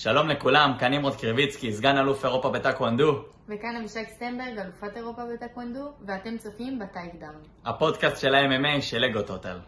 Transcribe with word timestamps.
שלום 0.00 0.28
לכולם, 0.28 0.72
כאן 0.80 0.94
נמרוד 0.94 1.16
קריבצקי, 1.16 1.72
סגן 1.72 1.96
אלוף 1.96 2.24
אירופה 2.24 2.50
בטקוונדו. 2.50 3.24
וכאן 3.48 3.76
אבישג 3.76 4.04
סמברג, 4.08 4.58
אלופת 4.58 4.96
אירופה 4.96 5.22
בטקוונדו, 5.34 5.92
ואתם 6.06 6.38
צופים 6.38 6.78
ב 6.78 7.14
Takedown. 7.14 7.42
הפודקאסט 7.64 8.20
של 8.20 8.34
ה-MMA 8.34 8.80
של 8.80 8.98
Ego 8.98 9.22
Total. 9.22 9.58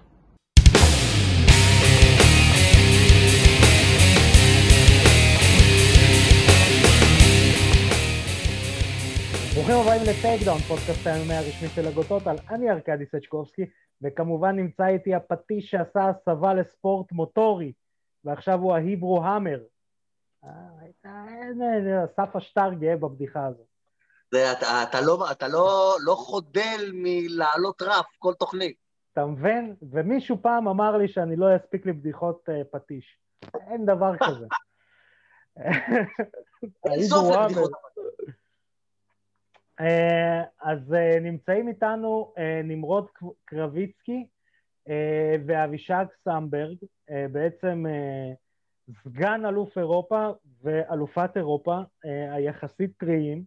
ברוכים 9.54 9.74
הבאים 9.74 10.02
ל 10.02 10.42
Takedown, 10.44 10.58
פודקאסט 10.58 11.06
ה-MMA 11.06 11.34
הרשמי 11.34 11.68
של 11.68 11.88
Ego 11.88 12.02
Total. 12.02 12.36
אני 12.50 12.70
ארכדי 12.70 13.06
סצ'קובסקי, 13.06 13.62
וכמובן 14.02 14.56
נמצא 14.56 14.86
איתי 14.86 15.14
הפטיש 15.14 15.70
שעשה 15.70 16.08
הסבה 16.08 16.54
לספורט 16.54 17.12
מוטורי, 17.12 17.72
ועכשיו 18.24 18.58
הוא 18.58 18.74
ההיברו 18.74 19.24
המר. 19.24 19.58
אסף 22.04 22.36
השטר 22.36 22.72
גאה 22.72 22.96
בבדיחה 22.96 23.46
הזאת. 23.46 23.66
אתה, 24.28 24.82
אתה, 24.82 25.00
לא, 25.00 25.30
אתה 25.30 25.48
לא, 25.48 25.94
לא 26.04 26.14
חודל 26.14 26.90
מלעלות 26.92 27.82
רף 27.82 28.06
כל 28.18 28.34
תוכנית. 28.34 28.76
אתה 29.12 29.26
מבין? 29.26 29.74
ומישהו 29.90 30.42
פעם 30.42 30.68
אמר 30.68 30.96
לי 30.96 31.08
שאני 31.08 31.36
לא 31.36 31.56
אספיק 31.56 31.86
לי 31.86 31.92
בדיחות 31.92 32.48
uh, 32.48 32.64
פטיש. 32.72 33.18
אין 33.70 33.86
דבר 33.86 34.12
כזה. 34.16 34.46
לבדיחות 36.86 37.72
אז 40.60 40.94
נמצאים 41.20 41.68
איתנו 41.68 42.34
נמרוד 42.64 43.06
קרביצקי 43.44 44.26
ואבישג 45.46 46.04
סמברג, 46.24 46.76
בעצם 47.32 47.84
סגן 49.04 49.46
אלוף 49.46 49.78
אירופה 49.78 50.28
ואלופת 50.62 51.30
אירופה 51.36 51.78
אה, 52.04 52.34
היחסית 52.34 52.90
טריים 52.98 53.44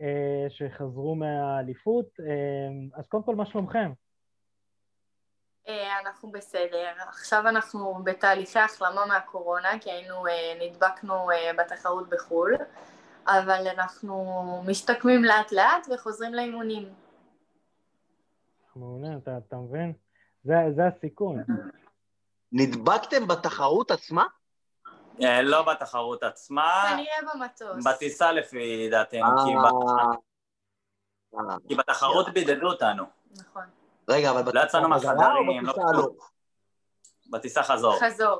אה, 0.00 0.46
שחזרו 0.48 1.14
מהאליפות. 1.14 2.06
אה, 2.20 2.98
אז 2.98 3.06
קודם 3.06 3.22
כל, 3.22 3.34
מה 3.34 3.46
שלומכם? 3.46 3.92
אנחנו 6.00 6.30
בסדר. 6.30 6.86
עכשיו 7.08 7.48
אנחנו 7.48 7.98
בתהליכי 8.04 8.58
החלמה 8.58 9.06
מהקורונה, 9.06 9.68
כי 9.80 9.90
היינו, 9.90 10.24
נדבקנו 10.60 11.28
בתחרות 11.58 12.08
בחו"ל, 12.08 12.56
אבל 13.26 13.66
אנחנו 13.74 14.44
משתקמים 14.66 15.24
לאט 15.24 15.52
לאט 15.52 15.86
וחוזרים 15.94 16.34
לאימונים. 16.34 16.88
מעולה, 18.76 19.08
אתה, 19.22 19.38
אתה 19.48 19.56
מבין? 19.56 19.92
זה, 20.44 20.54
זה 20.74 20.86
הסיכון. 20.86 21.42
נדבקתם 22.52 23.26
בתחרות 23.26 23.90
עצמה? 23.90 24.26
אה, 25.22 25.42
לא 25.42 25.62
בתחרות 25.62 26.22
עצמה. 26.22 26.84
כנראה 26.90 27.34
במטוס. 27.34 27.84
בטיסה 27.84 28.32
לפי 28.32 28.88
דעתנו, 28.90 29.26
כי 31.68 31.74
בתחרות 31.74 32.28
בידדו 32.28 32.66
אותנו. 32.66 33.04
נכון. 33.36 33.64
רגע, 34.08 34.30
אבל 34.30 34.54
לא 34.54 34.60
יצאנו 34.60 34.88
מהחדרים, 34.88 35.66
לא 35.66 35.72
כלום. 35.72 36.16
בטיסה 37.30 37.62
חזור. 37.62 38.00
חזור. 38.00 38.38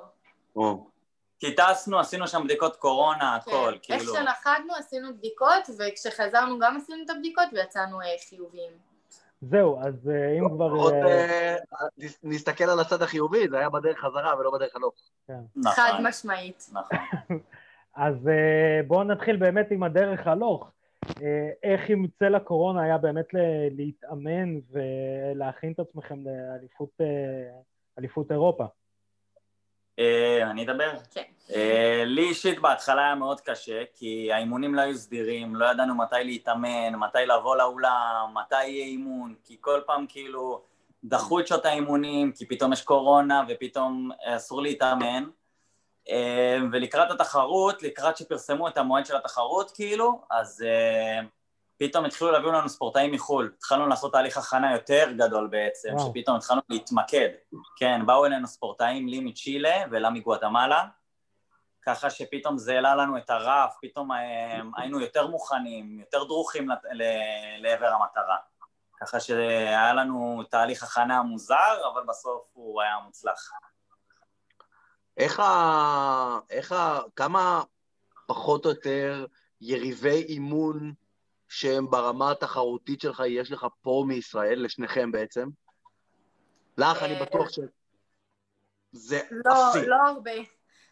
כי 1.39 1.55
טסנו, 1.55 1.99
עשינו 1.99 2.29
שם 2.29 2.45
בדיקות 2.45 2.77
קורונה, 2.77 3.39
כן. 3.45 3.51
הכל, 3.51 3.75
כאילו. 3.83 4.01
איך 4.01 4.09
שנחתנו 4.21 4.75
עשינו 4.75 5.17
בדיקות, 5.17 5.71
וכשחזרנו 5.79 6.59
גם 6.59 6.77
עשינו 6.77 7.05
את 7.05 7.11
הבדיקות 7.11 7.49
ויצאנו 7.53 8.01
אה, 8.01 8.07
חיוביים. 8.29 8.96
זהו, 9.41 9.81
אז 9.81 10.09
אה, 10.09 10.39
אם 10.39 10.48
כבר... 10.48 10.70
עוד 10.70 10.95
נסתכל 12.23 12.65
על 12.65 12.81
הצד 12.81 13.03
החיובי, 13.03 13.48
זה 13.48 13.59
היה 13.59 13.70
בדרך 13.70 13.98
חזרה 13.98 14.39
ולא 14.39 14.51
בדרך 14.51 14.77
הלוך. 14.77 14.95
כן. 15.27 15.41
נכון. 15.56 15.73
חד 15.73 15.93
משמעית. 16.03 16.67
נכון. 16.73 16.98
אז 17.97 18.28
אה, 18.28 18.81
בואו 18.87 19.05
נתחיל 19.05 19.37
באמת 19.37 19.70
עם 19.70 19.83
הדרך 19.83 20.27
הלוך. 20.27 20.70
אה, 21.23 21.51
איך 21.62 21.91
עם 21.91 22.06
צל 22.19 22.34
הקורונה 22.34 22.83
היה 22.83 22.98
באמת 22.98 23.27
להתאמן 23.70 24.59
ולהכין 24.70 25.72
את 25.72 25.81
עצמכם 25.81 26.19
לאליפות 27.97 28.31
אירופה? 28.31 28.65
אני 30.43 30.65
אדבר? 30.65 30.93
כן. 31.15 31.23
לי 32.07 32.23
אישית 32.23 32.59
בהתחלה 32.61 33.05
היה 33.05 33.15
מאוד 33.15 33.41
קשה, 33.41 33.83
כי 33.95 34.33
האימונים 34.33 34.75
לא 34.75 34.81
היו 34.81 34.95
סדירים, 34.95 35.57
לא 35.57 35.67
ידענו 35.67 35.95
מתי 35.95 36.25
להתאמן, 36.25 36.95
מתי 36.95 37.27
לבוא 37.27 37.57
לאולם, 37.57 38.35
מתי 38.35 38.65
יהיה 38.65 38.85
אימון, 38.85 39.35
כי 39.45 39.56
כל 39.61 39.81
פעם 39.87 40.06
כאילו 40.09 40.62
דחו 41.05 41.41
את 41.41 41.47
שעות 41.47 41.67
האימונים, 41.67 42.33
כי 42.33 42.47
פתאום 42.47 42.73
יש 42.73 42.83
קורונה 42.83 43.43
ופתאום 43.49 44.11
אסור 44.25 44.62
להתאמן. 44.62 45.25
ולקראת 46.73 47.11
התחרות, 47.11 47.83
לקראת 47.83 48.17
שפרסמו 48.17 48.69
את 48.69 48.79
המועד 48.79 49.06
של 49.06 49.17
התחרות 49.17 49.71
כאילו, 49.71 50.21
אז 50.31 50.65
פתאום 51.78 52.04
התחילו 52.04 52.31
להביא 52.31 52.48
לנו 52.48 52.69
ספורטאים 52.69 53.12
מחו"ל, 53.12 53.53
התחלנו 53.59 53.87
לעשות 53.87 54.12
תהליך 54.12 54.37
הכנה 54.37 54.72
יותר 54.72 55.12
גדול 55.16 55.47
בעצם, 55.47 55.88
וואו. 55.94 56.10
שפתאום 56.10 56.37
התחלנו 56.37 56.60
להתמקד. 56.69 57.28
כן, 57.76 58.06
באו 58.06 58.26
אלינו 58.26 58.47
ספורטאים, 58.47 59.09
לי 59.09 59.20
מצ'ילה 59.20 59.84
ולה 59.91 60.10
מגואטמלה, 60.10 60.84
ככה 61.87 62.10
שפתאום 62.10 62.59
זה 62.59 62.75
העלה 62.75 62.94
לנו 62.94 63.19
את 63.19 63.31
הרף, 63.31 63.76
פתאום 63.82 64.12
אה, 64.12 64.60
היינו 64.76 65.00
יותר 65.00 65.26
מוכנים, 65.26 66.00
יותר 66.00 66.25
דרוכים 66.25 66.69
לעבר 67.59 67.87
המטרה. 67.87 68.37
ככה 69.00 69.20
שהיה 69.20 69.94
לנו 69.94 70.43
תהליך 70.50 70.82
הכנה 70.82 71.22
מוזר, 71.22 71.88
אבל 71.93 72.03
בסוף 72.08 72.43
הוא 72.53 72.82
היה 72.82 72.98
מוצלח. 73.04 73.50
איך 75.16 75.41
ה... 75.41 76.38
איך 76.50 76.72
ה... 76.72 77.00
כמה 77.16 77.62
פחות 78.26 78.64
או 78.64 78.70
יותר 78.70 79.26
יריבי 79.60 80.22
אימון 80.22 80.93
שהם 81.49 81.91
ברמה 81.91 82.31
התחרותית 82.31 83.01
שלך, 83.01 83.23
יש 83.29 83.53
לך 83.53 83.67
פה 83.83 84.05
מישראל, 84.09 84.65
לשניכם 84.65 85.12
בעצם? 85.12 85.49
לך 86.79 87.03
אני 87.03 87.15
בטוח 87.15 87.49
שזה 87.51 89.21
לא, 89.31 89.69
אפסי. 89.69 89.87
לא 89.87 89.97
הרבה. 90.06 90.33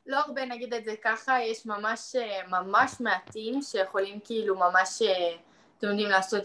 לא 0.07 0.17
הרבה 0.17 0.45
נגיד 0.45 0.75
את 0.75 0.85
זה 0.85 0.95
ככה, 1.05 1.43
יש 1.43 1.67
ממש 1.67 2.17
ממש 2.49 3.01
מעטים 3.01 3.63
שיכולים 3.63 4.21
כאילו 4.25 4.55
ממש, 4.55 5.03
אתם 5.79 5.87
יודעים, 5.87 6.09
לעשות, 6.09 6.43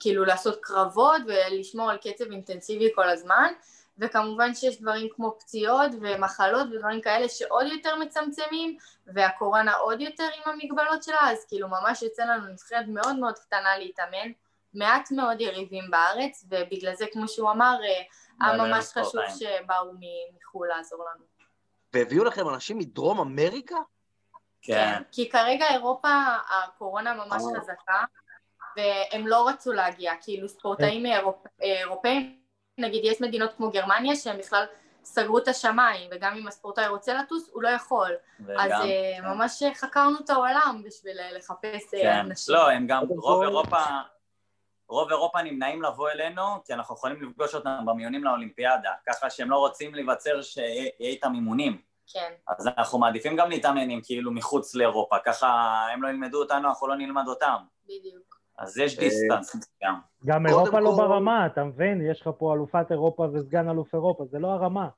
כאילו 0.00 0.24
לעשות 0.24 0.58
קרבות 0.62 1.22
ולשמור 1.26 1.90
על 1.90 1.96
קצב 1.96 2.30
אינטנסיבי 2.30 2.88
כל 2.94 3.08
הזמן, 3.08 3.52
וכמובן 3.98 4.54
שיש 4.54 4.80
דברים 4.80 5.08
כמו 5.16 5.36
פציעות 5.38 5.90
ומחלות 6.00 6.66
ודברים 6.72 7.00
כאלה 7.00 7.28
שעוד 7.28 7.66
יותר 7.66 7.96
מצמצמים, 7.96 8.76
והקורונה 9.06 9.74
עוד 9.74 10.00
יותר 10.00 10.28
עם 10.36 10.52
המגבלות 10.52 11.02
שלה, 11.02 11.30
אז 11.30 11.44
כאילו 11.48 11.68
ממש 11.68 12.02
יוצא 12.02 12.24
לנו 12.24 12.46
נבחרת 12.46 12.84
מאוד 12.88 13.18
מאוד 13.18 13.38
קטנה 13.38 13.78
להתאמן, 13.78 14.32
מעט 14.74 15.10
מאוד 15.10 15.40
יריבים 15.40 15.90
בארץ, 15.90 16.44
ובגלל 16.48 16.94
זה, 16.94 17.06
כמו 17.12 17.28
שהוא 17.28 17.50
אמר, 17.50 17.78
היה 18.40 18.56
ממש 18.56 18.84
חשוב 18.84 19.22
שבאו 19.38 19.92
מחו"ל 20.36 20.68
לעזור 20.68 21.04
לנו. 21.14 21.24
והביאו 21.92 22.24
לכם 22.24 22.48
אנשים 22.48 22.78
מדרום 22.78 23.20
אמריקה? 23.20 23.76
כן. 24.62 25.02
כי 25.12 25.28
כרגע 25.30 25.66
אירופה, 25.70 26.08
הקורונה 26.64 27.14
ממש 27.14 27.42
חזקה, 27.56 28.04
והם 28.76 29.26
לא 29.26 29.48
רצו 29.48 29.72
להגיע, 29.72 30.12
כאילו 30.20 30.48
ספורטאים 30.48 31.06
אירופאים, 31.60 32.40
נגיד 32.78 33.04
יש 33.04 33.20
מדינות 33.20 33.50
כמו 33.56 33.70
גרמניה 33.70 34.16
שהם 34.16 34.38
בכלל 34.38 34.64
סגרו 35.04 35.38
את 35.38 35.48
השמיים, 35.48 36.10
וגם 36.12 36.36
אם 36.36 36.48
הספורטאי 36.48 36.88
רוצה 36.88 37.14
לטוס, 37.14 37.50
הוא 37.52 37.62
לא 37.62 37.68
יכול. 37.68 38.10
אז 38.58 38.72
כן. 38.82 39.22
ממש 39.24 39.62
חקרנו 39.74 40.18
את 40.24 40.30
העולם 40.30 40.82
בשביל 40.84 41.18
לחפש 41.36 41.90
כן. 41.90 42.12
אנשים. 42.12 42.54
לא, 42.54 42.70
הם 42.70 42.86
גם, 42.86 43.02
רוב 43.08 43.42
אירופה... 43.42 43.78
רוב 44.88 45.10
אירופה 45.10 45.42
נמנעים 45.42 45.82
לבוא 45.82 46.10
אלינו, 46.10 46.42
כי 46.64 46.72
אנחנו 46.72 46.94
יכולים 46.94 47.22
לפגוש 47.22 47.54
אותם 47.54 47.86
במיונים 47.86 48.24
לאולימפיאדה, 48.24 48.90
ככה 49.06 49.30
שהם 49.30 49.50
לא 49.50 49.56
רוצים 49.56 49.94
להיווצר 49.94 50.42
שיהיה 50.42 50.90
איתם 51.00 51.34
אימונים. 51.34 51.82
כן. 52.12 52.32
אז 52.48 52.66
אנחנו 52.66 52.98
מעדיפים 52.98 53.36
גם 53.36 53.50
להתאמן 53.50 53.90
עם 53.90 54.00
כאילו 54.04 54.32
מחוץ 54.32 54.74
לאירופה, 54.74 55.16
ככה 55.24 55.48
הם 55.92 56.02
לא 56.02 56.08
ילמדו 56.08 56.42
אותנו, 56.42 56.68
אנחנו 56.68 56.88
לא 56.88 56.96
נלמד 56.96 57.28
אותם. 57.28 57.56
בדיוק. 57.84 58.27
אז 58.58 58.78
יש 58.78 58.98
דיסטנס 58.98 59.54
מסוים. 59.54 59.94
גם 60.26 60.46
אירופה 60.46 60.80
לא 60.80 60.96
ברמה, 60.96 61.46
אתה 61.46 61.64
מבין? 61.64 62.10
יש 62.10 62.20
לך 62.20 62.30
פה 62.38 62.54
אלופת 62.54 62.86
אירופה 62.90 63.28
וסגן 63.32 63.68
אלוף 63.68 63.94
אירופה, 63.94 64.24
זה 64.24 64.38
לא 64.38 64.48
הרמה. 64.48 64.88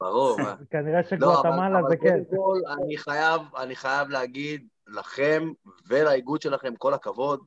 ברור. 0.00 0.36
כנראה 0.70 1.02
שגואטמלה 1.02 1.80
זה 1.88 1.96
כן. 1.96 2.08
אבל 2.08 2.24
קודם 2.24 2.42
כל, 2.42 2.58
אני 3.62 3.76
חייב 3.76 4.08
להגיד 4.08 4.66
לכם 4.86 5.52
ולאיגוד 5.88 6.42
שלכם 6.42 6.76
כל 6.76 6.94
הכבוד, 6.94 7.40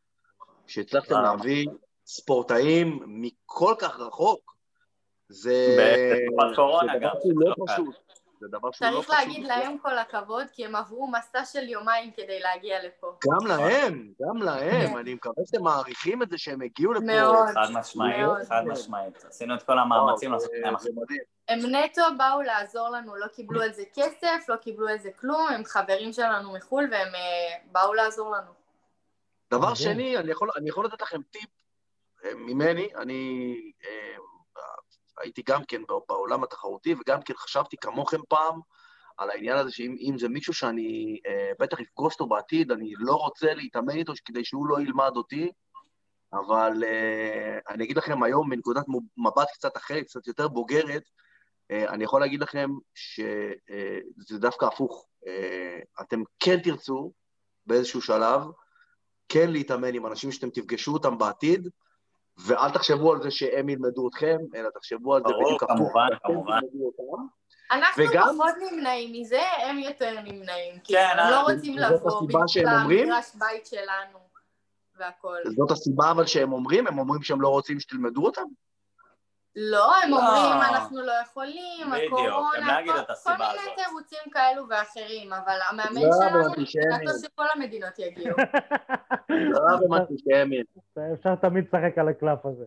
שהצלחתם 0.67 1.21
להביא 1.21 1.67
ספורטאים 2.05 2.99
מכל 3.07 3.73
כך 3.79 3.99
רחוק, 3.99 4.55
זה... 5.29 5.77
בתקופת 5.79 6.55
קורונה 6.55 6.97
גם. 6.97 7.11
זה 7.23 7.33
לא 7.35 7.55
פשוט. 7.67 7.95
זה 8.43 8.57
דבר 8.57 8.71
שהוא 8.71 8.87
לא 8.87 9.01
פשוט. 9.01 9.05
צריך 9.05 9.19
להגיד 9.19 9.45
להם 9.45 9.77
כל 9.77 9.97
הכבוד, 9.97 10.45
כי 10.53 10.65
הם 10.65 10.75
עברו 10.75 11.07
מסע 11.07 11.45
של 11.45 11.69
יומיים 11.69 12.11
כדי 12.11 12.39
להגיע 12.39 12.83
לפה. 12.83 13.17
גם 13.31 13.47
להם, 13.47 14.13
גם 14.21 14.37
להם. 14.37 14.87
כן. 14.87 14.97
אני 14.97 15.13
מקווה 15.13 15.43
שאתם 15.45 15.63
מעריכים 15.63 16.23
את 16.23 16.29
זה 16.29 16.37
שהם 16.37 16.61
הגיעו 16.61 16.93
לפה. 16.93 17.05
מאוד. 17.05 17.47
חד 17.47 17.71
משמעית, 17.73 18.47
חד 18.49 18.63
משמעית. 18.65 19.25
עשינו 19.25 19.55
את 19.55 19.63
כל 19.63 19.79
המאמצים 19.79 20.31
לעשות 20.31 20.51
את 20.51 20.77
זה. 21.09 21.15
הם 21.47 21.59
נטו 21.59 22.01
באו 22.17 22.41
לעזור 22.41 22.89
לנו, 22.89 23.15
לא 23.15 23.27
קיבלו 23.27 23.61
על 23.61 23.73
זה 23.73 23.83
כסף, 23.93 24.49
לא 24.49 24.55
קיבלו 24.55 24.87
על 24.87 24.97
זה 24.97 25.09
כלום, 25.19 25.47
הם 25.47 25.63
חברים 25.65 26.13
שלנו 26.13 26.53
מחו"ל 26.53 26.87
והם 26.91 27.15
אה, 27.15 27.55
באו 27.71 27.93
לעזור 27.93 28.31
לנו. 28.31 28.51
דבר 29.51 29.73
שני, 29.73 30.17
אני 30.17 30.31
יכול, 30.31 30.49
אני 30.57 30.69
יכול 30.69 30.85
לתת 30.85 31.01
לכם 31.01 31.21
טיפ 31.31 31.49
אה, 32.25 32.29
ממני, 32.35 32.89
אני 32.95 33.55
אה, 33.85 34.12
הייתי 35.21 35.41
גם 35.47 35.63
כן 35.67 35.81
בעולם 36.09 36.43
התחרותי 36.43 36.93
וגם 36.93 37.21
כן 37.21 37.33
חשבתי 37.37 37.77
כמוכם 37.77 38.19
פעם 38.29 38.59
על 39.17 39.29
העניין 39.29 39.57
הזה 39.57 39.71
שאם 39.71 40.15
זה 40.17 40.29
מישהו 40.29 40.53
שאני 40.53 41.19
אה, 41.27 41.51
בטח 41.59 41.79
אפגוש 41.79 42.13
אותו 42.13 42.27
בעתיד, 42.27 42.71
אני 42.71 42.93
לא 42.97 43.13
רוצה 43.13 43.53
להתאמן 43.53 43.95
איתו 43.95 44.13
כדי 44.25 44.45
שהוא 44.45 44.67
לא 44.67 44.81
ילמד 44.81 45.11
אותי, 45.15 45.51
אבל 46.33 46.83
אה, 46.83 47.59
אני 47.69 47.83
אגיד 47.83 47.97
לכם 47.97 48.23
היום 48.23 48.49
מנקודת 48.49 48.85
מבט 49.17 49.47
קצת 49.53 49.77
אחרת, 49.77 50.05
קצת 50.05 50.27
יותר 50.27 50.47
בוגרת, 50.47 51.03
אה, 51.71 51.89
אני 51.89 52.03
יכול 52.03 52.21
להגיד 52.21 52.41
לכם 52.41 52.69
שזה 52.95 54.39
דווקא 54.39 54.65
הפוך. 54.65 55.07
אתם 56.01 56.21
כן 56.39 56.59
תרצו 56.59 57.11
באיזשהו 57.65 58.01
שלב 58.01 58.41
כן 59.29 59.51
להתאמן 59.51 59.93
עם 59.93 60.07
אנשים 60.07 60.31
שאתם 60.31 60.49
תפגשו 60.49 60.93
אותם 60.93 61.17
בעתיד, 61.17 61.67
ואל 62.37 62.71
תחשבו 62.71 63.13
על 63.13 63.23
זה 63.23 63.31
שהם 63.31 63.69
ילמדו 63.69 64.09
אתכם, 64.09 64.37
אלא 64.55 64.69
תחשבו 64.69 65.15
על 65.15 65.21
זה 65.27 65.33
בדיוק 65.33 65.63
הפוך. 65.63 65.77
כמובן, 65.77 66.07
כמובן. 66.23 66.59
אנחנו 67.71 68.03
וגם, 68.03 68.27
פחות 68.37 68.53
נמנעים 68.71 69.21
מזה, 69.21 69.41
הם 69.63 69.79
יותר 69.79 70.21
נמנעים. 70.21 70.79
כי 70.83 70.93
כן, 70.93 71.19
הם 71.19 71.31
לא 71.31 71.41
רוצים 71.41 71.77
לבוא 71.77 72.27
בגלל 72.27 72.67
המגרש 72.67 73.35
בית 73.35 73.65
שלנו 73.65 74.19
והכל. 74.95 75.37
זאת 75.55 75.71
הסיבה 75.71 76.11
אבל 76.11 76.25
שהם 76.25 76.53
אומרים? 76.53 76.87
הם 76.87 76.99
אומרים 76.99 77.21
שהם 77.21 77.41
לא 77.41 77.47
רוצים 77.47 77.79
שתלמדו 77.79 78.25
אותם? 78.25 78.43
לא, 79.55 79.95
הם 79.95 80.09
לא. 80.11 80.15
אומרים, 80.15 80.61
אנחנו 80.73 81.01
לא 81.01 81.11
יכולים, 81.23 81.93
הקורונה, 81.93 82.77
כל 83.23 83.31
מיני 83.37 83.75
תירוצים 83.75 84.31
כאלו 84.31 84.63
ואחרים, 84.69 85.33
אבל 85.33 85.57
המאמן 85.69 86.01
לא, 86.01 86.11
שלנו, 86.19 86.49
מבחינתו 86.49 87.19
שכל 87.23 87.45
המדינות 87.55 87.99
יגיעו. 87.99 88.37
לא, 89.29 89.59
אבל 89.75 89.97
אנטישמי. 89.99 90.63
אפשר 91.13 91.35
תמיד 91.35 91.65
לשחק 91.67 91.97
על 91.97 92.07
הקלף 92.07 92.45
הזה. 92.45 92.65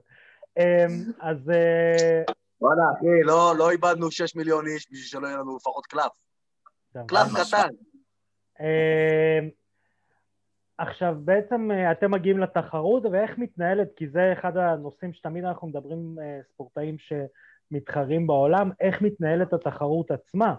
אמ, 0.58 1.12
אז... 1.20 1.50
אה, 1.50 2.22
וואלה, 2.60 2.82
אחי, 2.98 3.22
לא 3.58 3.70
איבדנו 3.70 4.10
6 4.10 4.36
מיליון 4.36 4.66
איש 4.66 4.86
בשביל 4.86 5.06
שלא 5.06 5.26
יהיה 5.26 5.36
לנו 5.36 5.56
לפחות 5.56 5.86
קלף. 5.86 6.12
קלף 7.06 7.28
קטן. 7.32 7.68
עכשיו, 10.78 11.14
בעצם 11.19 11.70
אה, 11.70 11.93
אתם 11.93 12.11
מגיעים 12.11 12.38
לתחרות, 12.38 13.02
ואיך 13.12 13.38
מתנהלת, 13.38 13.88
כי 13.96 14.08
זה 14.08 14.32
אחד 14.32 14.56
הנושאים 14.56 15.12
שתמיד 15.12 15.44
אנחנו 15.44 15.69
מדברים, 15.69 16.17
אה, 16.23 16.40
ספורטאים 16.52 16.96
שמתחרים 16.99 18.26
בעולם, 18.26 18.70
איך 18.81 19.02
מתנהלת 19.02 19.52
התחרות 19.52 20.11
עצמה, 20.11 20.55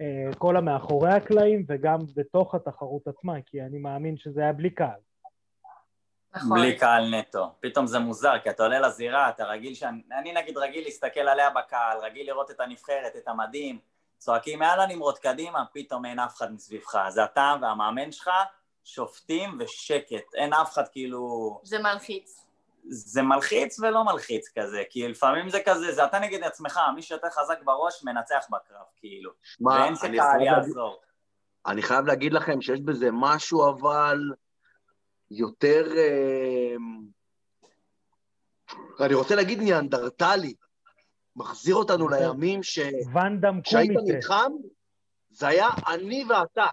אה, 0.00 0.34
כל 0.38 0.56
המאחורי 0.56 1.12
הקלעים 1.12 1.64
וגם 1.68 1.98
בתוך 2.16 2.54
התחרות 2.54 3.08
עצמה, 3.08 3.34
כי 3.46 3.62
אני 3.62 3.78
מאמין 3.78 4.16
שזה 4.16 4.40
היה 4.40 4.52
בלי 4.52 4.70
קהל. 4.70 5.00
נכון. 6.34 6.58
בלי 6.58 6.78
קהל 6.78 7.14
נטו. 7.14 7.52
פתאום 7.60 7.86
זה 7.86 7.98
מוזר, 7.98 8.38
כי 8.42 8.50
אתה 8.50 8.62
עולה 8.62 8.80
לזירה, 8.80 9.28
אתה 9.28 9.44
רגיל 9.44 9.74
ש... 9.74 9.82
אני 10.18 10.32
נגיד 10.32 10.58
רגיל 10.58 10.84
להסתכל 10.84 11.20
עליה 11.20 11.50
בקהל, 11.50 11.98
רגיל 11.98 12.26
לראות 12.26 12.50
את 12.50 12.60
הנבחרת, 12.60 13.16
את 13.16 13.28
המדים, 13.28 13.78
צועקים 14.18 14.58
מעל 14.58 14.80
הנמרוד 14.80 15.18
קדימה, 15.18 15.64
פתאום 15.72 16.04
אין 16.04 16.18
אף 16.18 16.36
אחד 16.36 16.52
מסביבך. 16.52 16.98
זה 17.08 17.24
אתה 17.24 17.54
והמאמן 17.62 18.12
שלך, 18.12 18.30
שופטים 18.84 19.58
ושקט, 19.58 20.34
אין 20.34 20.52
אף 20.52 20.72
אחד 20.72 20.88
כאילו... 20.92 21.60
זה 21.64 21.78
מלחיץ. 21.78 22.46
זה 22.88 23.22
מלחיץ 23.22 23.80
ולא 23.80 24.04
מלחיץ 24.04 24.48
כזה, 24.58 24.82
כי 24.90 25.08
לפעמים 25.08 25.48
זה 25.48 25.58
כזה, 25.66 25.92
זה 25.92 26.04
אתה 26.04 26.18
נגד 26.18 26.42
עצמך, 26.42 26.80
מי 26.94 27.02
שיותר 27.02 27.30
חזק 27.30 27.62
בראש 27.64 28.04
מנצח 28.04 28.46
בקרב, 28.50 28.86
כאילו. 28.96 29.30
שמה, 29.42 29.72
ואין 29.72 29.94
שקהל 29.96 30.42
יעזור. 30.42 31.00
אני 31.66 31.82
חייב 31.82 32.06
להגיד 32.06 32.32
לכם 32.32 32.60
שיש 32.60 32.80
בזה 32.80 33.08
משהו 33.12 33.70
אבל 33.70 34.18
יותר... 35.30 35.84
אה, 35.96 36.74
אני 39.00 39.14
רוצה 39.14 39.34
להגיד 39.34 39.58
ניאנדרטלי. 39.58 40.54
מחזיר 41.36 41.74
אותנו 41.74 42.08
לימים 42.08 42.62
ש... 42.62 42.78
כשהיית 43.64 43.90
נלחם, 44.06 44.52
זה 45.30 45.48
היה 45.48 45.68
אני 45.86 46.24
ואתה. 46.28 46.66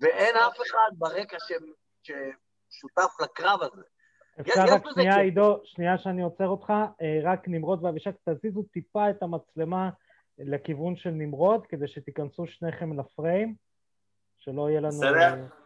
ואין 0.00 0.36
אף 0.36 0.56
אחד 0.56 0.98
ברקע 0.98 1.36
ש... 1.38 1.52
ששותף 2.02 3.20
לקרב 3.20 3.60
הזה. 3.62 3.82
אפשר 4.40 4.64
רק 4.68 4.82
שנייה, 4.94 5.16
עידו, 5.20 5.60
שנייה 5.64 5.98
שאני 5.98 6.22
עוצר 6.22 6.48
אותך, 6.48 6.72
אה, 7.02 7.18
רק 7.22 7.48
נמרוד 7.48 7.84
ואבישק, 7.84 8.14
תזיזו 8.28 8.62
טיפה 8.62 9.10
את 9.10 9.22
המצלמה 9.22 9.90
לכיוון 10.38 10.96
של 10.96 11.10
נמרוד, 11.10 11.66
כדי 11.66 11.88
שתיכנסו 11.88 12.46
שניכם 12.46 13.00
לפריים, 13.00 13.54
שלא 14.38 14.70
יהיה 14.70 14.80
לנו 14.80 15.00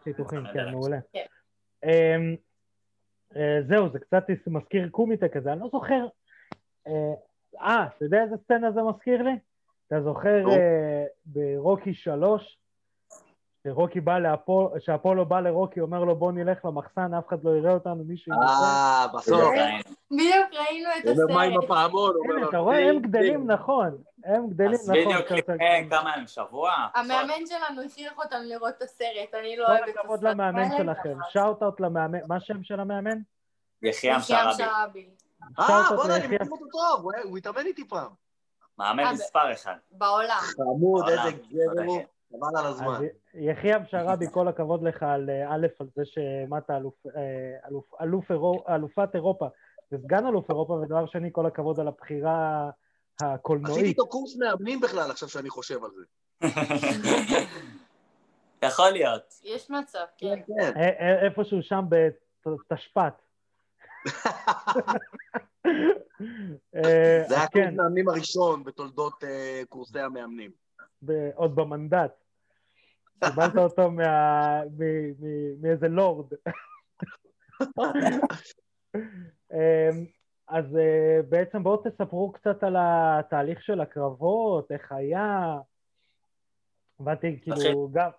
חיתוכים, 0.03 0.43
כן, 0.53 0.71
מעולה. 0.71 0.97
כן. 1.13 1.25
אמ, 1.83 2.35
אה, 3.35 3.59
זהו, 3.67 3.89
זה 3.89 3.99
קצת 3.99 4.23
מזכיר 4.47 4.89
קומיטה 4.89 5.27
כזה, 5.29 5.51
אני 5.53 5.59
לא 5.59 5.69
זוכר, 5.71 6.07
אה, 6.87 7.13
אה 7.61 7.85
אתה 7.97 8.05
יודע 8.05 8.23
איזה 8.23 8.35
סצנה 8.43 8.71
זה 8.71 8.81
מזכיר 8.81 9.23
לי? 9.23 9.39
אתה 9.87 10.01
זוכר 10.01 10.43
ברוקי 11.25 11.93
שלוש, 11.93 12.57
שרוקי 13.63 14.01
בא 14.01 14.19
לאפולו, 14.19 14.73
שאפולו 14.79 15.25
בא 15.25 15.39
לרוקי, 15.39 15.79
אומר 15.79 16.03
לו 16.03 16.15
בוא 16.15 16.31
נלך 16.31 16.65
למחסן, 16.65 17.13
אף 17.13 17.27
אחד 17.27 17.43
לא 17.43 17.57
יראה 17.57 17.73
אותנו, 17.73 18.03
מישהו... 18.03 18.33
אה, 18.33 19.05
בסוף. 19.13 19.53
בדיוק 20.11 20.47
ראינו 20.53 20.89
את 20.99 21.05
הסרט. 21.05 21.29
אומר 21.29 21.41
עם 21.41 21.59
הפעמון, 21.63 22.15
אתה 22.49 22.57
רואה, 22.57 22.89
הם 22.89 22.99
גדלים 22.99 23.51
נכון, 23.51 23.97
הם 24.23 24.49
גדלים 24.49 24.73
נכון. 24.73 24.95
אז 24.95 25.05
בדיוק 25.05 25.31
לפני 25.31 25.89
כמה 25.89 26.13
ימים, 26.15 26.27
שבוע. 26.27 26.71
המאמן 26.95 27.45
שלנו 27.45 27.81
הכריח 27.81 28.17
אותם 28.17 28.41
לראות 28.41 28.73
את 28.77 28.81
הסרט, 28.81 29.33
אני 29.39 29.57
לא 29.57 29.67
אוהבת 29.67 29.83
את 29.83 29.87
הסרט. 29.87 29.95
כל 29.95 30.01
הכבוד 30.01 30.23
למאמן 30.23 30.77
שלכם, 30.77 31.17
shout-out 31.29 31.79
למאמן, 31.79 32.19
מה 32.27 32.35
השם 32.35 32.63
של 32.63 32.79
המאמן? 32.79 33.17
יחיעם 33.81 34.19
שרעבי. 34.21 35.09
אה, 35.59 35.83
בוא'נה, 35.95 36.15
אני 36.15 36.27
מכיר 36.27 36.47
אותו 36.51 36.65
טוב, 36.71 37.11
הוא 37.23 37.37
התאמן 37.37 37.65
איתי 37.65 37.87
פעם. 37.87 38.11
מאמן 38.77 39.03
אה, 39.03 39.13
מספר 39.13 39.53
אחד. 39.53 39.75
בעולם. 39.91 40.39
חמוד, 40.39 41.09
איזה 41.09 41.31
גבר 41.31 41.83
הוא. 41.85 42.01
חבל 42.29 42.57
על 42.59 42.65
הזמן. 42.65 43.01
יחיעם 43.33 43.81
שרעבי, 43.85 44.25
כל 44.33 44.47
הכבוד 44.47 44.83
לך 44.83 45.03
על 45.03 45.29
אה, 45.29 45.55
א', 45.55 45.67
על 45.79 45.87
זה 45.95 46.01
שהעמדת 46.05 46.69
אה, 46.69 46.77
אלופת 48.75 49.15
אירופה 49.15 49.47
וסגן 49.91 50.27
אלוף 50.27 50.49
אירופה, 50.49 50.73
ודבר 50.73 51.05
שני, 51.05 51.29
כל 51.31 51.45
הכבוד 51.45 51.79
על 51.79 51.87
הבחירה 51.87 52.69
הקולנועית. 53.21 53.73
עשיתי 53.73 53.89
איתו 53.89 54.07
קורס 54.07 54.35
מאמנים 54.35 54.81
בכלל, 54.81 55.11
עכשיו 55.11 55.29
שאני 55.29 55.49
חושב 55.49 55.83
על 55.83 55.91
זה. 55.91 56.03
יכול 58.67 58.89
להיות. 58.89 59.39
יש 59.43 59.69
מצב, 59.69 60.05
כן. 60.17 60.39
כן. 60.47 60.73
כן. 60.73 60.79
איפשהו 61.25 61.61
שם 61.61 61.85
בתשפ"ט. 61.89 63.21
זה 67.29 67.35
היה 67.37 67.47
קורס 67.47 67.65
כן. 67.65 67.75
מאמנים 67.75 68.09
הראשון 68.09 68.63
בתולדות 68.63 69.23
קורסי 69.69 69.99
המאמנים. 69.99 70.68
עוד 71.35 71.55
במנדט. 71.55 72.11
קיבלת 73.25 73.55
אותו 73.65 73.91
מאיזה 75.61 75.87
לורד. 75.87 76.33
אמ, 79.53 80.05
אז 80.47 80.77
אה, 80.77 81.19
בעצם 81.29 81.63
בואו 81.63 81.83
תספרו 81.83 82.31
קצת 82.31 82.63
על 82.63 82.75
התהליך 82.79 83.63
של 83.63 83.81
הקרבות, 83.81 84.71
איך 84.71 84.91
היה. 84.91 85.57
הבנתי, 86.99 87.39
כאילו, 87.41 87.89
גם, 87.93 88.09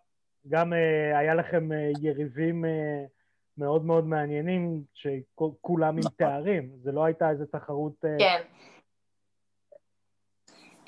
גם 0.49 0.73
אה, 0.73 1.19
היה 1.19 1.35
לכם 1.35 1.73
אה, 1.73 1.91
יריבים 2.01 2.65
מאוד 3.59 3.85
מאוד 3.85 4.07
מעניינים, 4.07 4.83
שכולם 4.95 5.95
עם 5.95 5.99
נכון. 5.99 6.13
תארים, 6.17 6.71
זה 6.83 6.93
לא 6.93 7.05
הייתה 7.05 7.31
איזו 7.31 7.45
תחרות... 7.47 8.05
כן. 8.19 8.43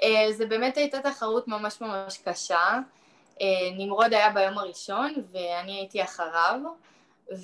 אה, 0.03 0.33
זה 0.33 0.47
באמת 0.47 0.77
הייתה 0.77 1.01
תחרות 1.01 1.49
ממש 1.49 1.81
ממש 1.81 2.19
קשה. 2.25 2.79
אה, 3.41 3.47
נמרוד 3.77 4.13
היה 4.13 4.31
ביום 4.31 4.59
הראשון 4.59 5.15
ואני 5.33 5.73
הייתי 5.73 6.03
אחריו, 6.03 6.61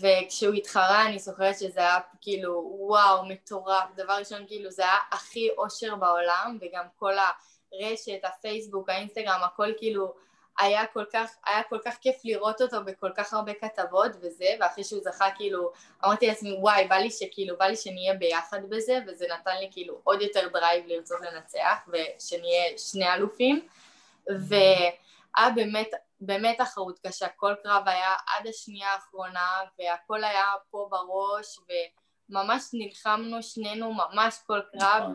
וכשהוא 0.00 0.54
התחרה 0.54 1.06
אני 1.06 1.18
זוכרת 1.18 1.58
שזה 1.58 1.80
היה 1.80 1.98
כאילו 2.20 2.76
וואו 2.78 3.26
מטורף, 3.26 3.84
דבר 3.96 4.12
ראשון 4.12 4.44
כאילו 4.46 4.70
זה 4.70 4.82
היה 4.82 4.98
הכי 5.12 5.50
אושר 5.58 5.94
בעולם 5.94 6.58
וגם 6.60 6.84
כל 6.98 7.12
הרשת, 7.72 8.24
הפייסבוק, 8.24 8.88
האינסטגרם, 8.88 9.40
הכל 9.44 9.72
כאילו 9.76 10.14
היה 10.58 10.86
כל 10.86 11.04
כך, 11.12 11.36
היה 11.46 11.62
כל 11.62 11.78
כך 11.84 11.96
כיף 12.00 12.16
לראות 12.24 12.60
אותו 12.60 12.84
בכל 12.84 13.10
כך 13.16 13.34
הרבה 13.34 13.52
כתבות 13.54 14.10
וזה, 14.20 14.56
ואחרי 14.60 14.84
שהוא 14.84 15.00
זכה 15.02 15.28
כאילו, 15.36 15.72
אמרתי 16.04 16.26
לעצמי 16.26 16.52
וואי, 16.60 16.88
בא 16.88 16.96
לי 16.96 17.10
שכאילו, 17.10 17.56
בא 17.58 17.64
לי 17.64 17.76
שנהיה 17.76 18.14
ביחד 18.14 18.60
בזה, 18.68 18.98
וזה 19.06 19.26
נתן 19.34 19.56
לי 19.56 19.68
כאילו 19.72 20.00
עוד 20.04 20.22
יותר 20.22 20.48
drive 20.48 20.84
לרצות 20.86 21.20
לנצח, 21.20 21.88
ושנהיה 21.88 22.78
שני 22.78 23.14
אלופים, 23.14 23.68
והיה 24.26 25.50
באמת, 25.54 25.90
באמת 26.20 26.58
תחרות 26.58 26.98
קשה, 27.06 27.28
כל 27.28 27.54
קרב 27.62 27.82
היה 27.86 28.14
עד 28.26 28.46
השנייה 28.46 28.88
האחרונה 28.88 29.60
והכל 29.78 30.24
היה 30.24 30.52
פה 30.70 30.88
בראש 30.90 31.58
וממש 32.30 32.62
נלחמנו 32.72 33.42
שנינו 33.42 33.94
ממש 33.94 34.38
כל 34.46 34.60
קרב 34.72 35.02
נכון. 35.02 35.14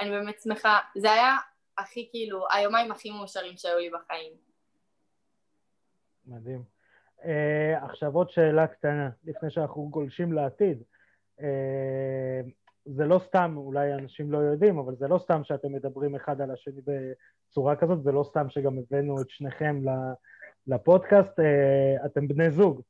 ואני 0.00 0.10
באמת 0.10 0.40
שמחה, 0.44 0.78
זה 0.96 1.12
היה 1.12 1.36
הכי 1.78 2.08
כאילו, 2.10 2.44
היומיים 2.50 2.92
הכי 2.92 3.10
מאושרים 3.10 3.56
שהיו 3.56 3.78
לי 3.78 3.90
בחיים. 3.90 4.45
מדהים. 6.26 6.62
Uh, 7.18 7.24
עכשיו 7.82 8.14
עוד 8.14 8.30
שאלה 8.30 8.66
קטנה, 8.66 9.10
לפני 9.24 9.50
שאנחנו 9.50 9.88
גולשים 9.88 10.32
לעתיד. 10.32 10.82
Uh, 11.38 11.42
זה 12.84 13.04
לא 13.04 13.20
סתם, 13.26 13.54
אולי 13.56 13.94
אנשים 13.94 14.32
לא 14.32 14.38
יודעים, 14.38 14.78
אבל 14.78 14.96
זה 14.96 15.08
לא 15.08 15.18
סתם 15.18 15.44
שאתם 15.44 15.72
מדברים 15.72 16.14
אחד 16.14 16.40
על 16.40 16.50
השני 16.50 16.80
בצורה 17.48 17.76
כזאת, 17.76 18.02
זה 18.02 18.12
לא 18.12 18.24
סתם 18.30 18.50
שגם 18.50 18.78
הבאנו 18.78 19.20
את 19.20 19.30
שניכם 19.30 19.82
לפודקאסט, 20.66 21.38
uh, 21.38 22.06
אתם 22.06 22.28
בני 22.28 22.50
זוג. 22.50 22.80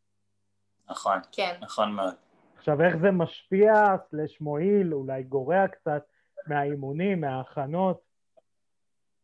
נכון, 0.91 1.19
כן. 1.33 1.57
נכון 1.61 1.93
מאוד. 1.93 2.15
עכשיו, 2.59 2.83
איך 2.83 2.97
זה 2.97 3.11
משפיע, 3.11 3.73
סלש 4.11 4.41
מועיל, 4.41 4.95
אולי 4.95 5.23
גורע 5.23 5.69
קצת 5.69 6.03
מהאימונים, 6.47 7.21
מההכנות? 7.21 8.06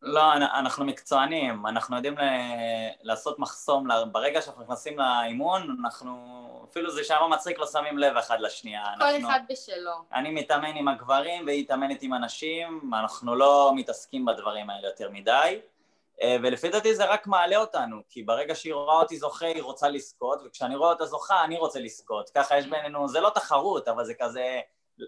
לא, 0.02 0.32
אנחנו 0.34 0.84
מקצוענים, 0.84 1.66
אנחנו 1.66 1.96
יודעים 1.96 2.14
לעשות 3.02 3.38
מחסום, 3.38 3.88
ברגע 4.12 4.42
שאנחנו 4.42 4.62
נכנסים 4.62 4.98
לאימון, 4.98 5.76
אנחנו, 5.80 6.66
אפילו 6.70 6.90
זה 6.90 7.04
שם 7.04 7.16
מצחיק, 7.30 7.58
לא 7.58 7.66
שמים 7.66 7.98
לב 7.98 8.16
אחד 8.16 8.40
לשנייה. 8.40 8.84
כל 8.98 9.04
אנחנו, 9.04 9.28
אחד 9.28 9.40
בשלו. 9.48 9.92
אני 10.12 10.30
מתאמן 10.30 10.76
עם 10.76 10.88
הגברים 10.88 11.46
והיא 11.46 11.62
מתאמנת 11.64 12.02
עם 12.02 12.12
הנשים, 12.12 12.90
אנחנו 12.94 13.34
לא 13.34 13.72
מתעסקים 13.76 14.24
בדברים 14.24 14.70
האלה 14.70 14.88
יותר 14.88 15.10
מדי, 15.10 15.60
אה, 16.22 16.36
ולפי 16.42 16.68
דעתי 16.68 16.94
זה 16.94 17.04
רק 17.04 17.26
מעלה 17.26 17.56
אותנו, 17.56 17.96
כי 18.08 18.22
ברגע 18.22 18.54
שהיא 18.54 18.74
רואה 18.74 18.96
אותי 18.96 19.16
זוכה 19.16 19.46
היא 19.46 19.62
רוצה 19.62 19.88
לזכות, 19.88 20.42
וכשאני 20.46 20.76
רואה 20.76 20.90
אותה 20.90 21.06
זוכה 21.06 21.44
אני 21.44 21.58
רוצה 21.58 21.80
לזכות, 21.80 22.30
ככה 22.30 22.58
יש 22.58 22.66
בינינו, 22.66 23.08
זה 23.08 23.20
לא 23.20 23.30
תחרות, 23.30 23.88
אבל 23.88 24.04
זה 24.04 24.14
כזה... 24.20 24.60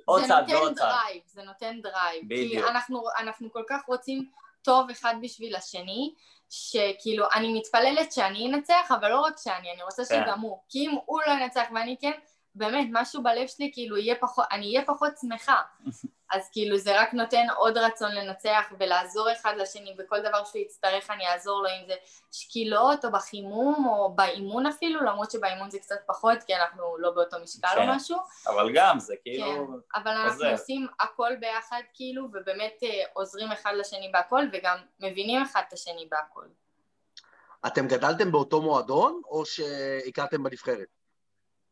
עוד 0.04 0.24
צעד 0.24 0.50
ועוד 0.50 0.74
צעד. 0.74 0.94
זה 1.26 1.42
נותן 1.42 1.80
drive, 1.82 2.24
בדיוק. 2.24 2.64
כי 2.64 2.70
אנחנו, 2.70 3.04
אנחנו 3.18 3.52
כל 3.52 3.62
כך 3.68 3.80
רוצים 3.86 4.30
טוב 4.64 4.90
אחד 4.90 5.14
בשביל 5.22 5.56
השני, 5.56 6.14
שכאילו 6.50 7.26
אני 7.34 7.52
מתפללת 7.58 8.12
שאני 8.12 8.46
אנצח, 8.46 8.92
אבל 9.00 9.08
לא 9.08 9.20
רק 9.20 9.34
שאני, 9.38 9.72
אני 9.72 9.82
רוצה 9.82 10.02
כן. 10.08 10.22
שגם 10.24 10.40
הוא, 10.40 10.58
כי 10.68 10.78
אם 10.78 10.96
הוא 11.06 11.20
לא 11.26 11.32
ינצח 11.32 11.64
ואני 11.74 11.96
כן, 12.00 12.12
באמת, 12.54 12.88
משהו 12.92 13.22
בלב 13.22 13.46
שלי, 13.46 13.70
כאילו, 13.74 13.96
יהיה 13.96 14.14
פחות, 14.20 14.44
אני 14.52 14.66
אהיה 14.66 14.86
פחות 14.86 15.12
שמחה. 15.20 15.60
אז 16.34 16.50
כאילו, 16.52 16.78
זה 16.78 17.00
רק 17.00 17.14
נותן 17.14 17.46
עוד 17.56 17.78
רצון 17.78 18.14
לנצח 18.14 18.72
ולעזור 18.80 19.32
אחד 19.32 19.54
לשני, 19.56 19.94
בכל 19.98 20.20
דבר 20.20 20.44
שהוא 20.44 20.62
יצטרך 20.62 21.10
אני 21.10 21.26
אעזור 21.26 21.62
לו, 21.62 21.68
אם 21.68 21.86
זה 21.86 21.94
שקילות 22.32 23.04
או 23.04 23.12
בחימום 23.12 23.86
או 23.88 24.14
באימון 24.14 24.66
אפילו, 24.66 25.00
למרות 25.00 25.30
שבאימון 25.30 25.70
זה 25.70 25.78
קצת 25.78 25.96
פחות, 26.06 26.42
כי 26.46 26.56
אנחנו 26.56 26.98
לא 26.98 27.10
באותו 27.10 27.36
משקל 27.42 27.68
כן. 27.74 27.88
או 27.88 27.94
משהו. 27.94 28.18
אבל 28.46 28.72
גם, 28.74 28.98
זה 28.98 29.14
כאילו... 29.22 29.46
כן, 29.46 30.00
אבל 30.00 30.10
אנחנו 30.10 30.32
עוזר. 30.32 30.52
עושים 30.52 30.86
הכל 31.00 31.36
ביחד, 31.40 31.80
כאילו, 31.94 32.24
ובאמת 32.32 32.78
אה, 32.82 33.04
עוזרים 33.12 33.52
אחד 33.52 33.72
לשני 33.76 34.10
בהכל, 34.12 34.44
וגם 34.52 34.78
מבינים 35.00 35.42
אחד 35.42 35.62
את 35.68 35.72
השני 35.72 36.08
בהכל. 36.10 36.46
אתם 37.66 37.88
גדלתם 37.88 38.32
באותו 38.32 38.62
מועדון, 38.62 39.22
או 39.24 39.46
שהכרתם 39.46 40.42
בנבחרת? 40.42 40.88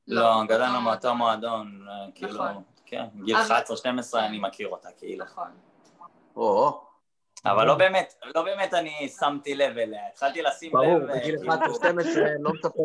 לא, 0.07 0.23
לא, 0.23 0.45
גדלנו 0.45 0.81
מאותו 0.81 1.14
מועדון, 1.14 1.87
אה, 1.88 2.12
כאילו, 2.14 2.35
נכון. 2.35 2.62
כן, 2.93 3.05
גיל 3.25 3.37
11-12 3.37 4.19
אני 4.19 4.39
מכיר 4.39 4.69
אותה, 4.69 4.89
כאילו. 4.99 5.25
נכון. 5.25 5.49
אבל 7.45 7.67
לא 7.67 7.75
באמת, 7.75 8.15
לא 8.35 8.43
באמת 8.43 8.75
אני 8.75 9.09
שמתי 9.09 9.55
לב 9.55 9.79
אליה, 9.79 10.01
התחלתי 10.13 10.43
לשים 10.43 10.73
לב... 10.77 10.85
ברור, 10.85 10.99
בגיל 10.99 11.37
11-12 11.37 11.43
כאילו- 12.03 12.27
לא 12.41 12.53
מספר. 12.53 12.83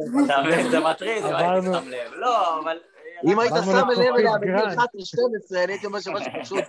זה 0.72 0.80
מטריד, 0.80 1.26
אם 1.26 1.36
הייתי 1.36 1.68
שם 1.68 1.88
לב. 1.88 2.12
לא, 2.14 2.60
אבל... 2.60 2.80
אם 3.26 3.40
היית 3.40 3.54
שם 3.66 3.90
לב 3.90 4.16
אליה 4.16 4.38
בגיל 4.38 4.56
11-12, 4.56 5.64
אני 5.64 5.74
הייתי 5.74 5.86
אומר 5.86 6.00
שמשהו 6.00 6.32
פשוט. 6.42 6.64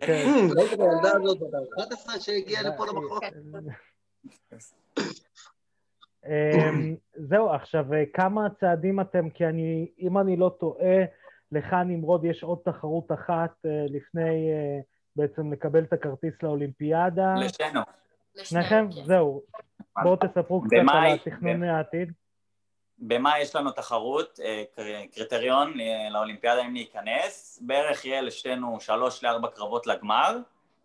כן. 0.00 0.26
ראית 0.56 0.72
את 0.72 0.80
הילדה 0.80 1.10
הזאת, 1.16 1.38
11 1.78 2.20
שהגיעה 2.20 2.62
לפה 2.62 2.86
למחוז. 2.86 3.20
אמ, 6.26 6.96
זהו, 7.14 7.50
עכשיו, 7.50 7.94
אה, 7.94 8.02
כמה 8.14 8.50
צעדים 8.60 9.00
אתם, 9.00 9.30
כי 9.30 9.46
אני, 9.46 9.90
אם 9.98 10.18
אני 10.18 10.36
לא 10.36 10.50
טועה, 10.60 11.04
לך 11.52 11.72
נמרוד 11.86 12.24
יש 12.24 12.42
עוד 12.42 12.58
תחרות 12.64 13.12
אחת 13.12 13.50
אה, 13.66 13.70
לפני 13.88 14.50
אה, 14.52 14.80
בעצם 15.16 15.52
לקבל 15.52 15.82
את 15.82 15.92
הכרטיס 15.92 16.34
לאולימפיאדה. 16.42 17.34
לשנינו. 17.34 17.80
שניכם? 18.42 18.88
כן. 18.94 19.04
זהו. 19.04 19.42
בואו 20.02 20.16
תספרו 20.16 20.62
קצת 20.62 20.76
על 20.92 21.06
התכנון 21.06 21.62
העתיד. 21.62 22.12
במאי 22.98 23.40
יש 23.40 23.56
לנו 23.56 23.70
תחרות, 23.70 24.38
קריטריון 25.14 25.74
לאולימפיאדה 26.10 26.66
אם 26.66 26.74
להיכנס, 26.74 27.58
בערך 27.62 28.04
יהיה 28.04 28.20
לשתינו 28.20 28.80
שלוש 28.80 29.24
לארבע 29.24 29.48
קרבות 29.48 29.86
לגמר, 29.86 30.38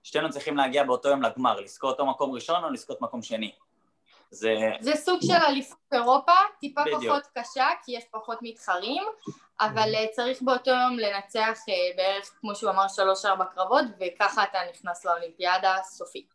שתינו 0.03 0.29
צריכים 0.29 0.57
להגיע 0.57 0.83
באותו 0.83 1.09
יום 1.09 1.21
לגמר, 1.21 1.59
לזכות 1.59 1.91
אותו 2.00 2.05
מקום 2.05 2.31
ראשון 2.31 2.63
או 2.63 2.69
לזכות 2.69 3.01
מקום 3.01 3.21
שני. 3.21 3.51
זה... 4.31 4.55
זה 4.79 4.95
סוג 4.95 5.19
של 5.21 5.33
אליפות 5.47 5.77
אירופה, 5.93 6.31
טיפה 6.59 6.81
בדיוק. 6.81 7.03
פחות 7.03 7.27
קשה 7.38 7.67
כי 7.86 7.91
יש 7.91 8.03
פחות 8.12 8.38
מתחרים, 8.41 9.03
אבל 9.62 9.96
אה, 9.96 10.06
צריך 10.12 10.42
באותו 10.42 10.72
יום 10.72 11.00
לנצח 11.00 11.60
אה, 11.70 11.74
בערך, 11.98 12.32
כמו 12.40 12.56
שהוא 12.56 12.72
אמר, 12.72 12.88
שלוש-ארבע 12.88 13.46
קרבות, 13.46 13.86
וככה 14.00 14.44
אתה 14.44 14.58
נכנס 14.72 15.06
לאולימפיאדה 15.06 15.76
סופית. 15.84 16.34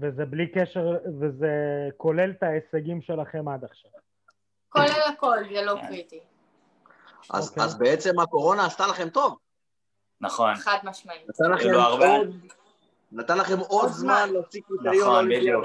וזה 0.00 0.24
בלי 0.24 0.52
קשר, 0.52 0.86
וזה 1.20 1.48
כולל 1.96 2.30
את 2.30 2.42
ההישגים 2.42 3.02
שלכם 3.02 3.48
עד 3.48 3.64
עכשיו. 3.64 3.90
כולל 4.68 5.02
הכל, 5.14 5.36
זה 5.54 5.62
לא 5.62 5.74
קריטי. 5.88 6.20
אז, 7.30 7.48
okay. 7.48 7.50
אוקיי. 7.50 7.64
אז 7.64 7.78
בעצם 7.78 8.20
הקורונה 8.20 8.66
עשתה 8.66 8.86
לכם 8.86 9.08
טוב. 9.08 9.38
נכון. 10.20 10.54
חד 10.54 10.78
משמעית. 10.84 11.28
נתן 11.28 11.50
לכם 11.50 11.74
עוד, 11.74 12.00
נתן 13.12 13.38
לכם 13.38 13.58
עוד 13.58 13.88
זמן 13.88 14.28
להוציא 14.32 14.60
קריטריון. 14.68 15.08
נכון, 15.08 15.28
בדיוק. 15.28 15.64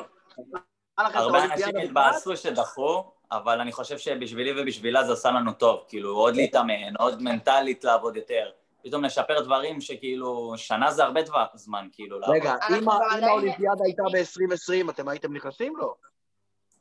הרבה 0.97 1.43
אנשים 1.43 1.77
התבאסו 1.77 2.37
שדחו, 2.37 3.11
אבל 3.31 3.61
אני 3.61 3.71
חושב 3.71 3.97
שבשבילי 3.97 4.61
ובשבילה 4.61 5.03
זה 5.03 5.13
עשה 5.13 5.31
לנו 5.31 5.53
טוב, 5.53 5.83
כאילו 5.87 6.15
עוד 6.15 6.35
להתאמן, 6.35 6.95
עוד 6.99 7.21
מנטלית 7.21 7.83
לעבוד 7.83 8.17
יותר, 8.17 8.49
פתאום 8.83 9.03
לשפר 9.03 9.41
דברים 9.41 9.81
שכאילו, 9.81 10.53
שנה 10.57 10.91
זה 10.91 11.03
הרבה 11.03 11.21
דבר, 11.21 11.45
זמן, 11.53 11.87
כאילו. 11.91 12.19
רגע, 12.27 12.55
אם 12.77 12.89
האולימפיאדה 12.89 13.83
הייתה 13.83 14.03
ב-2020, 14.03 14.91
אתם 14.91 15.07
הייתם 15.07 15.33
נכנסים 15.33 15.75
לו? 15.77 15.95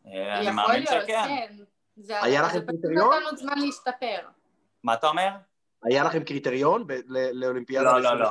אה, 0.07 0.39
אני 0.39 0.51
מאמין 0.51 0.87
שכן. 0.87 1.23
כן. 1.27 1.53
היה 2.09 2.43
לכם 2.43 2.61
קריטריון? 2.67 3.11
זה 3.11 3.19
פשוט 3.21 3.33
נתנו 3.33 3.39
זמן 3.39 3.59
להשתפר. 3.59 4.29
מה 4.85 4.95
אתה 4.95 5.09
אומר? 5.09 5.29
היה 5.85 6.05
לכם 6.05 6.25
קריטריון 6.25 6.87
לאולימפיאדה 7.33 7.93
ב-2020? 7.93 8.03
לא, 8.03 8.15
לא, 8.15 8.21
לא. 8.21 8.31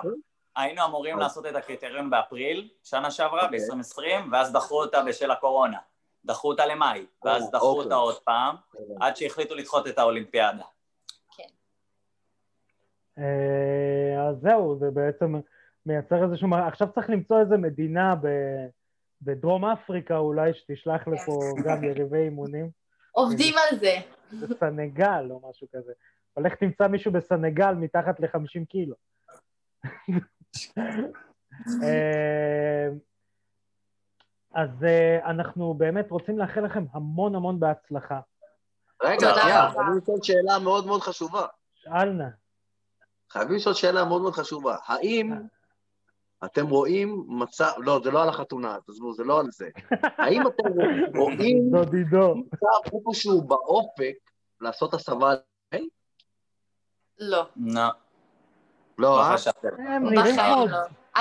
היינו 0.55 0.85
אמורים 0.85 1.19
לעשות 1.19 1.45
את 1.45 1.55
הקריטריון 1.55 2.09
באפריל, 2.09 2.69
שנה 2.83 3.11
שעברה, 3.11 3.45
אוקיי. 3.45 3.59
ב-2020, 3.59 4.01
ואז 4.31 4.51
דחו 4.51 4.81
אותה 4.81 5.03
בשל 5.03 5.31
הקורונה. 5.31 5.77
דחו 6.27 6.47
אותה 6.47 6.65
למאי, 6.65 7.05
ואז 7.25 7.51
דחו 7.51 7.65
אותה 7.65 7.95
אוקיי. 7.95 7.97
עוד 7.97 8.19
פעם, 8.23 8.55
עד 9.01 9.15
שהחליטו 9.15 9.55
לדחות 9.55 9.87
את 9.87 9.97
האולימפיאדה. 9.97 10.63
כן. 11.37 11.43
אה, 13.17 14.29
אז 14.29 14.35
זהו, 14.41 14.77
זה 14.79 14.91
בעצם 14.91 15.35
מייצר 15.85 16.23
איזשהו... 16.23 16.47
עכשיו 16.67 16.87
צריך 16.95 17.09
למצוא 17.09 17.39
איזה 17.39 17.57
מדינה 17.57 18.15
בדרום 19.21 19.65
אפריקה 19.65 20.17
אולי, 20.17 20.53
שתשלח 20.53 21.03
כן. 21.03 21.11
לפה 21.11 21.39
גם 21.65 21.83
יריבי 21.83 22.17
אימונים. 22.17 22.69
עובדים 23.11 23.53
על 23.57 23.77
זה. 23.79 23.95
בסנגל 24.41 25.27
או 25.31 25.49
משהו 25.49 25.67
כזה. 25.75 25.91
הולך 26.33 26.55
תמצא 26.55 26.87
מישהו 26.87 27.11
בסנגל 27.11 27.71
מתחת 27.73 28.19
ל-50 28.19 28.65
קילו. 28.69 28.95
אה, 34.55 34.61
אז 34.61 34.83
אה, 34.83 35.29
אנחנו 35.29 35.73
באמת 35.73 36.11
רוצים 36.11 36.37
לאחל 36.37 36.61
לכם 36.61 36.85
המון 36.91 37.35
המון 37.35 37.59
בהצלחה. 37.59 38.19
רגע, 39.03 39.33
שנייה, 39.41 39.69
חייבים 39.71 39.97
לשאול 39.97 40.17
שאלה 40.23 40.59
מאוד 40.59 40.85
מאוד 40.85 41.01
חשובה. 41.01 41.45
שאל 41.75 42.09
נא. 42.09 42.27
חייבים 43.29 43.55
לשאול 43.55 43.75
שאלה 43.75 44.05
מאוד 44.05 44.21
מאוד 44.21 44.33
חשובה. 44.33 44.75
האם 44.85 45.33
אתם 46.45 46.67
רואים 46.67 47.25
מצב, 47.27 47.71
לא, 47.77 47.99
זה 48.03 48.11
לא 48.11 48.23
על 48.23 48.29
החתונה, 48.29 48.77
תעזבו, 48.85 49.13
זה 49.13 49.23
לא 49.23 49.39
על 49.39 49.51
זה. 49.51 49.69
האם 50.01 50.47
אתם 50.47 50.69
רואים 51.17 51.71
מצב 51.73 52.95
איפשהו 52.95 53.41
באופק 53.41 54.15
לעשות 54.61 54.93
הסבה? 54.93 55.33
לא. 57.19 57.45
לא. 57.55 57.81
לא, 58.97 59.21
אה? 59.21 59.35
הם 59.77 60.09
נראים 60.09 60.35
כמו... 60.35 60.65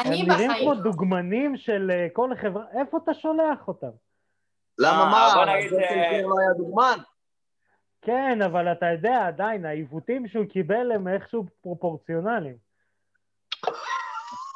הם 0.05 0.13
נראים 0.13 0.51
כמו. 0.61 0.75
דוגמנים 0.75 1.57
של 1.57 1.91
אה, 1.91 2.07
כל 2.13 2.31
חברה, 2.43 2.65
איפה 2.81 2.99
אתה 3.05 3.15
שולח 3.15 3.69
אותם? 3.69 3.91
למה 4.79 5.03
אה, 5.03 5.11
מה? 5.11 5.29
זה 5.71 5.81
אה, 5.81 6.23
לא 6.23 6.35
היה 6.41 6.53
דוגמן. 6.57 6.99
כן, 8.03 8.43
אבל 8.43 8.73
אתה 8.73 8.87
יודע, 8.87 9.27
עדיין, 9.27 9.65
העיוותים 9.65 10.29
שהוא 10.29 10.45
קיבל 10.45 10.93
הם 10.93 11.09
איכשהו 11.09 11.47
פרופורציונליים. 11.61 12.57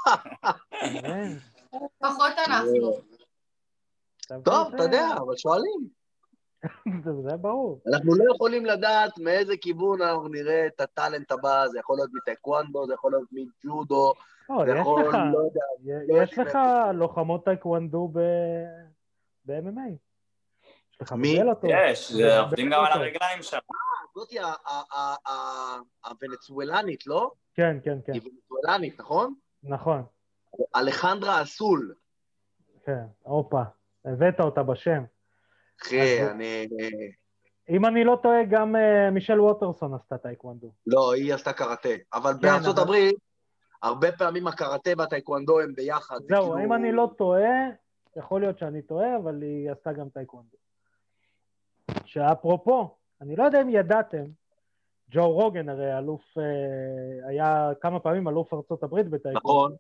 פחות 1.99 2.33
אנחנו. 2.47 2.93
טוב, 4.45 4.75
אתה 4.75 4.83
יודע, 4.83 5.09
אבל 5.17 5.37
שואלים. 5.37 6.00
זה 7.05 7.37
ברור. 7.37 7.81
אנחנו 7.95 8.15
לא 8.15 8.35
יכולים 8.35 8.67
לדעת 8.67 9.19
מאיזה 9.19 9.57
כיוון 9.57 10.03
אנחנו 10.03 10.29
נראה 10.29 10.67
את 10.67 10.81
הטאלנט 10.81 11.33
הבא, 11.33 11.67
זה 11.69 11.79
יכול 11.79 11.97
להיות 11.97 12.11
מטייקוונדו, 12.15 12.87
זה 12.87 12.95
יכול 12.95 13.13
להיות 13.13 13.29
מג'ודו, 13.33 14.15
לא, 14.51 14.65
זה 14.67 14.73
יכול, 14.79 15.03
לך, 15.03 15.15
לא 15.33 15.39
יודע. 15.39 15.65
לא 16.09 16.23
יש 16.23 16.39
לך 16.39 16.59
לוחמות 16.95 17.45
טייקוונדו 17.45 18.09
ב-MMA. 18.13 19.97
מי? 21.17 21.39
יש, 21.65 22.13
עובדים 22.41 22.71
גם 22.71 22.85
על 22.85 22.93
הרגליים 22.93 23.43
שם. 23.43 23.57
אה, 23.57 24.25
זאתי 24.25 24.39
הוונצואלנית, 26.07 27.07
לא? 27.07 27.31
כן, 27.55 27.77
כן, 27.85 27.99
כן. 28.07 28.13
היא 28.13 28.23
ונצואלנית, 28.25 29.01
נכון? 29.01 29.35
נכון. 29.63 30.03
אלחנדרה 30.77 31.43
אסול. 31.43 31.95
כן, 32.85 33.05
הופה, 33.23 33.63
הבאת 34.05 34.41
אותה 34.41 34.63
בשם. 34.63 35.05
אחי, 35.83 36.31
אני... 36.31 36.67
אם 37.71 37.87
אני 37.87 38.05
לא 38.05 38.19
טועה, 38.23 38.45
גם 38.51 38.77
uh, 38.77 39.11
מישל 39.13 39.41
ווטרסון 39.41 39.95
עשתה 39.95 40.19
טייקוונדו. 40.19 40.71
לא, 40.87 41.13
היא 41.15 41.35
עשתה 41.35 41.53
קראטה. 41.53 41.89
אבל 42.15 42.33
כן, 42.33 42.41
בארצות 42.41 42.79
אבל... 42.79 42.83
הברית, 42.83 43.15
הרבה 43.83 44.13
פעמים 44.13 44.47
הקראטה 44.47 44.91
והטייקוונדו 44.99 45.61
הם 45.61 45.75
ביחד. 45.75 46.19
זהו, 46.29 46.43
כאילו... 46.43 46.65
אם 46.65 46.73
אני 46.73 46.93
לא 46.93 47.11
טועה, 47.19 47.69
יכול 48.17 48.41
להיות 48.41 48.59
שאני 48.59 48.83
טועה, 48.83 49.17
אבל 49.17 49.43
היא 49.43 49.71
עשתה 49.71 49.93
גם 49.93 50.09
טייקוונדו. 50.09 50.57
שאפרופו, 52.05 52.97
אני 53.21 53.37
לא 53.37 53.45
יודע 53.45 53.63
אם 53.63 53.69
ידעתם, 53.69 54.25
ג'ו 55.11 55.31
רוגן 55.31 55.69
הרי 55.69 55.99
אלוף, 55.99 56.23
uh, 56.39 57.29
היה 57.29 57.71
כמה 57.81 58.01
פעמים 58.01 58.29
אלוף 58.29 58.55
ארצות 58.55 58.83
הברית 58.83 59.09
בטייקוונדו. 59.09 59.67
נכון. 59.67 59.73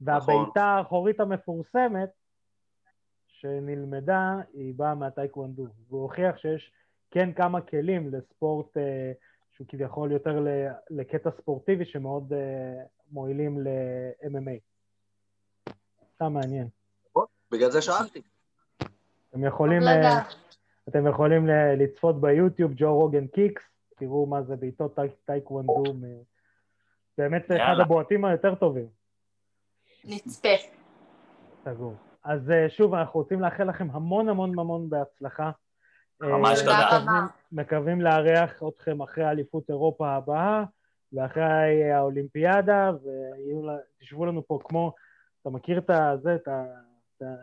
והבעיטה 0.00 0.40
נכון. 0.44 0.62
האחורית 0.62 1.20
המפורסמת 1.20 2.10
שנלמדה, 3.40 4.36
היא 4.52 4.74
באה 4.76 4.94
מהטייקוונדו. 4.94 5.66
והוא 5.88 6.02
הוכיח 6.02 6.36
שיש 6.36 6.72
כן 7.10 7.32
כמה 7.32 7.60
כלים 7.60 8.14
לספורט 8.14 8.76
אה, 8.76 9.12
שהוא 9.52 9.66
כביכול 9.68 10.12
יותר 10.12 10.46
לקטע 10.90 11.30
ספורטיבי 11.30 11.84
שמאוד 11.84 12.32
אה, 12.32 12.82
מועילים 13.12 13.60
ל-MMA. 13.60 14.58
סתם 16.14 16.32
מעניין. 16.32 16.68
בגלל 17.50 17.70
זה 17.70 17.82
שאלתי. 17.82 18.22
אתם 19.30 19.44
יכולים, 19.44 19.82
אה, 19.82 20.22
אתם 20.88 21.06
יכולים 21.06 21.46
לצפות 21.78 22.20
ביוטיוב, 22.20 22.72
ג'ו 22.76 22.94
רוגן 22.94 23.26
קיקס, 23.26 23.62
תראו 23.96 24.26
מה 24.26 24.42
זה 24.42 24.56
בעיטות 24.56 24.98
טייקוונדו, 25.24 25.84
באמת 27.18 27.44
אחד 27.50 27.74
הבועטים 27.80 28.24
היותר 28.24 28.54
טובים. 28.54 28.86
נצפה. 30.04 30.48
סגור. 31.64 32.09
אז 32.24 32.50
אה, 32.50 32.68
שוב, 32.68 32.94
אנחנו 32.94 33.20
רוצים 33.20 33.40
לאחל 33.40 33.64
לכם 33.64 33.88
המון 33.90 34.28
המון 34.28 34.58
המון 34.58 34.90
בהצלחה. 34.90 35.50
ממש 36.20 36.58
אה, 36.58 36.64
תודה. 36.64 36.98
מקווים, 36.98 37.24
מקווים 37.52 38.00
לארח 38.00 38.62
אתכם 38.68 39.02
אחרי 39.02 39.30
אליפות 39.30 39.70
אירופה 39.70 40.10
הבאה 40.10 40.64
ואחרי 41.12 41.92
האולימפיאדה, 41.92 42.90
ותשבו 44.00 44.26
לנו 44.26 44.46
פה 44.46 44.58
כמו, 44.64 44.94
אתה 45.42 45.50
מכיר 45.50 45.78
את 45.78 45.90
זה, 46.22 46.34
את, 46.34 46.48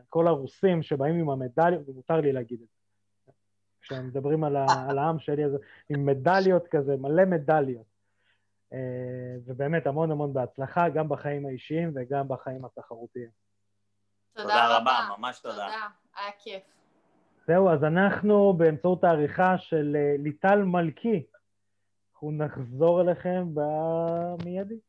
כל 0.09 0.27
הרוסים 0.27 0.83
שבאים 0.83 1.15
עם 1.15 1.29
המדליות, 1.29 1.89
ומותר 1.89 2.21
לי 2.21 2.31
להגיד 2.31 2.61
את 2.61 2.67
זה. 2.67 3.31
כשהם 3.81 4.07
מדברים 4.07 4.43
על, 4.43 4.55
ה, 4.55 4.65
על 4.89 4.97
העם 4.97 5.19
שלי, 5.19 5.45
אז 5.45 5.51
עם 5.89 6.05
מדליות 6.05 6.67
כזה, 6.67 6.95
מלא 6.97 7.25
מדליות. 7.25 7.85
אה, 8.73 9.35
ובאמת 9.45 9.87
המון 9.87 10.11
המון 10.11 10.33
בהצלחה, 10.33 10.89
גם 10.89 11.09
בחיים 11.09 11.45
האישיים 11.45 11.91
וגם 11.95 12.27
בחיים 12.27 12.65
התחרותיים. 12.65 13.46
תודה 14.37 14.77
רבה, 14.77 15.09
ממש 15.17 15.39
תודה. 15.39 15.55
תודה, 15.55 15.87
היה 16.15 16.31
כיף. 16.43 16.63
זהו, 17.47 17.69
אז 17.69 17.83
אנחנו 17.83 18.53
באמצעות 18.53 19.03
העריכה 19.03 19.57
של 19.57 19.95
אה, 19.95 20.15
ליטל 20.19 20.63
מלכי, 20.63 21.23
אנחנו 22.13 22.31
נחזור 22.31 23.01
אליכם 23.01 23.47
במיידי. 23.53 24.79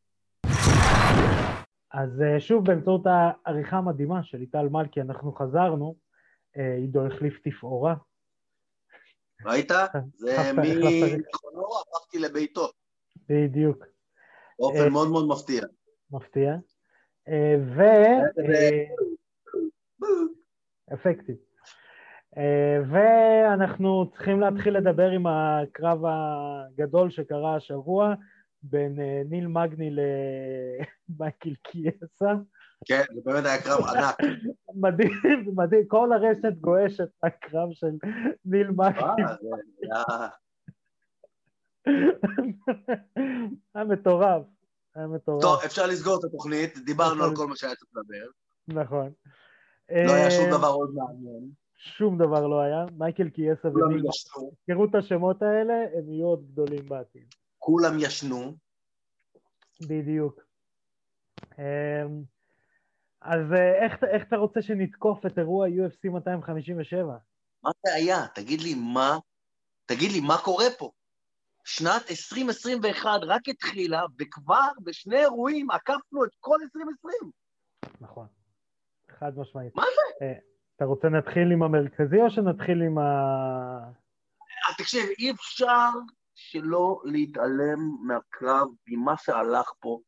אז 1.91 2.21
אה, 2.21 2.39
שוב, 2.39 2.65
באמצעות 2.65 3.01
העריכה 3.05 3.77
המדהימה 3.77 4.23
של 4.23 4.37
ליטל 4.37 4.69
מלכי, 4.71 5.01
אנחנו 5.01 5.33
חזרנו. 5.33 5.95
אה, 6.57 6.75
עידו 6.75 7.05
החליף 7.07 7.39
תפאורה. 7.43 7.95
ראית? 9.45 9.71
זה 10.13 10.51
מזיכרונו 10.53 11.67
הפכתי 11.81 12.19
לביתו. 12.19 12.69
בדיוק. 13.29 13.85
באופן 14.59 14.89
מאוד 14.89 15.09
מאוד 15.11 15.27
מפתיע. 15.27 15.63
מפתיע. 16.11 16.55
ו... 17.77 17.81
אפקטיב. 20.93 21.35
אה, 22.37 22.77
ואנחנו 22.91 24.11
צריכים 24.11 24.39
להתחיל 24.39 24.77
לדבר 24.77 25.09
עם 25.09 25.27
הקרב 25.27 25.99
הגדול 26.05 27.11
שקרה 27.11 27.55
השבוע 27.55 28.13
בין 28.63 28.99
אה, 28.99 29.21
ניל 29.29 29.47
מגני 29.47 29.89
למייקל 31.09 31.53
קיאסה. 31.71 32.33
כן, 32.85 33.03
זה 33.15 33.21
באמת 33.25 33.45
היה 33.45 33.61
קרב 33.61 33.79
ענק. 33.85 34.15
מדהים, 34.81 35.55
מדהים, 35.55 35.87
כל 35.87 36.13
הרשת 36.13 36.53
גועשת 36.61 37.07
מהקרב 37.23 37.69
של 37.71 37.91
ניל 38.45 38.67
מגני. 38.71 39.23
היה 43.75 43.85
מטורף, 43.85 44.43
היה 44.95 45.07
מטורף. 45.07 45.41
טוב, 45.41 45.59
אפשר 45.65 45.87
לסגור 45.87 46.19
את 46.19 46.23
התוכנית, 46.23 46.77
דיברנו 46.77 47.23
על 47.23 47.35
כל 47.35 47.47
מה 47.47 47.55
שהיה 47.55 47.75
צריך 47.75 47.91
לדבר. 47.95 48.27
נכון. 48.81 49.11
לא 49.91 50.13
היה 50.13 50.31
שום 50.31 50.45
אה, 50.45 50.57
דבר 50.57 50.67
עוד 50.67 50.93
מעניין. 50.93 51.49
שום 51.77 52.17
דבר 52.17 52.47
לא 52.47 52.61
היה. 52.61 52.85
מייקל 52.97 53.29
קיאסה 53.29 53.67
ומיל, 53.67 54.03
תראו 54.65 54.85
את 54.85 54.95
השמות 54.95 55.41
האלה, 55.41 55.73
הם 55.97 56.13
יהיו 56.13 56.27
עוד 56.27 56.51
גדולים 56.51 56.85
בעתיד. 56.85 57.33
כולם 57.59 57.99
ישנו. 57.99 58.55
בדיוק. 59.81 60.41
אמ, 61.59 62.23
אז 63.21 63.53
אה, 63.53 63.85
איך, 63.85 64.03
איך 64.03 64.23
אתה 64.27 64.35
רוצה 64.35 64.61
שנתקוף 64.61 65.25
את 65.25 65.39
אירוע 65.39 65.67
UFC 65.67 66.09
257? 66.09 67.17
מה 67.63 67.71
זה 67.85 67.93
היה? 67.93 68.27
תגיד 68.35 68.61
לי 68.61 68.73
מה, 68.75 69.17
תגיד 69.85 70.11
לי 70.11 70.19
מה 70.19 70.37
קורה 70.37 70.65
פה? 70.77 70.91
שנת 71.63 72.01
2021 72.09 73.19
רק 73.23 73.41
התחילה, 73.47 74.01
וכבר 74.19 74.69
בשני 74.83 75.19
אירועים 75.19 75.71
עקפנו 75.71 76.25
את 76.25 76.29
כל 76.39 76.57
2020. 76.63 77.31
נכון. 78.01 78.38
חד 79.19 79.37
משמעית. 79.37 79.75
מה 79.75 79.83
זה? 79.83 80.25
אה, 80.25 80.33
אתה 80.75 80.85
רוצה 80.85 81.09
נתחיל 81.09 81.51
עם 81.51 81.63
המרכזי 81.63 82.21
או 82.21 82.29
שנתחיל 82.29 82.81
עם 82.81 82.97
ה... 82.97 83.03
אה, 84.69 84.75
תקשיב, 84.77 85.03
אי 85.19 85.31
אפשר 85.31 85.89
שלא 86.35 87.01
להתעלם 87.05 87.79
מהקרב 88.07 88.67
ממה 88.87 89.17
שהלך 89.17 89.71
פה. 89.79 89.99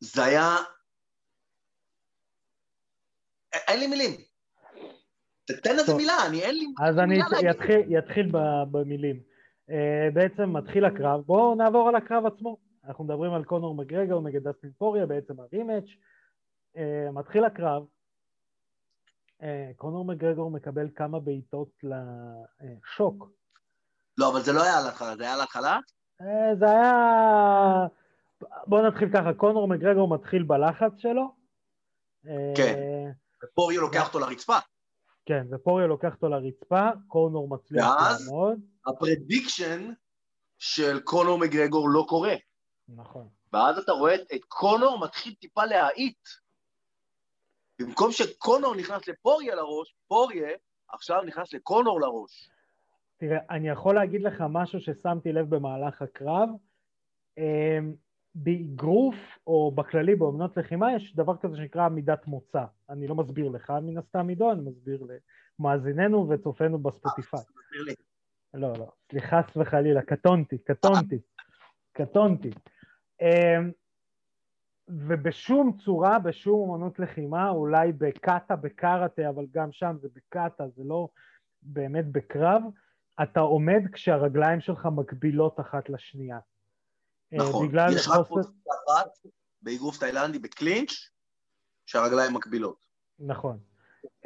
זה 0.00 0.24
היה... 0.24 0.56
אין 3.68 3.80
לי 3.80 3.86
מילים. 3.86 4.10
תתן 5.44 5.78
איזה 5.78 5.94
מילה, 5.94 6.26
אני 6.26 6.42
אין 6.42 6.54
לי 6.54 6.66
אז 6.86 6.98
אני 6.98 7.18
אתחיל 7.98 8.32
במילים. 8.70 9.20
אה, 9.70 10.08
בעצם 10.14 10.56
מתחיל 10.56 10.84
הקרב, 10.84 11.20
בואו 11.20 11.54
נעבור 11.54 11.88
על 11.88 11.94
הקרב 11.94 12.26
עצמו. 12.26 12.56
אנחנו 12.84 13.04
מדברים 13.04 13.32
על 13.32 13.44
קונור 13.44 13.74
מגרגר 13.74 14.20
נגד 14.20 14.48
דסטין 14.48 14.70
פוריה, 14.78 15.06
בעצם 15.06 15.40
הרימץ'. 15.40 15.90
Uh, 16.76 17.12
מתחיל 17.12 17.44
הקרב, 17.44 17.82
uh, 19.40 19.44
קונור 19.76 20.04
מגרגור 20.04 20.50
מקבל 20.50 20.88
כמה 20.96 21.20
בעיטות 21.20 21.68
לשוק. 21.82 23.30
לא, 24.18 24.32
אבל 24.32 24.40
זה 24.40 24.52
לא 24.52 24.62
היה 24.62 24.78
על 24.78 24.88
ההתחלה, 24.88 25.16
זה 25.16 25.22
היה 25.22 25.34
על 25.34 25.40
ההתחלה? 25.40 25.78
Uh, 26.22 26.24
זה 26.58 26.70
היה... 26.70 27.86
בואו 28.66 28.86
נתחיל 28.86 29.08
ככה, 29.12 29.34
קונור 29.34 29.68
מגרגור 29.68 30.08
מתחיל 30.08 30.42
בלחץ 30.42 30.92
שלו. 30.98 31.34
כן, 32.56 32.74
ופוריה 33.44 33.80
לוקח 33.80 34.06
אותו 34.06 34.18
לרצפה. 34.18 34.56
כן, 35.26 35.46
ופוריה 35.52 35.86
לוקח 35.86 36.14
אותו 36.14 36.28
לרצפה, 36.28 36.88
קונור 37.08 37.48
מצליח 37.48 37.84
לעמוד. 37.84 38.58
ואז 38.86 38.94
ה 38.96 39.05
prediction 39.05 39.92
של 40.58 41.00
קונור 41.00 41.38
מגרגור 41.38 41.88
לא 41.88 42.04
קורה. 42.08 42.34
נכון. 42.88 43.28
ואז 43.52 43.78
אתה 43.78 43.92
רואה 43.92 44.14
את 44.14 44.44
קונור 44.48 44.98
מתחיל 45.04 45.34
טיפה 45.34 45.64
להאיט. 45.64 46.18
במקום 47.80 48.12
שקונור 48.12 48.74
נכנס 48.74 49.08
לפוריה 49.08 49.54
לראש, 49.54 49.94
פוריה 50.08 50.48
עכשיו 50.88 51.22
נכנס 51.22 51.52
לקונור 51.52 52.00
לראש. 52.00 52.50
תראה, 53.16 53.38
אני 53.50 53.68
יכול 53.68 53.94
להגיד 53.94 54.22
לך 54.22 54.44
משהו 54.48 54.80
ששמתי 54.80 55.32
לב 55.32 55.54
במהלך 55.54 56.02
הקרב. 56.02 56.48
אמ, 57.38 57.94
באגרוף, 58.34 59.14
או 59.46 59.72
בכללי 59.74 60.14
באמנות 60.16 60.56
לחימה, 60.56 60.92
יש 60.96 61.16
דבר 61.16 61.36
כזה 61.36 61.56
שנקרא 61.56 61.88
מידת 61.88 62.26
מוצא. 62.26 62.64
אני 62.90 63.06
לא 63.06 63.14
מסביר 63.14 63.48
לך 63.48 63.70
מן 63.82 63.98
הסתם 63.98 64.28
עידו, 64.28 64.52
אני 64.52 64.60
מסביר 64.60 65.06
למאזיננו 65.58 66.28
וצופינו 66.28 66.78
בספוטיפיי. 66.78 67.40
לא, 68.54 68.72
לא, 68.78 68.86
סליחה 69.10 69.40
וחלילה, 69.56 70.02
קטונתי, 70.02 70.58
קטונתי, 70.58 71.18
קטונתי. 71.92 72.50
ובשום 74.98 75.76
צורה, 75.84 76.18
בשום 76.18 76.70
אמנות 76.70 76.98
לחימה, 76.98 77.48
אולי 77.48 77.92
בקאטה, 77.92 78.56
בקארטה, 78.56 79.28
אבל 79.28 79.46
גם 79.50 79.72
שם 79.72 79.96
זה 80.00 80.08
בקאטה, 80.14 80.68
זה 80.68 80.82
לא 80.84 81.08
באמת 81.62 82.12
בקרב, 82.12 82.62
אתה 83.22 83.40
עומד 83.40 83.82
כשהרגליים 83.92 84.60
שלך 84.60 84.88
מקבילות 84.96 85.60
אחת 85.60 85.88
לשנייה. 85.88 86.38
אה, 87.32 87.38
נכון, 87.38 87.68
יש 87.92 88.08
רק 88.08 88.26
פוזיציה 88.26 88.72
אחת 88.86 89.08
באגרוף 89.62 89.98
תאילנדי 89.98 90.38
בקלינץ', 90.38 90.92
שהרגליים 91.86 92.34
מקבילות. 92.34 92.86
נכון. 93.18 93.58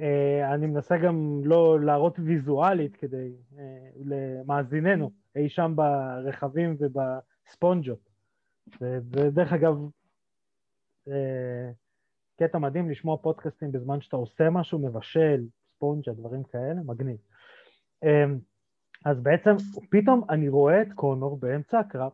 אה, 0.00 0.55
אני 0.55 0.66
מנסה 0.66 0.96
גם 0.98 1.40
לא 1.44 1.81
להראות 1.81 2.18
ויזואלית 2.18 2.96
כדי, 2.96 3.33
אה, 3.59 3.62
למאזיננו, 4.05 5.11
אי 5.37 5.48
שם 5.48 5.72
ברכבים 5.77 6.77
ובספונג'ות. 6.79 8.11
ודרך 8.81 9.53
אגב, 9.53 9.77
קטע 12.37 12.59
מדהים 12.59 12.90
לשמוע 12.90 13.17
פודקאסטים 13.17 13.73
בזמן 13.73 14.01
שאתה 14.01 14.17
עושה 14.17 14.51
משהו, 14.51 14.79
מבשל, 14.79 15.45
ספונג'ה, 15.75 16.12
דברים 16.12 16.43
כאלה, 16.43 16.81
מגניב. 16.85 17.17
אז 19.05 19.21
בעצם 19.23 19.51
פתאום 19.90 20.25
אני 20.31 20.49
רואה 20.49 20.83
את 20.83 20.93
קונור 20.95 21.37
באמצע 21.37 21.79
הקרב, 21.79 22.12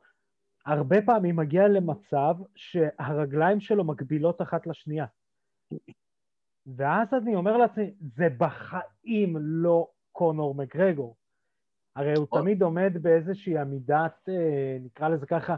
הרבה 0.67 1.03
פעמים 1.03 1.37
מגיע 1.37 1.69
למצב 1.69 2.35
שהרגליים 2.55 3.61
שלו 3.61 3.85
מקבילות 3.85 4.43
אחת 4.43 4.67
לשנייה. 4.67 5.07
ואז 6.67 7.09
אני 7.23 7.37
אומר 7.37 7.57
לעצמי, 7.57 7.95
זה 8.01 8.29
בחיים 8.39 9.37
לא 9.41 9.89
קונור 10.13 10.55
מקגרגור. 10.55 11.17
הרי 11.97 12.15
הוא 12.17 12.27
תמיד 12.31 12.63
עומד 12.63 12.93
באיזושהי 13.03 13.59
עמידת, 13.59 14.29
אה, 14.29 14.77
נקרא 14.81 15.09
לזה 15.09 15.27
ככה, 15.27 15.57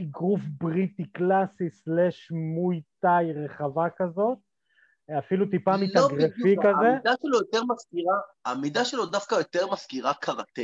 אגרוף 0.00 0.40
בריטי 0.58 1.04
קלאסי 1.04 1.70
סלאש 1.70 2.30
מוי 2.30 2.82
תאי 3.00 3.32
רחבה 3.32 3.86
כזאת, 3.96 4.38
אפילו 5.18 5.46
טיפה 5.46 5.70
לא 5.76 5.82
מתאגרפי 5.82 6.56
כזה. 6.56 6.68
העמידה 6.68 7.12
שלו 7.22 7.38
יותר 7.38 7.60
מזכירה, 7.64 8.16
העמידה 8.44 8.84
שלו 8.84 9.06
דווקא 9.06 9.34
יותר 9.34 9.72
מזכירה 9.72 10.14
קראטה. 10.14 10.62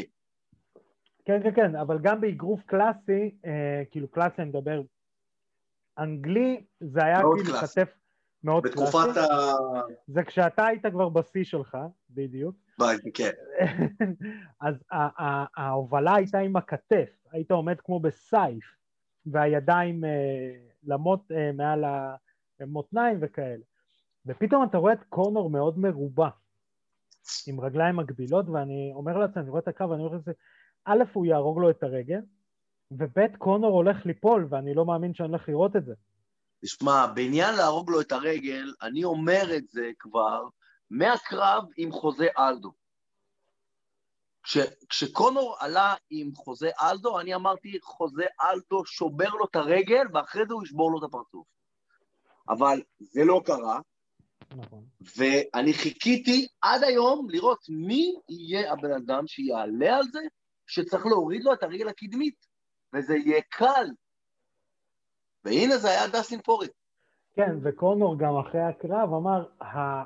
כן, 1.24 1.42
כן, 1.42 1.54
כן, 1.54 1.76
אבל 1.76 1.98
גם 2.02 2.20
באגרוף 2.20 2.60
קלאסי, 2.66 3.34
אה, 3.46 3.82
כאילו 3.90 4.08
קלאסי 4.08 4.42
אני 4.42 4.48
מדבר, 4.48 4.82
אנגלי 5.98 6.64
זה 6.80 7.04
היה 7.04 7.20
כאילו 7.20 7.58
קלאסי. 7.58 7.80
כתף 7.80 7.88
מאוד 8.44 8.62
בתקופת 8.62 8.92
קלאסי. 8.92 9.08
בתקופת 9.08 9.30
ה... 9.30 9.80
זה 10.06 10.22
כשאתה 10.22 10.66
היית 10.66 10.86
כבר 10.86 11.08
בשיא 11.08 11.44
שלך, 11.44 11.78
בדיוק. 12.10 12.56
ביי, 12.78 12.96
כן. 13.14 13.30
אז 14.60 14.74
ההובלה 15.56 16.14
הייתה 16.14 16.38
עם 16.38 16.56
הכתף, 16.56 17.08
היית 17.32 17.50
עומד 17.50 17.80
כמו 17.80 18.00
בסייף, 18.00 18.64
והידיים 19.26 20.04
אה, 20.04 20.56
למות 20.84 21.20
אה, 21.32 21.52
מעל 21.52 21.84
המותניים 22.60 23.18
וכאלה. 23.20 23.64
ופתאום 24.26 24.64
אתה 24.64 24.78
רואה 24.78 24.92
את 24.92 25.04
קונור 25.08 25.50
מאוד 25.50 25.78
מרובע, 25.78 26.28
עם 27.46 27.60
רגליים 27.60 27.96
מגבילות, 27.96 28.48
ואני 28.48 28.92
אומר 28.94 29.18
לעצמי, 29.18 29.42
אני 29.42 29.50
רואה 29.50 29.60
את 29.62 29.68
הקו, 29.68 29.90
ואני 29.90 30.02
אומר 30.02 30.16
לזה, 30.16 30.32
א', 30.84 31.02
הוא 31.12 31.26
יהרוג 31.26 31.58
לו 31.58 31.70
את 31.70 31.82
הרגל, 31.82 32.20
וב', 32.90 33.36
קונור 33.38 33.72
הולך 33.72 34.06
ליפול, 34.06 34.46
ואני 34.50 34.74
לא 34.74 34.84
מאמין 34.84 35.14
שאני 35.14 35.28
הולך 35.28 35.48
לראות 35.48 35.76
את 35.76 35.84
זה. 35.84 35.94
תשמע, 36.62 37.06
בעניין 37.14 37.54
להרוג 37.54 37.90
לו 37.90 38.00
את 38.00 38.12
הרגל, 38.12 38.72
אני 38.82 39.04
אומר 39.04 39.56
את 39.56 39.68
זה 39.68 39.90
כבר 39.98 40.48
מהקרב 40.90 41.64
עם 41.76 41.92
חוזה 41.92 42.26
אלדו. 42.38 42.72
כש, 44.44 44.58
כשקונור 44.88 45.56
עלה 45.58 45.94
עם 46.10 46.34
חוזה 46.34 46.70
אלדו, 46.80 47.20
אני 47.20 47.34
אמרתי, 47.34 47.78
חוזה 47.82 48.24
אלדו 48.40 48.86
שובר 48.86 49.28
לו 49.28 49.44
את 49.44 49.56
הרגל, 49.56 50.06
ואחרי 50.14 50.46
זה 50.48 50.54
הוא 50.54 50.62
ישבור 50.62 50.92
לו 50.92 50.98
את 50.98 51.02
הפרצוף. 51.04 51.46
אבל 52.48 52.82
זה 52.98 53.24
לא 53.24 53.42
קרה, 53.44 53.80
נכון. 54.56 54.84
ואני 55.16 55.74
חיכיתי 55.74 56.46
עד 56.62 56.82
היום 56.82 57.30
לראות 57.30 57.66
מי 57.68 58.14
יהיה 58.28 58.72
הבן 58.72 58.92
אדם 58.92 59.26
שיעלה 59.26 59.96
על 59.96 60.04
זה, 60.12 60.20
שצריך 60.66 61.06
להוריד 61.06 61.44
לו 61.44 61.52
את 61.52 61.62
הרגל 61.62 61.88
הקדמית, 61.88 62.46
וזה 62.94 63.16
יהיה 63.16 63.40
קל. 63.48 63.86
והנה 65.44 65.76
זה 65.76 65.88
היה 65.88 66.08
דסטין 66.08 66.40
פורי. 66.40 66.68
כן, 67.34 67.56
וקונור 67.62 68.18
גם 68.18 68.36
אחרי 68.36 68.60
הקרב 68.60 69.14
אמר. 69.14 69.44
אה, 69.62 70.04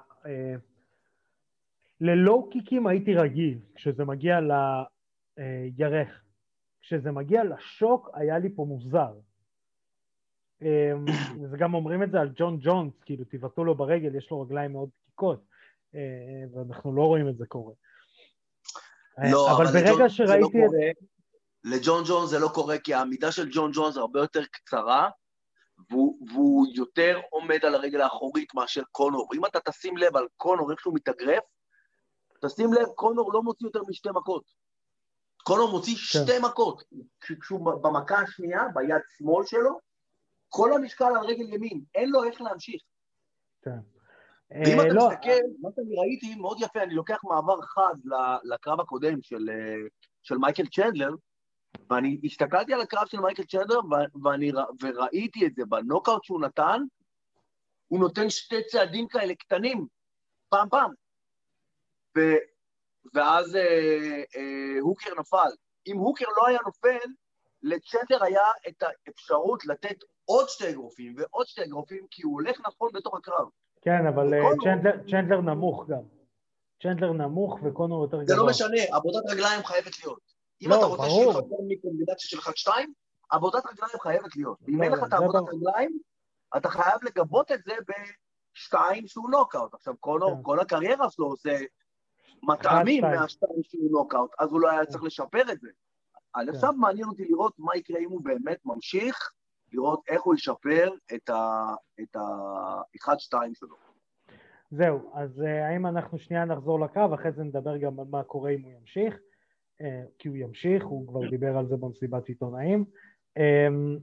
ללואו 2.00 2.50
קיקים 2.50 2.86
הייתי 2.86 3.14
רגיל, 3.14 3.58
כשזה 3.74 4.04
מגיע 4.04 4.38
לירך. 5.78 6.22
כשזה 6.80 7.12
מגיע 7.12 7.44
לשוק, 7.44 8.10
היה 8.14 8.38
לי 8.38 8.48
פה 8.56 8.64
מוזר. 8.64 9.12
אמ, 10.62 11.04
וזה 11.42 11.56
גם 11.56 11.74
אומרים 11.74 12.02
את 12.02 12.10
זה 12.10 12.20
על 12.20 12.30
ג'ון 12.34 12.58
ג'ונס, 12.60 12.92
כאילו 13.04 13.24
תבעטו 13.30 13.64
לו 13.64 13.74
ברגל, 13.74 14.14
יש 14.14 14.30
לו 14.30 14.40
רגליים 14.40 14.72
מאוד 14.72 14.88
דקיקות, 15.02 15.44
אה, 15.94 16.00
ואנחנו 16.54 16.96
לא 16.96 17.02
רואים 17.02 17.28
את 17.28 17.36
זה 17.36 17.46
קורה. 17.46 17.74
לא, 19.32 19.56
אבל, 19.56 19.66
אבל 19.66 19.72
ברגע 19.72 19.92
לג'ון, 19.92 20.08
שראיתי 20.08 20.58
לא 20.58 20.64
את... 20.64 20.70
זה... 20.70 20.90
לג'ון 21.64 22.04
ג'ונס 22.08 22.30
זה 22.30 22.38
לא 22.38 22.48
קורה, 22.54 22.78
כי 22.78 22.94
העמידה 22.94 23.32
של 23.32 23.48
ג'ון 23.52 23.70
ג'ונס 23.74 23.96
הרבה 23.96 24.20
יותר 24.20 24.44
קצרה, 24.44 25.10
והוא, 25.90 26.28
והוא 26.28 26.66
יותר 26.74 27.20
עומד 27.30 27.64
על 27.64 27.74
הרגל 27.74 28.00
האחורית 28.00 28.54
מאשר 28.54 28.82
קונור. 28.92 29.28
אם 29.34 29.46
אתה 29.46 29.58
תשים 29.60 29.96
לב 29.96 30.16
על 30.16 30.26
קונור, 30.36 30.70
איך 30.70 30.80
שהוא 30.80 30.94
מתאגרף, 30.94 31.42
תשים 32.44 32.72
לב, 32.72 32.86
קונור 32.94 33.32
לא 33.32 33.42
מוציא 33.42 33.66
יותר 33.66 33.80
משתי 33.88 34.08
מכות. 34.14 34.44
קונור 35.42 35.70
מוציא 35.70 35.94
כן. 35.94 36.00
שתי 36.00 36.38
מכות. 36.42 36.82
כשהוא 37.20 37.82
במכה 37.82 38.18
השנייה, 38.18 38.62
ביד 38.74 39.00
שמאל 39.18 39.46
שלו, 39.46 39.78
כל 40.48 40.72
המשקל 40.72 41.04
על 41.04 41.26
רגל 41.26 41.54
ימין, 41.54 41.80
אין 41.94 42.10
לו 42.10 42.24
איך 42.24 42.40
להמשיך. 42.40 42.82
כן. 43.62 43.78
ואם 44.50 44.80
אתה 44.80 44.88
לא, 44.88 45.08
מסתכל, 45.08 45.40
מה 45.60 45.70
שאני 45.76 45.96
ראיתי, 45.98 46.34
מאוד 46.34 46.60
יפה, 46.60 46.82
אני 46.82 46.94
לוקח 46.94 47.20
מעבר 47.24 47.62
חד 47.62 47.94
לקרב 48.44 48.80
הקודם 48.80 49.22
של, 49.22 49.48
של 50.22 50.38
מייקל 50.38 50.66
צ'נדלר, 50.66 51.10
ואני 51.90 52.20
הסתכלתי 52.24 52.74
על 52.74 52.80
הקרב 52.80 53.06
של 53.06 53.20
מייקל 53.20 53.44
צ'נדלר, 53.44 53.80
ואני, 54.24 54.52
וראיתי 54.82 55.46
את 55.46 55.54
זה 55.54 55.62
בנוקאוט 55.68 56.24
שהוא 56.24 56.40
נתן, 56.40 56.82
הוא 57.88 58.00
נותן 58.00 58.30
שתי 58.30 58.64
צעדים 58.70 59.08
כאלה 59.08 59.34
קטנים, 59.34 59.86
פעם 60.48 60.68
פעם. 60.68 60.90
ו, 62.18 62.20
ואז 63.14 63.56
אה, 63.56 64.22
אה, 64.36 64.80
הוקר 64.80 65.10
נפל. 65.20 65.50
אם 65.86 65.96
הוקר 65.96 66.24
לא 66.36 66.46
היה 66.46 66.58
נופל, 66.66 67.08
לצ'נדלר 67.62 68.24
היה 68.24 68.46
את 68.68 68.82
האפשרות 68.82 69.66
לתת 69.66 69.96
עוד 70.24 70.48
שתי 70.48 70.70
אגרופים 70.70 71.14
ועוד 71.18 71.46
שתי 71.46 71.64
אגרופים, 71.64 72.06
כי 72.10 72.22
הוא 72.22 72.32
הולך 72.32 72.60
נכון 72.66 72.90
בתוך 72.94 73.14
הקרב. 73.16 73.48
כן, 73.80 74.06
אבל 74.06 74.30
צ'נדלר, 74.64 74.92
צ'נדלר 75.10 75.40
נמוך 75.40 75.86
גם. 75.88 76.02
צ'נדלר 76.82 77.12
נמוך 77.12 77.58
וקונור 77.62 78.02
יותר 78.02 78.16
גבוה. 78.16 78.26
זה 78.26 78.36
לא 78.36 78.46
משנה, 78.46 78.96
עבודת 78.96 79.30
רגליים 79.30 79.64
חייבת 79.64 79.98
להיות. 80.04 80.20
אם 80.62 80.70
לא, 80.70 80.76
אתה 80.76 80.84
רוצה 80.84 81.10
שיהיה 81.10 81.28
לך 81.28 81.36
יותר 81.36 81.56
מקומבינציה 81.68 82.28
של 82.28 82.38
1-2, 82.38 82.70
עבודת 83.30 83.66
רגליים 83.66 83.98
חייבת 84.00 84.36
להיות. 84.36 84.58
ואם 84.62 84.78
לא, 84.78 84.84
אין 84.84 84.92
לך 84.92 85.02
את 85.08 85.12
העבודת 85.12 85.42
רגליים, 85.54 85.98
אתה 86.56 86.68
חייב 86.68 86.98
לגבות 87.02 87.52
את 87.52 87.62
זה 87.64 87.72
בשתיים 87.88 89.06
שהוא 89.06 89.30
נוקאוט. 89.30 89.74
עכשיו, 89.74 89.94
קונור, 90.00 90.34
כן. 90.34 90.42
כל 90.42 90.60
הקריירה 90.60 91.10
שלו 91.10 91.26
עושה 91.26 91.58
מטעמים 92.42 93.04
מהשתיים 93.04 93.62
שהוא 93.62 93.90
נוקאוט, 93.90 94.30
אז 94.38 94.52
הוא 94.52 94.60
לא 94.60 94.70
היה 94.70 94.86
צריך 94.86 95.04
לשפר 95.04 95.52
את 95.52 95.60
זה. 95.60 95.68
כן. 96.46 96.48
עכשיו 96.48 96.72
מעניין 96.72 97.08
אותי 97.08 97.24
לראות 97.28 97.54
מה 97.58 97.76
יקרה 97.76 97.98
אם 97.98 98.10
הוא 98.10 98.20
באמת 98.24 98.58
ממשיך 98.64 99.32
לראות 99.72 100.02
איך 100.08 100.22
הוא 100.22 100.34
ישפר 100.34 100.90
את 101.14 101.30
ה-1-2 102.16 103.34
שלו. 103.54 103.76
זהו, 104.70 105.10
אז 105.14 105.42
אה, 105.42 105.68
האם 105.68 105.86
אנחנו 105.86 106.18
שנייה 106.18 106.44
נחזור 106.44 106.80
לקו, 106.80 107.14
אחרי 107.14 107.32
זה 107.32 107.44
נדבר 107.44 107.76
גם 107.76 108.00
על 108.00 108.06
מה 108.10 108.22
קורה 108.22 108.50
אם 108.50 108.62
הוא 108.62 108.72
ימשיך, 108.72 109.18
אה, 109.80 110.02
כי 110.18 110.28
הוא 110.28 110.36
ימשיך, 110.36 110.84
הוא 110.84 111.08
כבר 111.08 111.28
דיבר 111.30 111.58
על 111.58 111.66
זה 111.68 111.76
במסיבת 111.76 112.28
עיתונאים. 112.28 112.84
אמ, 113.36 113.98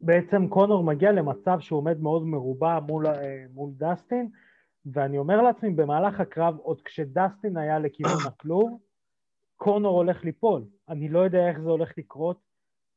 בעצם 0.00 0.48
קונור 0.48 0.84
מגיע 0.84 1.12
למצב 1.12 1.60
שהוא 1.60 1.78
עומד 1.78 2.00
מאוד 2.00 2.26
מרובע 2.26 2.80
מול, 2.80 3.06
אה, 3.06 3.44
מול 3.54 3.70
דסטין, 3.76 4.30
ואני 4.92 5.18
אומר 5.18 5.42
לעצמי, 5.42 5.70
במהלך 5.70 6.20
הקרב, 6.20 6.56
עוד 6.58 6.82
כשדסטין 6.82 7.56
היה 7.56 7.78
לכיוון 7.78 8.12
הכלוב, 8.28 8.78
קונור 9.56 9.96
הולך 9.96 10.24
ליפול. 10.24 10.64
אני 10.88 11.08
לא 11.08 11.18
יודע 11.18 11.48
איך 11.48 11.60
זה 11.60 11.70
הולך 11.70 11.98
לקרות, 11.98 12.40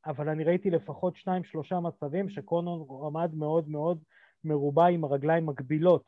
אבל 0.06 0.28
אני 0.28 0.44
ראיתי 0.44 0.70
לפחות 0.70 1.16
שניים 1.16 1.44
שלושה 1.44 1.80
מצבים 1.80 2.28
שקונור 2.28 3.06
עמד 3.06 3.34
מאוד 3.34 3.68
מאוד 3.68 4.02
מרובע 4.44 4.86
עם 4.86 5.04
הרגליים 5.04 5.46
מקבילות. 5.46 6.04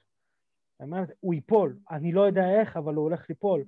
הוא 1.21 1.35
ייפול, 1.35 1.79
אני 1.91 2.13
לא 2.13 2.21
יודע 2.21 2.61
איך, 2.61 2.77
אבל 2.77 2.95
הוא 2.95 3.05
הולך 3.05 3.29
ליפול. 3.29 3.65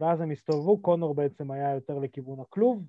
ואז 0.00 0.20
הם 0.20 0.30
הסתובבו, 0.30 0.82
קונור 0.82 1.14
בעצם 1.14 1.50
היה 1.50 1.74
יותר 1.74 1.98
לכיוון 1.98 2.40
הכלוב, 2.40 2.84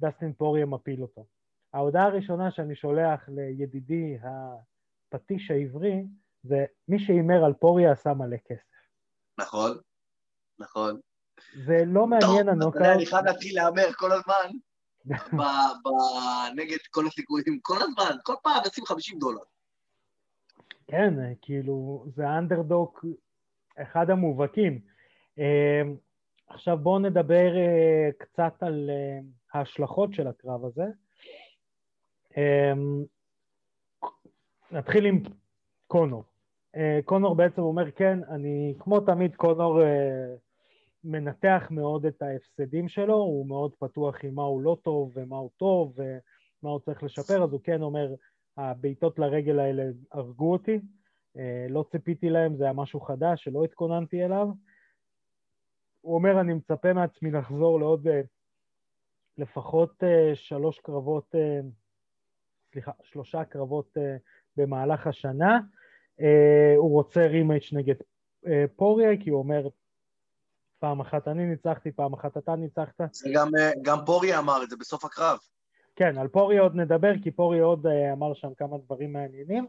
ודסטין 0.00 0.32
פוריה 0.32 0.66
מפיל 0.66 1.02
אותו. 1.02 1.26
ההודעה 1.72 2.04
הראשונה 2.04 2.50
שאני 2.50 2.74
שולח 2.74 3.28
לידידי 3.28 4.18
הפטיש 5.12 5.50
העברי, 5.50 6.04
זה 6.42 6.64
מי 6.88 6.98
שהימר 6.98 7.44
על 7.44 7.52
פוריה 7.52 7.92
עשה 7.92 8.14
מלא 8.14 8.36
כסף. 8.36 8.70
נכון, 9.40 9.78
נכון. 10.58 11.00
זה 11.66 11.82
לא 11.86 12.06
מעניין 12.06 12.48
הנוקאוט. 12.48 12.84
טוב, 12.84 12.92
אני 12.92 13.06
חייב 13.06 13.24
להתחיל 13.24 13.56
להמר 13.56 13.92
כל 13.92 14.12
הזמן. 14.12 14.50
נגד 16.56 16.78
כל 16.90 17.06
הסיכויים, 17.06 17.58
כל 17.62 17.76
הזמן, 17.76 18.16
כל 18.22 18.34
פעם 18.42 18.62
ישים 18.66 18.86
50 18.86 19.18
דולר. 19.18 19.42
כן, 20.86 21.14
כאילו, 21.42 22.06
זה 22.16 22.28
אנדרדוק 22.38 23.04
אחד 23.76 24.10
המובהקים. 24.10 24.80
אה, 25.38 25.82
עכשיו 26.46 26.78
בואו 26.78 26.98
נדבר 26.98 27.56
אה, 27.56 28.08
קצת 28.18 28.54
על 28.60 28.90
אה, 28.90 29.18
ההשלכות 29.52 30.14
של 30.14 30.26
הקרב 30.26 30.60
הזה. 30.64 30.84
נתחיל 34.70 35.06
עם 35.06 35.22
קונור. 35.86 36.29
קונור 37.04 37.34
בעצם 37.34 37.62
אומר, 37.62 37.90
כן, 37.90 38.18
אני, 38.28 38.74
כמו 38.78 39.00
תמיד, 39.00 39.36
קונור 39.36 39.80
מנתח 41.04 41.68
מאוד 41.70 42.06
את 42.06 42.22
ההפסדים 42.22 42.88
שלו, 42.88 43.14
הוא 43.14 43.46
מאוד 43.46 43.74
פתוח 43.78 44.24
עם 44.24 44.34
מה 44.34 44.42
הוא 44.42 44.62
לא 44.62 44.76
טוב 44.82 45.12
ומה 45.14 45.36
הוא 45.36 45.50
טוב 45.56 45.94
ומה 45.96 46.70
הוא 46.70 46.80
צריך 46.80 47.02
לשפר, 47.02 47.44
אז 47.44 47.52
הוא 47.52 47.60
כן 47.64 47.82
אומר, 47.82 48.14
הבעיטות 48.56 49.18
לרגל 49.18 49.58
האלה 49.58 49.82
הרגו 50.12 50.52
אותי, 50.52 50.80
אה, 51.36 51.66
לא 51.70 51.84
ציפיתי 51.90 52.30
להם, 52.30 52.56
זה 52.56 52.64
היה 52.64 52.72
משהו 52.72 53.00
חדש 53.00 53.44
שלא 53.44 53.64
התכוננתי 53.64 54.24
אליו. 54.24 54.48
הוא 56.00 56.14
אומר, 56.14 56.40
אני 56.40 56.54
מצפה 56.54 56.92
מעצמי 56.92 57.30
לחזור 57.30 57.80
לעוד 57.80 58.06
אה, 58.08 58.20
לפחות 59.38 60.04
אה, 60.04 60.30
שלוש 60.34 60.78
קרבות, 60.78 61.34
סליחה, 62.72 62.92
שלושה 63.02 63.44
קרבות 63.44 63.96
במהלך 64.56 65.06
השנה. 65.06 65.60
הוא 66.76 66.90
רוצה 66.90 67.26
רימייץ' 67.26 67.72
נגד 67.72 67.94
פוריה, 68.76 69.08
כי 69.22 69.30
הוא 69.30 69.38
אומר, 69.38 69.68
פעם 70.78 71.00
אחת 71.00 71.28
אני 71.28 71.46
ניצחתי, 71.46 71.92
פעם 71.92 72.12
אחת 72.12 72.36
אתה 72.36 72.56
ניצחת. 72.56 73.00
זה 73.12 73.30
גם, 73.34 73.48
גם 73.82 73.98
פוריה 74.06 74.38
אמר 74.38 74.62
את 74.62 74.70
זה 74.70 74.76
בסוף 74.76 75.04
הקרב. 75.04 75.38
כן, 75.96 76.18
על 76.18 76.28
פוריה 76.28 76.62
עוד 76.62 76.76
נדבר, 76.76 77.12
כי 77.22 77.30
פוריה 77.30 77.62
עוד 77.62 77.86
אמר 78.12 78.34
שם 78.34 78.54
כמה 78.54 78.78
דברים 78.78 79.12
מעניינים. 79.12 79.66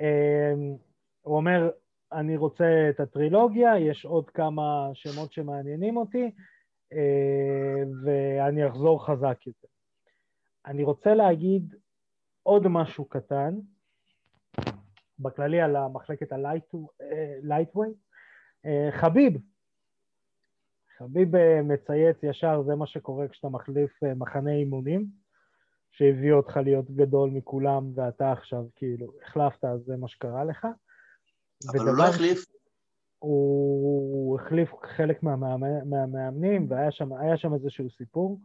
אמ, 0.00 0.76
הוא 1.22 1.36
אומר, 1.36 1.70
אני 2.12 2.36
רוצה 2.36 2.64
את 2.90 3.00
הטרילוגיה, 3.00 3.78
יש 3.78 4.04
עוד 4.04 4.30
כמה 4.30 4.90
שמות 4.94 5.32
שמעניינים 5.32 5.96
אותי, 5.96 6.30
אה, 6.92 7.82
ואני 8.04 8.68
אחזור 8.68 9.06
חזק 9.06 9.46
יותר. 9.46 9.68
אני 10.66 10.84
רוצה 10.84 11.14
להגיד 11.14 11.74
עוד 12.42 12.68
משהו 12.68 13.04
קטן, 13.04 13.54
בכללי 15.18 15.60
על 15.60 15.76
המחלקת 15.76 16.32
ה 16.32 16.45
lightweight. 16.45 17.96
אה, 18.66 18.88
חביב, 18.92 19.38
חביב 20.98 21.36
אה, 21.36 21.62
מצייץ 21.62 22.16
ישר, 22.22 22.62
זה 22.66 22.74
מה 22.74 22.86
שקורה 22.86 23.28
כשאתה 23.28 23.48
מחליף 23.48 24.02
מחנה 24.02 24.52
אימונים. 24.52 25.24
שהביא 25.96 26.32
אותך 26.32 26.56
להיות 26.56 26.90
גדול 26.90 27.30
מכולם 27.30 27.90
ואתה 27.94 28.32
עכשיו 28.32 28.64
כאילו 28.76 29.06
החלפת, 29.22 29.64
אז 29.64 29.80
זה 29.86 29.96
מה 29.96 30.08
שקרה 30.08 30.44
לך. 30.44 30.66
אבל 31.68 31.78
הוא 31.78 31.96
לא 31.96 32.04
החליף. 32.04 32.44
הוא 33.18 34.40
החליף 34.40 34.70
חלק 34.96 35.22
מהמאמנים 35.22 36.66
והיה 36.70 36.90
שם, 36.90 37.08
שם 37.36 37.54
איזשהו 37.54 37.90
סיפור. 37.90 38.40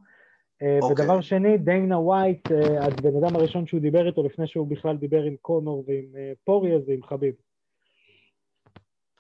Okay. 0.60 0.84
אוקיי. 0.84 1.06
ודבר 1.06 1.22
שני, 1.22 1.58
דיינה 1.58 2.00
ווייט, 2.00 2.52
אה, 2.52 2.86
הבן 2.86 3.24
אדם 3.24 3.36
הראשון 3.36 3.68
שהוא 3.68 3.82
דיבר 3.82 4.08
איתו 4.08 4.24
לפני 4.24 4.48
שהוא 4.48 4.68
בכלל 4.68 4.98
דיבר 4.98 5.24
עם 5.24 5.36
קונור 5.42 5.84
ועם 5.88 6.16
אה, 6.16 6.32
פוריה 6.44 6.80
זה 6.80 6.92
עם 6.92 7.04
חביב. 7.04 7.36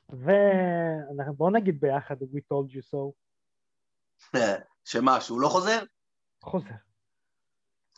ובואו 0.09 1.49
נגיד 1.49 1.81
ביחד, 1.81 2.15
we 2.21 2.37
told 2.53 2.73
you 2.73 2.81
so. 2.93 3.11
שמה, 4.85 5.21
שהוא 5.21 5.41
לא 5.41 5.47
חוזר? 5.47 5.79
חוזר. 6.43 6.75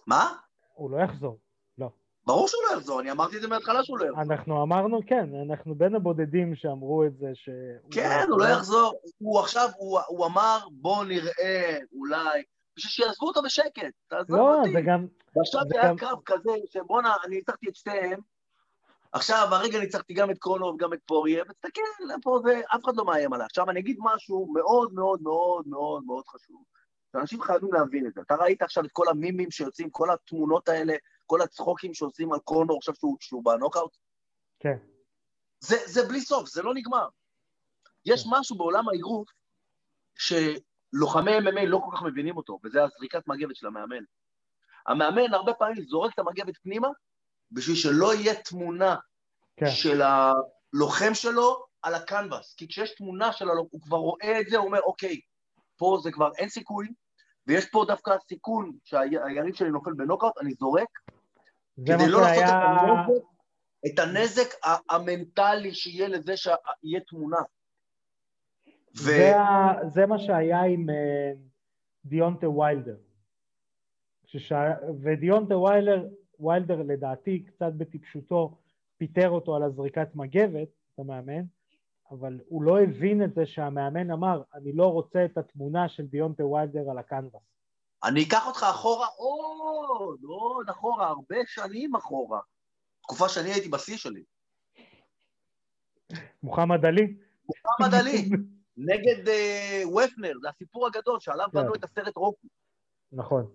מה? 0.07 0.35
הוא 0.73 0.91
לא 0.91 0.97
יחזור, 0.97 1.39
לא. 1.77 1.89
ברור 2.25 2.47
שהוא 2.47 2.61
לא 2.69 2.77
יחזור, 2.77 3.01
אני 3.01 3.11
אמרתי 3.11 3.35
את 3.35 3.41
זה 3.41 3.47
מההתחלה 3.47 3.83
שהוא 3.83 3.99
לא 3.99 4.05
יחזור. 4.05 4.21
אנחנו 4.21 4.63
אמרנו, 4.63 4.99
כן, 5.07 5.29
אנחנו 5.49 5.75
בין 5.75 5.95
הבודדים 5.95 6.55
שאמרו 6.55 7.05
את 7.05 7.17
זה 7.17 7.31
ש... 7.33 7.49
כן, 7.91 8.25
הוא 8.29 8.39
לא 8.39 8.45
יחזור. 8.45 8.93
הוא 9.17 9.39
עכשיו, 9.39 9.69
הוא, 9.77 9.99
הוא 10.07 10.25
אמר, 10.25 10.57
בוא 10.71 11.05
נראה, 11.05 11.77
אולי, 11.93 12.43
בשביל 12.81 13.05
שיעזבו 13.05 13.27
אותו 13.27 13.41
בשקט, 13.41 13.93
תעזוב 14.07 14.37
לא, 14.37 14.55
אותי. 14.55 14.73
לא, 14.73 14.79
זה 14.79 14.85
גם... 14.87 15.07
ועכשיו 15.35 15.61
זה 15.67 15.81
היה 15.81 15.95
קרב 15.97 16.19
כזה, 16.25 16.51
שבואנה, 16.65 17.15
אני 17.25 17.35
ניצחתי 17.35 17.69
את 17.69 17.75
שתיהם, 17.75 18.19
עכשיו, 19.13 19.47
הרגע 19.51 19.79
ניצחתי 19.79 20.13
גם 20.13 20.31
את 20.31 20.37
קרונוב, 20.37 20.77
גם 20.79 20.93
את 20.93 20.99
פוריה, 21.05 21.43
ותסתכל, 21.49 21.81
פה 22.21 22.39
זה, 22.43 22.61
אף 22.75 22.85
אחד 22.85 22.95
לא 22.95 23.05
מאיים 23.05 23.33
עליי. 23.33 23.45
עכשיו, 23.45 23.69
אני 23.69 23.79
אגיד 23.79 23.97
משהו 23.99 24.47
מאוד 24.53 24.93
מאוד 24.93 25.21
מאוד 25.21 25.67
מאוד 25.67 26.03
מאוד 26.05 26.27
חשוב. 26.27 26.63
ואנשים 27.13 27.41
חייבים 27.41 27.73
להבין 27.73 28.07
את 28.07 28.13
זה. 28.13 28.21
אתה 28.21 28.35
ראית 28.35 28.61
עכשיו 28.61 28.85
את 28.85 28.89
כל 28.91 29.09
המימים 29.09 29.51
שיוצאים, 29.51 29.89
כל 29.89 30.11
התמונות 30.11 30.69
האלה, 30.69 30.93
כל 31.25 31.41
הצחוקים 31.41 31.93
שעושים 31.93 32.33
על 32.33 32.39
קונור 32.39 32.77
עכשיו 32.77 32.95
שהוא, 32.95 33.17
שהוא 33.19 33.45
בנוקאוט? 33.45 33.97
כן. 34.59 34.77
זה, 35.59 35.77
זה 35.85 36.07
בלי 36.07 36.21
סוף, 36.21 36.49
זה 36.49 36.61
לא 36.61 36.73
נגמר. 36.73 37.07
יש 38.05 38.23
כן. 38.23 38.29
משהו 38.31 38.57
בעולם 38.57 38.89
האגרוף 38.89 39.29
שלוחמי 40.95 41.37
MMA 41.37 41.65
לא 41.65 41.79
כל 41.85 41.97
כך 41.97 42.03
מבינים 42.03 42.37
אותו, 42.37 42.59
וזה 42.63 42.83
הזריקת 42.83 43.27
מגבת 43.27 43.55
של 43.55 43.67
המאמן. 43.67 44.03
המאמן 44.87 45.33
הרבה 45.33 45.53
פעמים 45.53 45.83
זורק 45.83 46.13
את 46.13 46.19
המגבת 46.19 46.57
פנימה, 46.63 46.87
בשביל 47.51 47.75
שלא 47.75 48.15
יהיה 48.15 48.35
תמונה 48.35 48.95
כן. 49.57 49.69
של 49.69 50.01
הלוחם 50.01 51.13
שלו 51.13 51.65
על 51.81 51.95
הקנבס. 51.95 52.53
כי 52.57 52.67
כשיש 52.67 52.95
תמונה 52.95 53.31
שלו, 53.31 53.67
הוא 53.71 53.81
כבר 53.81 53.97
רואה 53.97 54.39
את 54.39 54.45
זה, 54.49 54.57
הוא 54.57 54.65
אומר, 54.65 54.79
אוקיי, 54.79 55.21
פה 55.77 55.99
זה 56.03 56.11
כבר 56.11 56.31
אין 56.37 56.49
סיכוי, 56.49 56.87
ויש 57.47 57.65
פה 57.65 57.85
דווקא 57.87 58.15
סיכון 58.27 58.71
שהיריב 58.83 59.55
שלי 59.55 59.69
נופל 59.69 59.93
בנוקאוט, 59.93 60.37
אני 60.41 60.53
זורק, 60.53 60.87
כדי 61.85 62.09
לא 62.09 62.21
לעשות 62.21 62.43
את 62.43 62.49
הנזק, 62.53 63.23
את 63.85 63.99
הנזק 63.99 64.53
המנטלי 64.89 65.73
שיהיה 65.73 66.07
לזה 66.07 66.37
שיהיה 66.37 66.99
תמונה. 67.07 67.41
ו... 68.97 69.03
זה, 69.03 69.33
זה 69.87 70.05
מה 70.05 70.19
שהיה 70.19 70.61
עם 70.61 70.89
uh, 70.89 70.93
דיונטה 72.05 72.49
ויילדר. 72.49 72.97
שש... 74.25 74.53
ודיונטה 75.01 75.57
ויילדר, 75.57 76.07
ויילדר 76.39 76.81
לדעתי 76.81 77.43
קצת 77.43 77.73
בטיפשותו 77.77 78.57
פיטר 78.97 79.29
אותו 79.29 79.55
על 79.55 79.63
הזריקת 79.63 80.15
מגבת, 80.15 80.67
את 80.93 80.99
המאמן, 80.99 81.43
אבל 82.11 82.39
הוא 82.47 82.63
לא 82.63 82.81
הבין 82.81 83.23
את 83.23 83.33
זה 83.33 83.45
שהמאמן 83.45 84.11
אמר, 84.11 84.41
אני 84.53 84.73
לא 84.73 84.87
רוצה 84.87 85.25
את 85.25 85.37
התמונה 85.37 85.89
של 85.89 86.05
דיונטה 86.05 86.45
ויילדר 86.45 86.91
על 86.91 86.97
הקנבס. 86.97 87.41
אני 88.03 88.23
אקח 88.23 88.47
אותך 88.47 88.63
אחורה 88.71 89.07
עוד, 89.17 90.19
עוד 90.23 90.69
אחורה, 90.69 91.07
הרבה 91.07 91.35
שנים 91.45 91.95
אחורה. 91.95 92.39
תקופה 93.01 93.29
שאני 93.29 93.49
הייתי 93.49 93.69
בשיא 93.69 93.97
שלי. 93.97 94.23
מוחמד 96.43 96.85
עלי? 96.85 97.17
מוחמד 97.45 97.93
עלי, 97.93 98.29
נגד 98.77 99.27
uh, 99.27 99.87
ופנר, 99.87 100.33
זה 100.41 100.49
הסיפור 100.49 100.87
הגדול 100.87 101.19
שעליו 101.19 101.47
כן. 101.51 101.57
בנו 101.57 101.75
את 101.75 101.83
הסרט 101.83 102.15
רוקו. 102.15 102.47
נכון. 103.11 103.51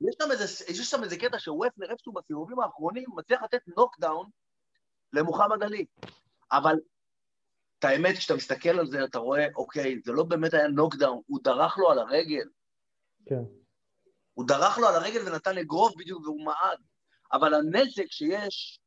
יש 0.00 0.16
שם 0.22 0.30
איזה, 0.30 0.44
יש 0.68 0.90
שם 0.90 1.02
איזה 1.02 1.16
קטע 1.16 1.38
שוופנר 1.38 1.90
איפשהו 1.90 2.12
בסיבובים 2.12 2.60
האחרונים 2.60 3.04
מצליח 3.16 3.42
לתת 3.42 3.60
נוקדאון 3.76 4.30
למוחמד 5.12 5.62
עלי. 5.62 5.86
אבל 6.52 6.74
את 7.78 7.84
האמת, 7.84 8.16
כשאתה 8.16 8.34
מסתכל 8.34 8.78
על 8.78 8.86
זה, 8.86 9.04
אתה 9.04 9.18
רואה, 9.18 9.46
אוקיי, 9.56 10.00
זה 10.04 10.12
לא 10.12 10.22
באמת 10.22 10.54
היה 10.54 10.68
נוקדאון, 10.68 11.20
הוא 11.26 11.40
דרך 11.44 11.78
לו 11.78 11.90
על 11.90 11.98
הרגל. 11.98 12.48
כן. 13.26 13.42
הוא 14.34 14.46
דרך 14.46 14.78
לו 14.78 14.88
על 14.88 14.94
הרגל 14.94 15.28
ונתן 15.28 15.58
אגרוף 15.58 15.92
בדיוק 15.96 16.22
והוא 16.24 16.44
מעד. 16.44 16.78
אבל 17.32 17.54
הנזק 17.54 18.06
שיש 18.10 18.80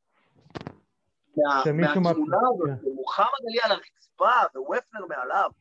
מה, 1.38 1.64
מהתמונה 1.74 2.38
הזאת, 2.54 2.68
כן. 2.82 2.90
מוחמד 2.96 3.28
עלי 3.48 3.60
על 3.64 3.72
הרצפה 3.72 4.60
וופנר 4.60 5.06
מעליו, 5.10 5.52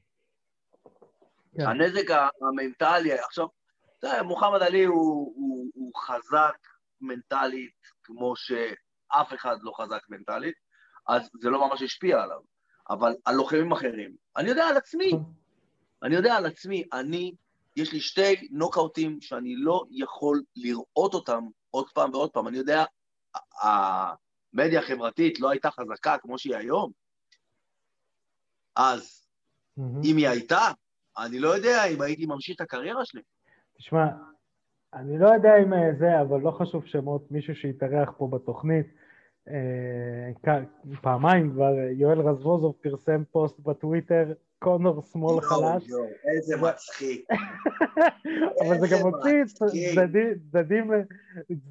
כן. 1.56 1.66
הנזק 1.66 2.10
המנטלי, 2.40 3.12
עכשיו, 3.12 3.46
אתה 3.98 4.06
יודע, 4.06 4.22
מוחמד 4.22 4.62
עלי 4.62 4.84
הוא, 4.84 5.32
הוא, 5.36 5.70
הוא 5.74 5.92
חזק 5.96 6.56
מנטלית 7.00 7.74
כמו 8.02 8.36
שאף 8.36 9.34
אחד 9.34 9.56
לא 9.62 9.72
חזק 9.80 10.02
מנטלית, 10.08 10.54
אז 11.08 11.30
זה 11.40 11.50
לא 11.50 11.68
ממש 11.68 11.82
השפיע 11.82 12.22
עליו. 12.22 12.40
אבל 12.90 13.14
על 13.24 13.34
לוחמים 13.34 13.72
אחרים. 13.72 14.16
אני 14.36 14.48
יודע 14.48 14.64
על 14.64 14.76
עצמי, 14.76 15.12
אני 16.02 16.14
יודע 16.14 16.34
על 16.34 16.46
עצמי, 16.46 16.84
אני, 16.92 17.34
יש 17.76 17.92
לי 17.92 18.00
שתי 18.00 18.48
נוקאוטים 18.50 19.20
שאני 19.20 19.56
לא 19.56 19.84
יכול 19.90 20.42
לראות 20.56 21.14
אותם 21.14 21.44
עוד 21.70 21.90
פעם 21.94 22.10
ועוד 22.14 22.30
פעם. 22.30 22.48
אני 22.48 22.58
יודע, 22.58 22.84
המדיה 23.62 24.80
החברתית 24.80 25.40
לא 25.40 25.50
הייתה 25.50 25.70
חזקה 25.70 26.18
כמו 26.18 26.38
שהיא 26.38 26.56
היום, 26.56 26.92
אז 28.76 29.26
mm-hmm. 29.78 29.82
אם 30.04 30.16
היא 30.16 30.28
הייתה, 30.28 30.68
אני 31.18 31.38
לא 31.38 31.48
יודע 31.48 31.84
אם 31.84 32.02
הייתי 32.02 32.26
ממשיך 32.26 32.56
את 32.56 32.60
הקריירה 32.60 33.04
שלי. 33.04 33.22
תשמע, 33.78 34.06
אני 34.94 35.18
לא 35.18 35.28
יודע 35.28 35.56
אם 35.56 35.72
זה, 35.98 36.20
אבל 36.20 36.40
לא 36.40 36.50
חשוב 36.50 36.86
שמות, 36.86 37.30
מישהו 37.30 37.54
שהתארח 37.54 38.10
פה 38.18 38.28
בתוכנית, 38.32 38.86
אה, 39.48 40.54
פעמיים 41.02 41.52
כבר, 41.52 41.72
יואל 41.92 42.20
רזבוזוב 42.20 42.74
פרסם 42.80 43.22
פוסט 43.32 43.60
בטוויטר 43.60 44.32
קונור 44.58 45.02
שמאל 45.02 45.40
חלש. 45.40 45.88
יואו, 45.88 46.04
איזה 46.24 46.56
מצחיק. 46.56 47.28
אבל 48.66 48.80
זה 48.80 48.86
גם 48.92 48.98
הוציא 49.06 49.44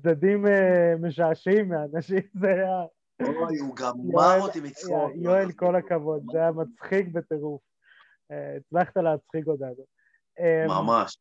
צדדים 0.02 0.48
אה, 0.48 0.96
משעשעים 1.00 1.70
מהאנשים, 1.70 2.22
זה 2.34 2.48
היה... 2.48 2.84
אוי, 3.22 3.58
הוא 3.60 3.76
גמר 3.76 4.42
אותי 4.42 4.60
מצחוק. 4.60 5.12
יואל, 5.16 5.52
כל 5.52 5.76
הכבוד, 5.76 6.24
זה 6.32 6.38
היה 6.38 6.52
מצחיק 6.52 7.08
בטירוף. 7.08 7.71
אה, 8.32 8.56
הצלחת 8.58 8.98
להצחיק 8.98 9.48
אותנו. 9.48 9.86
אמ, 10.40 10.68
ממש. 10.68 11.18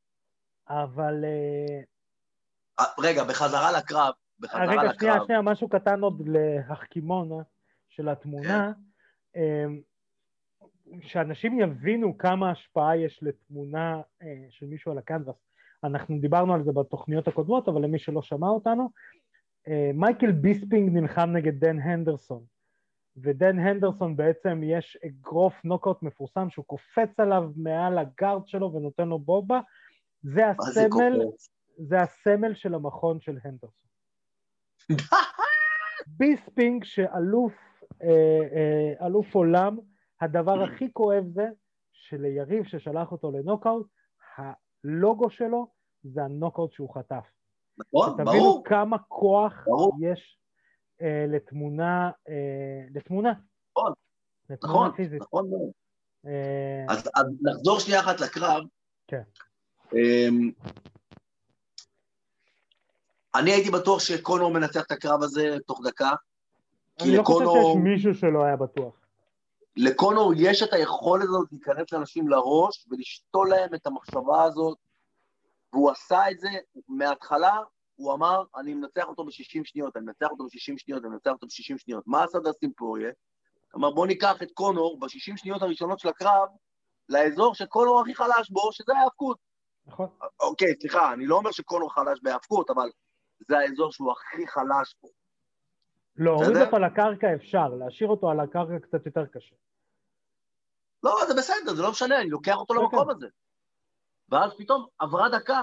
אבל... 0.69 1.25
אה, 1.25 2.85
רגע, 2.99 3.25
בחזרה 3.25 3.73
לקרב, 3.79 4.13
בחזרה 4.41 4.65
לקרב. 4.65 4.79
רגע, 4.79 4.93
שנייה, 4.99 5.15
שנייה, 5.27 5.43
משהו 5.43 5.69
קטן 5.69 6.01
עוד 6.01 6.23
להחכימון 6.29 7.43
של 7.89 8.09
התמונה. 8.09 8.73
כן. 9.35 9.41
אמ, 9.41 9.81
שאנשים 11.03 11.61
יבינו 11.61 12.19
כמה 12.19 12.51
השפעה 12.51 12.97
יש 12.97 13.19
לתמונה 13.23 14.01
אה, 14.23 14.45
של 14.51 14.67
מישהו 14.67 14.93
על 14.93 14.99
הקנבס. 14.99 15.35
אנחנו 15.85 16.19
דיברנו 16.21 16.55
על 16.55 16.65
זה 16.65 16.73
בתוכניות 16.73 17.29
הקודמות, 17.29 17.69
אבל 17.69 17.83
למי 17.83 17.99
שלא 17.99 18.23
שמע 18.23 18.49
אותנו, 18.49 18.91
אה, 19.69 19.91
מייקל 19.95 20.33
ביספינג 20.33 20.99
נלחם 20.99 21.31
נגד 21.33 21.61
דן 21.61 21.79
הנדרסון, 21.81 22.45
ודן 23.17 23.59
הנדרסון 23.59 24.17
בעצם 24.17 24.61
יש 24.65 24.99
אגרוף 25.07 25.55
נוקאוט 25.65 26.03
מפורסם 26.03 26.51
שהוא 26.51 26.65
קופץ 26.65 27.21
עליו 27.21 27.51
מעל 27.57 27.99
ה 27.99 28.07
guard 28.07 28.47
שלו 28.47 28.73
ונותן 28.73 29.09
לו 29.09 29.19
בובה, 29.19 29.61
זה 30.23 30.49
הסמל, 30.49 31.19
זה, 31.37 31.49
זה 31.79 31.97
הסמל 31.97 32.55
של 32.55 32.75
המכון 32.75 33.21
של 33.21 33.39
הנדרסון. 33.45 33.91
ביספינג 36.19 36.85
שאלוף 36.85 37.53
אה, 38.03 39.07
אלוף 39.07 39.35
עולם 39.35 39.79
הדבר 40.21 40.63
הכי 40.63 40.93
כואב 40.93 41.25
זה 41.29 41.47
שליריב 41.93 42.65
ששלח 42.65 43.13
אותו 43.13 43.31
לנוקאוט, 43.31 43.87
הלוגו 44.37 45.31
שלו 45.31 45.67
זה 46.03 46.25
הנוקאוט 46.25 46.73
שהוא 46.73 46.95
חטף. 46.95 47.25
נכון, 47.79 48.17
ברור. 48.17 48.31
תבינו 48.31 48.63
כמה 48.65 48.99
כוח 48.99 49.65
ברור. 49.67 49.93
יש 50.01 50.37
אה, 50.37 50.40
לתמונה, 51.29 52.11
אה, 52.29 52.85
לתמונה. 52.95 53.33
נכון, 53.73 53.93
לתמונה 54.51 54.75
נכון, 54.75 54.97
פיזית. 54.97 55.23
נכון 55.23 55.51
מאוד. 55.51 55.71
אה... 56.27 56.85
אז, 56.89 57.11
אז 57.15 57.27
נחזור 57.43 57.79
שנייה 57.79 58.01
אחת 58.01 58.21
לקרב. 58.21 58.63
כן. 59.07 59.23
אה, 59.97 60.29
אני 63.35 63.51
הייתי 63.51 63.71
בטוח 63.71 64.01
שקונור 64.01 64.51
מנצח 64.51 64.85
את 64.87 64.91
הקרב 64.91 65.23
הזה 65.23 65.57
תוך 65.67 65.81
דקה. 65.85 66.11
אני 67.01 67.17
לא. 67.17 67.23
חושב 67.23 67.45
שיש 67.45 67.77
מישהו 67.77 68.15
שלא 68.15 68.45
היה 68.45 68.57
בטוח. 68.57 68.95
לקונור 69.77 70.33
יש 70.37 70.63
את 70.63 70.73
היכולת 70.73 71.25
הזאת 71.25 71.49
להיכנס 71.53 71.93
לאנשים 71.93 72.29
לראש 72.29 72.87
ולשתול 72.91 73.49
להם 73.51 73.75
את 73.75 73.87
המחשבה 73.87 74.43
הזאת, 74.43 74.79
והוא 75.73 75.91
עשה 75.91 76.31
את 76.31 76.41
זה 76.41 76.49
מההתחלה, 76.89 77.59
הוא 78.01 78.15
אמר, 78.15 78.43
אני 78.57 78.75
מנצח 78.75 79.05
אותו 79.09 79.25
ב-60 79.25 79.61
שניות, 79.65 79.97
אני 79.97 80.05
מנצח 80.05 80.29
אותו 80.31 80.45
ב-60 80.45 80.79
שניות, 80.79 81.05
אני 81.05 81.13
מנצח 81.13 81.31
אותו 81.31 81.47
ב-60 81.47 81.79
שניות. 81.79 82.05
מה 82.07 82.25
עשה 82.25 82.39
דסטין 82.39 82.73
פוריה? 82.77 83.11
אמר, 83.77 83.91
בוא 83.91 84.07
ניקח 84.07 84.43
את 84.43 84.49
קונור 84.55 85.01
ב-60 85.01 85.37
שניות 85.37 85.63
הראשונות 85.63 85.99
של 85.99 86.09
הקרב 86.09 86.49
לאזור 87.09 87.55
שקונור 87.55 88.01
הכי 88.01 88.15
חלש 88.15 88.51
בו, 88.51 88.73
שזה 88.73 88.93
ההאבקות. 88.97 89.39
נכון. 89.87 90.09
אוקיי, 90.41 90.75
סליחה, 90.81 91.13
אני 91.13 91.27
לא 91.27 91.37
אומר 91.37 91.51
שקונור 91.51 91.95
חלש 91.95 92.19
בהאבקות, 92.23 92.71
אבל 92.71 92.91
זה 93.49 93.59
האזור 93.59 93.93
שהוא 93.93 94.13
הכי 94.13 94.47
חלש 94.47 94.97
בו. 95.03 95.09
להוריד 96.17 96.57
אותו 96.57 96.79
לקרקע 96.79 97.35
אפשר, 97.35 97.69
להשאיר 97.69 98.09
אותו 98.11 98.31
על 98.31 98.41
הקרקע 98.41 98.79
קצת 98.79 99.07
יותר 99.07 99.27
קשה. 99.27 99.57
לא, 101.03 101.17
זה 101.29 101.35
בסדר, 101.35 101.75
זה 101.75 101.83
לא 101.83 101.91
משנה, 101.91 102.21
אני 102.21 102.31
לוקח 102.31 102.57
אותו 102.57 102.75
למקום 102.75 103.05
כן. 103.05 103.11
הזה. 103.11 103.27
ואז 104.29 104.51
פתאום 104.59 104.87
עברה 104.99 105.29
דקה, 105.29 105.61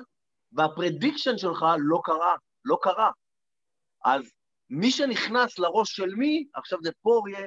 והפרדיקשן 0.57 1.37
שלך 1.37 1.65
לא 1.79 2.01
קרה, 2.03 2.35
לא 2.65 2.77
קרה. 2.81 3.11
אז 4.05 4.21
מי 4.69 4.91
שנכנס 4.91 5.59
לראש 5.59 5.95
של 5.95 6.15
מי, 6.15 6.47
עכשיו 6.53 6.79
זה 6.83 6.91
פוריה, 7.01 7.39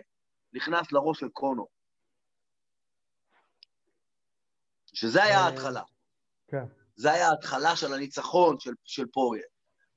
נכנס 0.53 0.93
לראש 0.93 1.21
של 1.21 1.29
קונו. 1.29 1.67
שזה 4.95 5.23
היה 5.25 5.39
אה, 5.39 5.45
ההתחלה. 5.45 5.83
כן. 6.49 6.65
זה 6.97 7.13
היה 7.13 7.29
ההתחלה 7.29 7.77
של 7.77 7.93
הניצחון 7.95 8.61
של, 8.61 8.73
של 8.85 9.07
פוריה. 9.13 9.47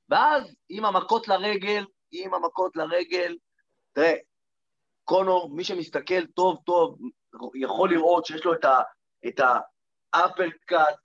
ואז 0.09 0.55
עם 0.69 0.85
המכות 0.85 1.27
לרגל, 1.27 1.85
עם 2.11 2.33
המכות 2.33 2.75
לרגל, 2.75 3.35
תראה, 3.93 4.13
קונור, 5.03 5.49
מי 5.55 5.63
שמסתכל 5.63 6.25
טוב 6.25 6.57
טוב, 6.65 6.97
יכול 7.55 7.89
לראות 7.89 8.25
שיש 8.25 8.45
לו 8.45 8.53
את 9.27 9.39
האפלקאט, 10.13 10.99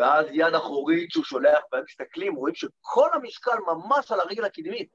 ואז 0.00 0.26
יד 0.30 0.54
אחורית 0.54 1.10
שהוא 1.10 1.24
שולח, 1.24 1.60
והם 1.72 1.84
מסתכלים, 1.88 2.34
רואים 2.34 2.54
שכל 2.54 3.08
המשקל 3.14 3.56
ממש 3.66 4.12
על 4.12 4.20
הרגל 4.20 4.44
הקדמית. 4.44 4.88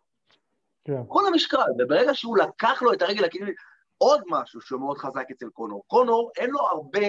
כן. 0.83 1.01
כל 1.07 1.27
המשקל, 1.27 1.71
וברגע 1.79 2.13
שהוא 2.13 2.37
לקח 2.37 2.81
לו 2.81 2.93
את 2.93 3.01
הרגל 3.01 3.25
הקדמית, 3.25 3.55
עוד 3.97 4.21
משהו 4.29 4.61
שהוא 4.61 4.79
מאוד 4.79 4.97
חזק 4.97 5.25
אצל 5.31 5.49
קונור. 5.49 5.83
קונור, 5.87 6.31
אין 6.37 6.49
לו 6.49 6.59
הרבה, 6.59 7.07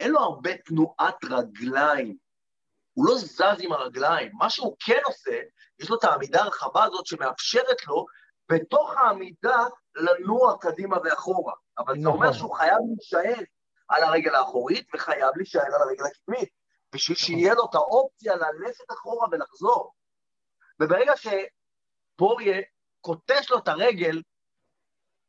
אין 0.00 0.10
לו 0.10 0.20
הרבה 0.20 0.56
תנועת 0.56 1.24
רגליים. 1.24 2.16
הוא 2.92 3.06
לא 3.06 3.14
זז 3.14 3.60
עם 3.60 3.72
הרגליים. 3.72 4.32
מה 4.34 4.50
שהוא 4.50 4.76
כן 4.86 5.00
עושה, 5.04 5.40
יש 5.80 5.90
לו 5.90 5.98
את 5.98 6.04
העמידה 6.04 6.42
הרחבה 6.42 6.84
הזאת 6.84 7.06
שמאפשרת 7.06 7.86
לו, 7.86 8.06
בתוך 8.52 8.96
העמידה, 8.96 9.64
לנוע 9.96 10.56
קדימה 10.60 10.96
ואחורה. 11.04 11.54
אבל 11.78 12.00
זה 12.00 12.08
אומר 12.08 12.26
נכון. 12.26 12.38
שהוא 12.38 12.54
חייב 12.54 12.78
להישאר 12.88 13.44
על 13.88 14.02
הרגל 14.02 14.34
האחורית 14.34 14.86
וחייב 14.94 15.36
להישאר 15.36 15.60
על 15.60 15.82
הרגל 15.82 16.04
הקדמית, 16.04 16.48
בשביל 16.94 17.16
נכון. 17.20 17.26
שיהיה 17.26 17.54
לו 17.54 17.64
את 17.70 17.74
האופציה 17.74 18.32
ללכת 18.36 18.90
אחורה 18.90 19.26
ולחזור. 19.32 19.92
וברגע 20.80 21.12
שפוריה 21.16 22.62
קוטש 23.00 23.50
לו 23.50 23.58
את 23.58 23.68
הרגל, 23.68 24.22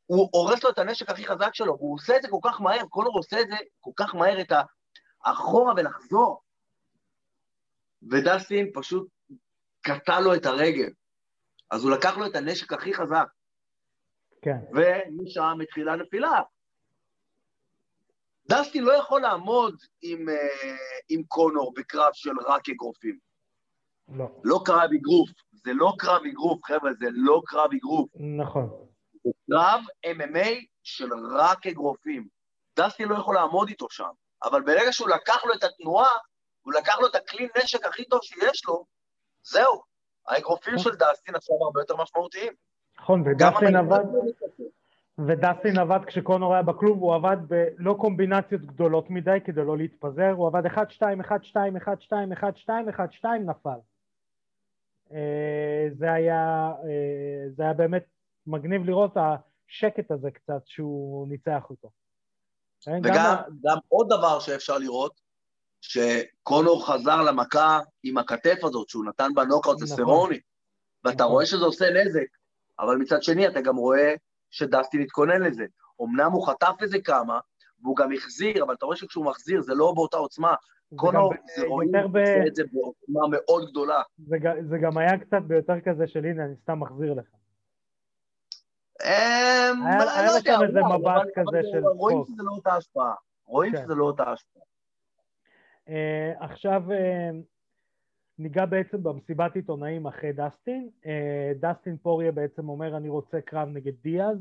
הוא 0.06 0.30
הורס 0.32 0.64
לו 0.64 0.70
את 0.70 0.80
הנשק 0.80 1.10
הכי 1.10 1.26
חזק 1.26 1.50
שלו, 1.54 1.78
והוא 1.78 1.96
עושה 1.96 2.18
את 2.18 2.22
זה 2.22 2.28
כל 2.32 2.40
כך 2.44 2.62
מהר, 2.62 2.86
קונור 2.90 3.18
עושה 3.18 3.42
את 3.42 3.48
זה 3.48 3.56
כל 3.80 3.92
כך 3.96 4.16
מהר, 4.16 4.42
את 4.42 4.52
האחורה 5.26 5.74
ולחזור. 5.78 6.42
ודסטין 8.12 8.72
פשוט 8.74 9.08
קטע 9.82 10.20
לו 10.20 10.36
את 10.36 10.46
הרגל. 10.46 10.90
אז 11.72 11.84
הוא 11.84 11.92
לקח 11.92 12.18
לו 12.18 12.26
את 12.26 12.36
הנשק 12.36 12.74
הכי 12.74 12.94
חזק. 12.94 13.28
כן. 14.42 14.58
ומשם 14.74 15.58
התחילה 15.64 15.96
נפילה. 15.96 16.42
דסטין 18.48 18.84
לא 18.84 18.94
יכול 18.94 19.22
לעמוד 19.22 19.76
עם, 20.02 20.30
אה, 20.30 20.76
עם 21.10 21.24
קונור 21.24 21.74
בקרב 21.76 22.10
של 22.14 22.32
רק 22.48 22.70
אגרופים. 22.70 23.18
לא. 24.08 24.26
לא 24.44 24.60
קרב 24.66 24.90
אגרוף, 25.00 25.30
זה 25.52 25.74
לא 25.74 25.94
קרב 26.00 26.22
אגרוף, 26.32 26.60
חבר'ה, 26.64 26.94
זה 26.94 27.06
לא 27.12 27.42
קרב 27.46 27.70
אגרוף. 27.78 28.10
נכון. 28.38 28.70
זה 29.24 29.30
קרב 29.52 29.82
MMA 30.06 30.50
של 30.84 31.10
רק 31.38 31.68
אגרופים. 31.68 32.28
דסטין 32.80 33.10
לא 33.10 33.16
יכול 33.16 33.36
לעמוד 33.36 33.70
איתו 33.70 33.88
שם, 33.90 34.10
אבל 34.44 34.62
ברגע 34.62 34.92
שהוא 34.92 35.10
לקח 35.10 35.46
לו 35.46 35.54
את 35.54 35.64
התנועה, 35.64 36.18
הוא 36.62 36.74
לקח 36.74 37.00
לו 37.00 37.08
את 37.08 37.16
הכלי 37.16 37.48
נשק 37.58 37.86
הכי 37.86 38.06
טוב 38.06 38.20
שיש 38.24 38.66
לו, 38.66 38.86
זהו. 39.44 39.82
האגרופים 40.28 40.74
נכון. 40.74 40.92
של 40.92 40.98
דסטין 40.98 41.36
עכשיו 41.36 41.56
הרבה 41.62 41.82
יותר 41.82 41.96
משמעותיים. 41.96 42.54
נכון, 43.00 43.22
ודסטין 43.22 43.76
עבד, 43.76 44.04
ודסטין 45.18 45.78
עבד 45.78 46.06
כשקונור 46.06 46.54
היה 46.54 46.64
בכלוב, 46.64 47.00
הוא 47.00 47.16
עבד 47.16 47.38
בלא 47.48 47.96
קומבינציות 48.00 48.62
גדולות 48.62 49.10
מדי 49.10 49.38
כדי 49.46 49.62
לא 49.66 49.78
להתפזר, 49.78 50.32
הוא 50.32 50.48
עבד 50.48 50.66
1, 50.66 50.92
2, 50.92 51.20
1, 51.20 51.44
2, 51.44 51.78
1, 51.78 52.02
2, 52.02 52.32
1, 52.32 52.58
2, 52.58 52.90
1, 52.90 53.14
2, 53.14 53.50
נפל. 53.50 53.80
זה 55.98 56.14
היה, 56.14 56.72
זה 57.56 57.64
היה 57.64 57.74
באמת 57.74 58.06
מגניב 58.48 58.86
לראות 58.86 59.18
השקט 59.18 60.12
הזה 60.12 60.32
קצת 60.32 60.62
שהוא 60.66 61.28
ניצח 61.28 61.64
אותו. 61.70 61.90
וגם 62.88 63.14
גם, 63.16 63.36
גם 63.64 63.78
עוד 63.88 64.08
דבר 64.10 64.40
שאפשר 64.40 64.78
לראות, 64.78 65.22
שקונור 65.82 66.88
חזר 66.88 67.22
למכה 67.22 67.80
עם 68.04 68.18
הכתף 68.18 68.64
הזאת 68.64 68.90
שהוא 68.90 69.06
נתן 69.06 69.30
בנוקאוט 69.36 69.82
נכון. 69.82 69.84
לסרוני, 69.84 70.40
ואתה 71.04 71.16
נכון. 71.16 71.32
רואה 71.32 71.46
שזה 71.46 71.66
עושה 71.66 71.86
נזק, 71.90 72.28
אבל 72.80 72.96
מצד 72.96 73.24
שני 73.24 73.48
אתה 73.48 73.62
גם 73.62 73.76
רואה 73.76 74.16
שדסטין 74.56 75.02
התכונן 75.02 75.42
לזה. 75.42 75.66
אמנם 76.02 76.32
הוא 76.32 76.48
חטף 76.48 76.76
איזה 76.82 76.98
כמה, 77.00 77.40
והוא 77.82 77.96
גם 77.96 78.12
החזיר, 78.12 78.64
אבל 78.64 78.74
אתה 78.74 78.86
רואה 78.86 78.98
שכשהוא 78.98 79.26
מחזיר 79.26 79.62
זה 79.62 79.74
לא 79.76 79.94
באותה 79.96 80.18
עוצמה. 80.18 80.56
קונור, 80.96 81.34
זה 81.56 81.66
רואים 81.68 81.92
ב... 82.12 82.18
את 82.18 82.56
זה 82.56 82.64
בעוצמה 82.72 83.22
מאוד 83.32 83.70
גדולה. 83.70 84.02
זה, 84.18 84.38
זה 84.70 84.78
גם 84.78 84.98
היה 84.98 85.18
קצת 85.18 85.42
ביותר 85.48 85.82
כזה 85.86 86.08
של 86.08 86.26
הנה, 86.26 86.46
אני 86.46 86.56
סתם 86.56 86.80
מחזיר 86.80 87.14
לך. 87.14 87.26
אמ, 89.04 89.86
היה 89.88 90.26
לא 90.26 90.38
לך 90.38 90.44
שם 90.44 90.60
איזה 90.68 90.80
מבט 90.80 91.28
כזה 91.36 91.60
של 91.72 91.82
צחוק. 91.82 91.96
רואים 91.96 92.24
שזה 92.26 92.44
לא 92.44 92.52
אותה 92.52 92.74
השפעה. 92.76 93.14
רואים 93.46 93.72
כן. 93.72 93.84
שזה 93.84 93.96
לא 93.96 94.06
אותה 94.06 94.24
השפעה. 94.32 94.64
אה, 95.90 96.34
עכשיו 96.40 96.92
אה, 96.92 97.30
ניגע 98.40 98.66
בעצם 98.66 99.04
במסיבת 99.04 99.56
עיתונאים 99.56 100.08
אחרי 100.08 100.34
דסטין. 100.34 100.90
אה, 101.06 101.52
דסטין 101.60 101.98
פוריה 101.98 102.32
בעצם 102.32 102.70
אומר, 102.70 102.98
אני 102.98 103.10
רוצה 103.10 103.42
קרב 103.42 103.68
נגד 103.68 103.94
דיאז. 104.02 104.38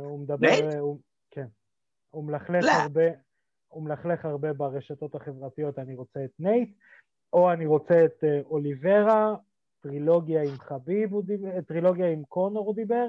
הוא 0.00 0.18
מדבר... 0.20 0.48
נייט? 0.48 0.74
הוא... 0.78 0.98
כן. 1.30 1.46
הוא 2.10 2.24
מלכלך 2.24 2.64
לא. 2.64 2.70
הרבה, 2.70 3.08
הוא 3.68 3.82
מלכלך 3.82 4.24
הרבה 4.24 4.52
ברשתות 4.52 5.14
החברתיות, 5.14 5.78
אני 5.78 5.94
רוצה 5.94 6.24
את 6.24 6.30
נייט, 6.38 6.70
או 7.32 7.52
אני 7.52 7.66
רוצה 7.66 8.04
את 8.04 8.24
אה, 8.24 8.40
אוליברה, 8.44 9.34
טרילוגיה 9.80 10.42
עם 10.42 10.58
חביב, 10.58 11.20
דיבר, 11.20 11.60
טרילוגיה 11.60 12.10
עם 12.10 12.24
קונור 12.24 12.66
הוא 12.66 12.74
דיבר, 12.74 13.06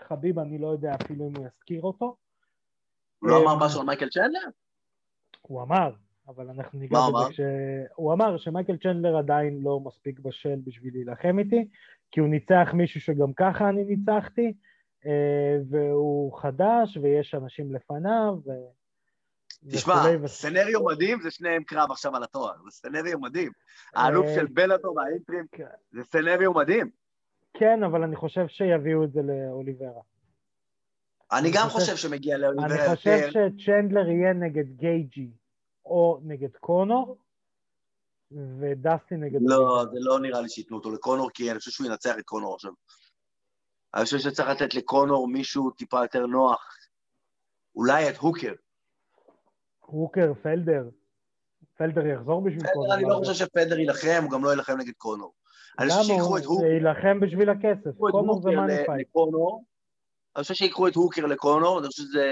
וחביב 0.00 0.38
אני 0.38 0.58
לא 0.58 0.66
יודע 0.66 0.94
אפילו 1.02 1.28
אם 1.28 1.36
הוא 1.36 1.46
יזכיר 1.46 1.82
אותו. 1.82 2.16
הוא 3.18 3.30
לא 3.30 3.42
אמר 3.42 3.54
אמ, 3.54 3.62
משהו 3.62 3.80
על 3.80 3.86
מייקל 3.86 4.08
צ'נדלר? 4.08 4.48
הוא 5.40 5.62
אמר, 5.62 5.90
אבל 6.28 6.48
אנחנו 6.50 6.78
ניגע 6.78 6.98
בזה? 6.98 7.32
כש... 7.32 7.40
הוא 7.94 8.12
אמר 8.12 8.36
שמייקל 8.36 8.76
צ'נדלר 8.76 9.16
עדיין 9.18 9.60
לא 9.62 9.80
מספיק 9.80 10.18
בשל 10.18 10.56
בשביל 10.64 10.94
להילחם 10.94 11.38
איתי, 11.38 11.68
כי 12.10 12.20
הוא 12.20 12.28
ניצח 12.28 12.68
מישהו 12.74 13.00
שגם 13.00 13.32
ככה 13.32 13.68
אני 13.68 13.84
ניצחתי, 13.84 14.52
אה, 15.06 15.56
והוא 15.70 16.38
חדש 16.38 16.96
ויש 17.02 17.34
אנשים 17.34 17.74
לפניו, 17.74 18.34
ו... 18.46 18.50
תשמע, 19.70 19.94
וכולי 19.94 20.16
ו- 20.16 20.28
סצנריו 20.28 20.84
מדהים 20.84 21.20
זה 21.22 21.30
שניהם 21.30 21.62
קרב 21.64 21.90
עכשיו 21.90 22.16
על 22.16 22.22
התואר, 22.22 22.52
זה 22.64 22.70
סצנריו 22.70 23.18
מדהים. 23.18 23.52
האלוף 23.94 24.26
אה, 24.26 24.34
של 24.34 24.46
בלאטור 24.46 24.96
והאינטרים, 24.96 25.46
כן. 25.52 25.64
זה 25.92 26.04
סצנריו 26.04 26.52
מדהים. 26.52 26.90
כן, 27.54 27.82
אבל 27.82 28.02
אני 28.02 28.16
חושב 28.16 28.48
שיביאו 28.48 29.04
את 29.04 29.12
זה 29.12 29.20
לאוליברה. 29.22 30.00
אני 31.32 31.50
גם 31.54 31.68
חושב- 31.68 31.92
חושב 31.92 32.08
שמגיע 32.08 32.34
אני 32.34 32.42
לאוליברה 32.42 32.96
חושב 32.96 33.10
יותר. 33.26 33.48
שצ'נדלר 33.58 34.08
יהיה 34.08 34.32
נגד 34.32 34.68
גייג'י 34.76 35.30
או 35.86 36.20
נגד 36.24 36.56
קונור, 36.56 37.16
ודסטי 38.60 39.14
נגד... 39.16 39.40
לא, 39.42 39.54
אוליברה. 39.56 39.84
זה 39.86 39.98
לא 40.00 40.20
נראה 40.20 40.40
לי 40.40 40.48
שייתנו 40.48 40.76
אותו 40.76 40.90
לקונור, 40.90 41.30
כי 41.30 41.50
אני 41.50 41.58
חושב 41.58 41.70
שהוא 41.70 41.86
ינצח 41.86 42.14
את 42.18 42.24
קונור 42.24 42.54
עכשיו. 42.54 42.72
אני 43.94 44.04
חושב 44.04 44.18
שצריך 44.18 44.48
לתת 44.48 44.74
לקונור 44.74 45.28
מישהו 45.28 45.70
טיפה 45.70 46.02
יותר 46.02 46.26
נוח. 46.26 46.76
אולי 47.76 48.10
את 48.10 48.16
הוקר. 48.16 48.52
הוקר, 49.80 50.32
פלדר. 50.42 50.88
פלדר 51.76 52.06
יחזור 52.06 52.42
בשביל 52.42 52.62
קונור. 52.74 52.94
אני 52.94 53.02
לא 53.02 53.16
חושב 53.18 53.32
שפדר 53.46 53.78
יילחם, 53.78 54.20
הוא 54.22 54.30
גם 54.30 54.44
לא 54.44 54.50
יילחם 54.50 54.76
נגד 54.78 54.92
קונור. 54.98 55.32
אני 55.78 55.88
חושב? 55.90 56.02
שיקחו 56.02 56.38
את 56.38 56.44
הוקר. 56.44 56.64
יילחם 56.66 57.20
בשביל 57.20 57.50
הכסף. 57.50 57.86
את 57.88 57.94
קונור 57.98 58.42
זה 58.42 58.48
הוקר 58.48 58.60
מאני 58.60 58.72
ל- 58.82 58.86
פייט. 58.86 59.08
לקונור. 59.08 59.64
אני 60.36 60.42
חושב 60.42 60.54
שיקחו 60.54 60.88
את 60.88 60.94
הוקר 60.94 61.26
לקונור, 61.26 61.78
אני 61.78 61.86
חושב 61.86 62.02
שזה 62.02 62.24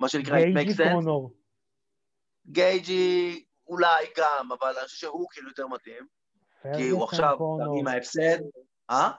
מה 0.00 0.08
שנקרא 0.08 0.38
it 0.38 0.56
makes 0.56 0.76
גייג'י 2.46 3.44
אולי 3.66 4.04
גם, 4.18 4.52
אבל 4.52 4.74
אני 4.78 4.84
חושב 4.86 4.96
שהוקר 4.96 5.40
יותר 5.48 5.66
מתאים, 5.66 6.06
כי 6.76 6.88
הוא 6.88 7.04
עכשיו. 7.04 7.36
עם 7.78 7.86
ההפסד. 7.86 8.38
אה? 8.90 9.10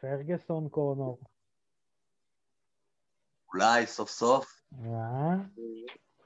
פרגוסון 0.00 0.68
קונור. 0.68 1.18
אולי 3.54 3.86
סוף 3.86 4.10
סוף, 4.10 4.62
אה? 4.72 5.34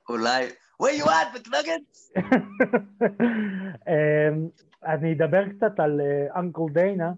אולי... 0.08 0.46
where 0.82 1.02
you 1.02 1.06
at, 1.06 1.38
בקנגטס? 1.38 2.12
אמ, 3.88 4.48
אני 4.84 5.12
אדבר 5.12 5.48
קצת 5.48 5.80
על 5.80 6.00
אנקל 6.36 6.62
דיינה. 6.72 7.12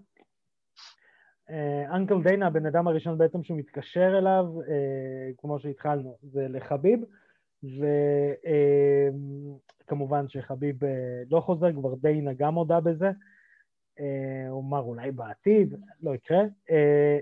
אנקל 1.93 2.23
דיינה, 2.23 2.47
הבן 2.47 2.65
אדם 2.65 2.87
הראשון 2.87 3.17
בעצם 3.17 3.43
שהוא 3.43 3.57
מתקשר 3.57 4.17
אליו, 4.17 4.45
אה, 4.61 5.31
כמו 5.37 5.59
שהתחלנו, 5.59 6.17
זה 6.21 6.47
לחביב, 6.49 6.99
וכמובן 9.83 10.29
שחביב 10.29 10.83
אה, 10.83 11.23
לא 11.31 11.39
חוזר, 11.39 11.73
כבר 11.73 11.95
דיינה 11.95 12.33
גם 12.33 12.53
הודה 12.55 12.79
בזה. 12.79 13.11
אה, 13.99 14.47
הוא 14.49 14.63
אמר 14.63 14.79
אולי 14.79 15.11
בעתיד, 15.11 15.75
לא 16.01 16.15
יקרה. 16.15 16.41
אה, 16.71 17.19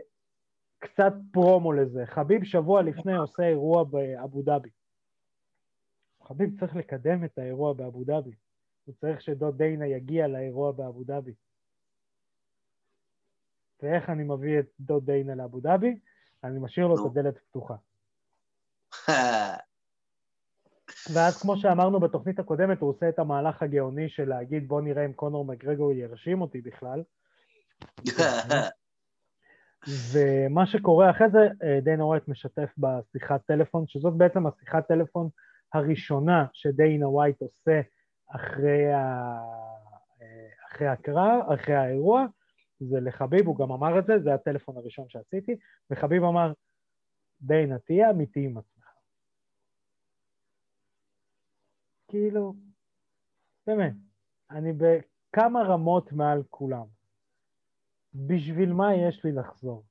קצת 0.80 1.14
פרומו 1.32 1.74
לזה. 1.74 2.06
חביב 2.06 2.44
שבוע 2.44 2.82
לפני 2.82 3.16
עושה 3.16 3.44
אירוע 3.44 3.84
באבו 3.84 4.42
דאבי. 4.42 4.70
חביב 6.24 6.60
צריך 6.60 6.76
לקדם 6.76 7.24
את 7.24 7.38
האירוע 7.38 7.74
באבו 7.74 8.04
דאבי. 8.04 8.32
הוא 8.86 8.96
צריך 8.96 9.22
שדוד 9.22 9.58
דיינה 9.58 9.88
יגיע 9.88 10.28
לאירוע 10.28 10.72
באבו 10.72 11.04
דאבי. 11.04 11.34
ואיך 13.82 14.10
אני 14.10 14.24
מביא 14.24 14.60
את 14.60 14.66
דוד 14.80 15.06
דיינה 15.06 15.36
לאבו 15.36 15.60
דאבי? 15.60 16.00
אני 16.44 16.60
משאיר 16.60 16.88
לו 16.88 16.96
את. 16.96 17.12
הדלת 17.12 17.38
פתוחה. 17.38 17.76
ואז 21.14 21.42
כמו 21.42 21.58
שאמרנו 21.58 22.00
בתוכנית 22.00 22.40
הקודמת, 22.40 22.82
הוא 22.82 22.90
עושה 22.90 23.10
את 23.10 23.20
המהלך 23.20 23.64
הגאוני 23.64 24.10
של 24.10 24.30
להגיד 24.30 24.68
בוא 24.68 24.82
נראה 24.82 25.06
אם 25.06 25.14
קונור 25.14 25.46
מגרגו 25.46 25.92
ירשים 25.92 26.42
אותי 26.42 26.62
בכלל. 26.62 27.04
ומה 29.88 30.66
שקורה 30.66 31.10
אחרי 31.10 31.30
זה, 31.30 31.48
אה, 31.64 31.80
דיינה 31.82 32.06
ווייט 32.06 32.28
משתף 32.28 32.70
בשיחת 32.78 33.42
טלפון, 33.46 33.88
שזאת 33.88 34.14
בעצם 34.14 34.48
השיחת 34.48 34.88
טלפון 34.88 35.30
הראשונה 35.74 36.46
שדיינה 36.54 37.10
ווייט 37.10 37.42
עושה 37.42 37.82
אחרי, 38.36 38.94
ה... 38.94 39.38
אה, 40.22 40.48
אחרי 40.72 40.88
הקרב, 40.88 41.52
אחרי 41.54 41.76
האירוע, 41.76 42.26
זה 42.80 43.00
לחביב, 43.00 43.48
הוא 43.48 43.58
גם 43.58 43.72
אמר 43.72 44.00
את 44.00 44.06
זה, 44.06 44.20
זה 44.20 44.34
הטלפון 44.34 44.78
הראשון 44.78 45.06
שעשיתי, 45.10 45.56
וחביב 45.92 46.24
אמר, 46.24 46.54
דיינה, 47.42 47.80
תהיה 47.80 48.10
אמיתי 48.10 48.46
עם 48.46 48.58
עצמך. 48.58 48.79
כאילו, 52.10 52.54
באמת, 53.68 53.94
אני 54.52 54.70
בכמה 54.74 55.64
רמות 55.64 56.12
מעל 56.12 56.44
כולם. 56.50 56.86
בשביל 58.14 58.74
מה 58.74 58.96
יש 58.96 59.24
לי 59.24 59.32
לחזור? 59.32 59.86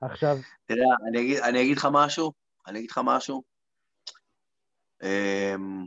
עכשיו, 0.00 0.36
תראה, 0.66 0.86
אני 1.08 1.20
אגיד, 1.20 1.38
אני 1.38 1.62
אגיד 1.62 1.76
לך 1.76 1.88
משהו, 1.92 2.32
אני 2.66 2.78
אגיד 2.78 2.90
לך 2.90 3.00
משהו. 3.04 3.42
אמ, 5.02 5.86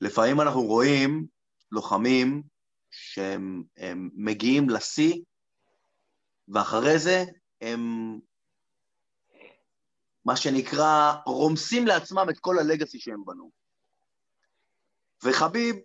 לפעמים 0.00 0.40
אנחנו 0.40 0.62
רואים 0.62 1.26
לוחמים 1.72 2.42
שהם 2.90 3.62
הם 3.76 4.10
מגיעים 4.14 4.70
לשיא, 4.70 5.22
ואחרי 6.48 6.98
זה 6.98 7.24
הם, 7.60 7.80
מה 10.30 10.36
שנקרא, 10.36 11.12
רומסים 11.26 11.86
לעצמם 11.86 12.26
את 12.30 12.38
כל 12.38 12.58
הלגאסי 12.58 13.00
שהם 13.00 13.24
בנו. 13.24 13.50
וחביב, 15.24 15.76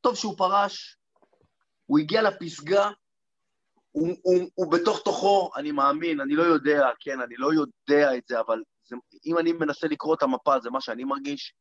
טוב 0.00 0.14
שהוא 0.14 0.38
פרש, 0.38 0.96
הוא 1.86 1.98
הגיע 1.98 2.22
לפסגה, 2.22 2.90
הוא, 3.92 4.08
הוא, 4.22 4.50
הוא 4.54 4.72
בתוך 4.72 5.02
תוכו, 5.04 5.50
אני 5.56 5.72
מאמין, 5.72 6.20
אני 6.20 6.34
לא 6.36 6.42
יודע, 6.42 6.88
כן, 7.00 7.20
אני 7.20 7.34
לא 7.38 7.52
יודע 7.52 8.16
את 8.16 8.26
זה, 8.26 8.40
אבל 8.40 8.62
זה, 8.84 8.96
אם 9.26 9.38
אני 9.38 9.52
מנסה 9.52 9.86
לקרוא 9.86 10.14
את 10.14 10.22
המפה, 10.22 10.60
זה 10.60 10.70
מה 10.70 10.80
שאני 10.80 11.04
מרגיש, 11.04 11.54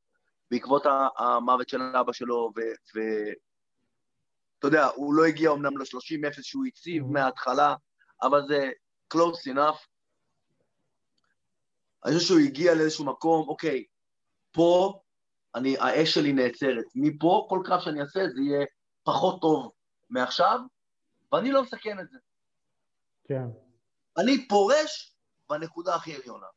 בעקבות 0.52 0.84
המוות 1.18 1.70
של 1.70 1.82
אבא 1.82 2.14
שלו, 2.14 2.52
ואתה 2.94 4.68
יודע, 4.68 4.86
הוא 4.86 5.14
לא 5.14 5.26
הגיע 5.26 5.52
אמנם 5.52 5.78
ל-30-0 5.78 6.42
שהוא 6.42 6.66
הציב 6.66 7.04
Mhm. 7.04 7.14
מההתחלה, 7.14 7.76
אבל 8.22 8.42
זה 8.48 8.72
close 9.14 9.54
enough. 9.54 9.93
אני 12.06 12.16
חושב 12.16 12.28
שהוא 12.28 12.39
הגיע 12.39 12.76
לאיזשהו 12.76 13.06
מקום, 13.06 13.47
אוקיי, 13.49 13.86
פה 14.51 15.01
אני, 15.56 15.78
האש 15.78 16.14
שלי 16.14 16.34
נעצרת. 16.34 16.86
מפה, 16.95 17.45
כל 17.49 17.60
קרב 17.66 17.80
שאני 17.82 18.01
אעשה 18.01 18.20
זה 18.36 18.41
יהיה 18.41 18.66
פחות 19.04 19.41
טוב 19.41 19.72
מעכשיו, 20.10 20.60
ואני 21.32 21.51
לא 21.51 21.64
מסכן 21.64 21.99
את 21.99 22.10
זה. 22.10 22.18
כן. 23.24 23.45
אני 24.18 24.47
פורש 24.47 25.16
בנקודה 25.49 25.95
הכי 25.95 26.16
עליונה. 26.16 26.47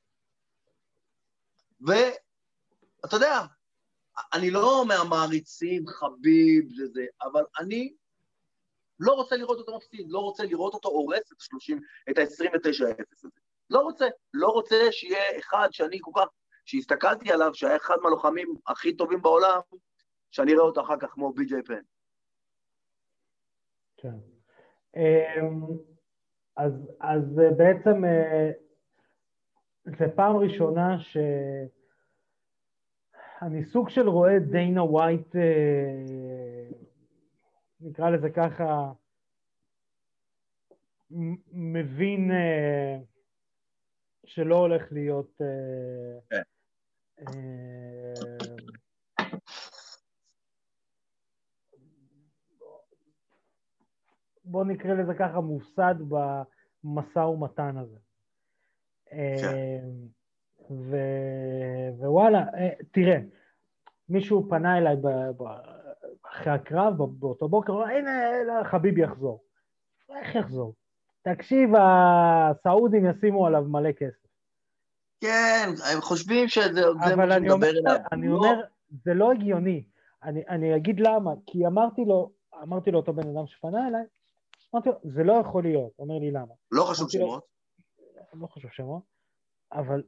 ואתה 1.80 3.16
יודע, 3.16 3.40
אני 4.32 4.51
לא 4.51 4.84
מהמעריצים, 4.88 5.86
חביב, 5.86 6.68
זה 6.76 6.86
זה, 6.86 7.05
אבל 7.22 7.42
אני 7.61 7.94
לא 9.01 9.12
רוצה 9.12 9.36
לראות 9.36 9.59
אותו 9.59 9.76
מפסיד, 9.76 10.07
לא 10.09 10.18
רוצה 10.18 10.44
לראות 10.44 10.74
אותו 10.74 10.88
הורס 10.88 11.32
את 11.32 11.36
ה-30, 11.40 11.76
את 12.11 12.18
ה-29-0 12.18 13.05
הזה. 13.12 13.45
לא 13.70 13.80
רוצה, 13.80 14.06
לא 14.34 14.48
רוצה 14.48 14.76
שיהיה 14.90 15.38
אחד 15.38 15.68
שאני 15.70 15.98
כל 16.00 16.10
כך, 16.14 16.26
שהסתכלתי 16.64 17.32
עליו, 17.32 17.54
שהיה 17.54 17.76
אחד 17.76 17.96
מהלוחמים 18.02 18.54
הכי 18.66 18.96
טובים 18.96 19.22
בעולם, 19.22 19.60
שאני 20.30 20.52
אראה 20.52 20.62
אותו 20.62 20.80
אחר 20.80 20.96
כך 21.00 21.10
כמו 21.10 21.32
בי.ג'יי 21.32 21.62
פן. 21.62 21.80
כן. 23.96 24.16
אמ, 24.96 25.62
אז, 26.56 26.72
אז 27.00 27.38
אה, 27.38 27.50
בעצם 27.56 28.04
אה, 28.04 28.50
זה 29.84 30.06
פעם 30.16 30.36
ראשונה 30.36 31.00
שאני 31.00 31.70
סוג 33.64 33.88
של 33.88 34.08
רואה 34.08 34.38
דיינה 34.38 34.84
ווייט, 34.84 35.36
אה, 35.36 36.70
נקרא 37.80 38.10
לזה 38.10 38.30
ככה, 38.30 38.92
מבין 41.52 42.30
שלא 44.27 44.57
הולך 44.57 44.93
להיות... 44.93 45.41
אה, 45.41 46.20
כן. 46.31 46.43
אה, 47.29 48.14
בוא 54.45 54.64
נקרא 54.64 54.95
לזה 54.95 55.14
ככה, 55.14 55.41
מופסד 55.41 55.95
במשא 56.09 57.18
ומתן 57.18 57.77
הזה. 57.77 57.99
כן. 59.11 59.85
ו... 60.70 60.97
ווואלה, 61.99 62.45
תראה, 62.91 63.18
מישהו 64.09 64.49
פנה 64.49 64.79
אליי 64.79 64.97
ב... 64.97 65.09
ב... 65.09 65.43
אחרי 66.22 66.53
הקרב, 66.53 66.97
באותו 66.97 67.49
בוקר, 67.49 67.83
הנה, 67.83 68.11
חביבי 68.64 69.03
יחזור. 69.03 69.45
איך 70.09 70.35
יחזור? 70.35 70.74
תקשיב, 71.35 71.70
הסעודים 71.74 73.07
ישימו 73.11 73.47
עליו 73.47 73.62
מלא 73.62 73.93
כסף. 73.93 74.27
כן, 75.20 75.68
הם 75.93 76.01
חושבים 76.01 76.49
שזה 76.49 76.81
מה 76.95 77.09
שמדבר 77.09 77.70
אליו. 77.70 77.97
אני 78.12 78.29
לא. 78.29 78.35
אומר, 78.35 78.61
זה 79.05 79.14
לא 79.14 79.33
הגיוני. 79.33 79.85
אני, 80.22 80.43
אני 80.49 80.77
אגיד 80.77 81.01
למה, 81.01 81.31
כי 81.47 81.66
אמרתי 81.66 82.05
לו, 82.05 82.33
אמרתי 82.62 82.91
לו 82.91 82.99
אותו 82.99 83.12
בן 83.12 83.29
אדם 83.29 83.47
שפנה 83.47 83.89
אליי, 83.89 84.05
אמרתי 84.74 84.89
לו, 84.89 84.95
זה 85.03 85.24
לא 85.24 85.33
יכול 85.33 85.62
להיות, 85.62 85.93
אומר 85.99 86.18
לי 86.18 86.31
למה. 86.31 86.55
לא 86.72 86.85
חשוב 86.85 87.11
שמות. 87.11 87.45
לו, 88.33 88.41
לא 88.41 88.47
חשוב 88.47 88.70
שמות, 88.70 89.03
אבל 89.72 90.03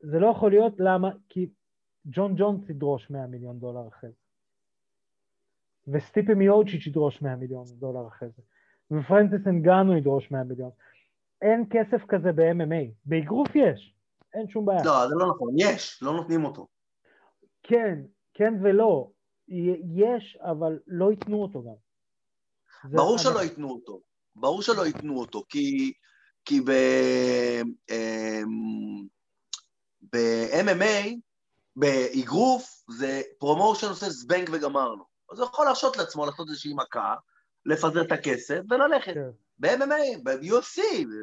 זה 0.00 0.18
לא 0.18 0.26
יכול 0.26 0.50
להיות, 0.50 0.74
למה? 0.78 1.10
כי 1.28 1.48
ג'ון 2.06 2.34
ג'ונס 2.36 2.70
ידרוש 2.70 3.10
100 3.10 3.26
מיליון 3.26 3.58
דולר 3.58 3.88
אחרי 3.88 4.10
זה. 4.10 4.16
וסטיפי 5.92 6.34
מיוצ'יץ' 6.34 6.86
ידרוש 6.86 7.22
100 7.22 7.36
מיליון 7.36 7.64
דולר 7.78 8.08
אחרי 8.08 8.28
זה. 8.36 8.42
ופרנסיס 8.90 9.46
אנגנו 9.46 9.96
ידרוש 9.96 10.30
100 10.30 10.44
מיליון. 10.44 10.70
אין 11.42 11.64
כסף 11.70 12.04
כזה 12.08 12.32
ב-MMA. 12.32 12.92
באגרוף 13.04 13.48
יש, 13.54 13.94
אין 14.34 14.48
שום 14.48 14.66
בעיה. 14.66 14.84
לא, 14.84 15.08
זה 15.08 15.14
לא 15.14 15.28
נכון, 15.34 15.54
יש, 15.58 16.02
לא 16.02 16.12
נותנים 16.12 16.44
אותו. 16.44 16.66
כן, 17.62 17.98
כן 18.34 18.54
ולא. 18.62 19.10
יש, 19.94 20.38
אבל 20.40 20.78
לא 20.86 21.10
ייתנו 21.10 21.42
אותו 21.42 21.62
גם. 21.62 21.74
ברור 22.84 23.18
שלא 23.18 23.32
אבל... 23.32 23.42
ייתנו 23.42 23.70
אותו. 23.70 24.00
ברור 24.36 24.62
שלא 24.62 24.86
ייתנו 24.86 25.20
אותו, 25.20 25.42
כי, 25.48 25.92
כי 26.44 26.60
ב... 26.60 26.70
אמ, 27.90 29.06
ב-MMA, 30.12 31.16
באגרוף, 31.76 32.82
זה 32.88 33.22
promotion 33.38 33.86
עושה 33.86 34.10
זבנג 34.10 34.48
וגמרנו. 34.52 35.04
אז 35.32 35.38
הוא 35.38 35.48
יכול 35.48 35.64
להרשות 35.64 35.96
לעצמו 35.96 36.26
לעשות 36.26 36.48
איזושהי 36.48 36.74
מכה, 36.74 37.14
לפזר 37.66 38.02
את 38.02 38.12
הכסף 38.12 38.60
וללכת. 38.70 39.14
כן. 39.14 39.30
ב-MMA, 39.58 40.22
ב-UFC, 40.22 40.80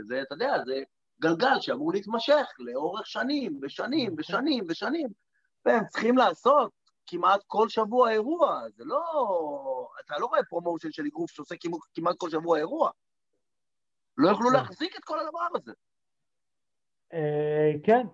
זה, 0.08 0.22
אתה 0.22 0.34
יודע, 0.34 0.54
זה 0.66 0.84
גלגל 1.22 1.60
שאמור 1.60 1.94
להתמשך 1.94 2.46
לאורך 2.60 3.08
שנים 3.08 3.60
ושנים 3.62 4.06
נכון. 4.06 4.20
ושנים 4.20 4.66
ושנים, 4.70 5.08
והם 5.66 5.88
צריכים 5.88 6.18
לעשות 6.18 6.72
כמעט 7.08 7.44
כל 7.48 7.70
שבוע 7.70 8.12
אירוע, 8.12 8.62
זה 8.76 8.84
לא... 8.86 9.02
אתה 10.06 10.14
לא 10.20 10.26
רואה 10.26 10.44
promotion 10.44 10.92
של 10.92 11.06
אגרוף 11.06 11.32
שעושה 11.32 11.56
כמעט 11.96 12.16
כל 12.18 12.30
שבוע 12.30 12.58
אירוע. 12.58 12.92
לא 14.18 14.30
יוכלו 14.30 14.50
כן. 14.50 14.56
להחזיק 14.56 14.98
את 14.98 15.04
כל 15.04 15.20
הדבר 15.20 15.48
הזה. 15.56 15.72
אה, 17.14 17.72
כן, 17.84 18.08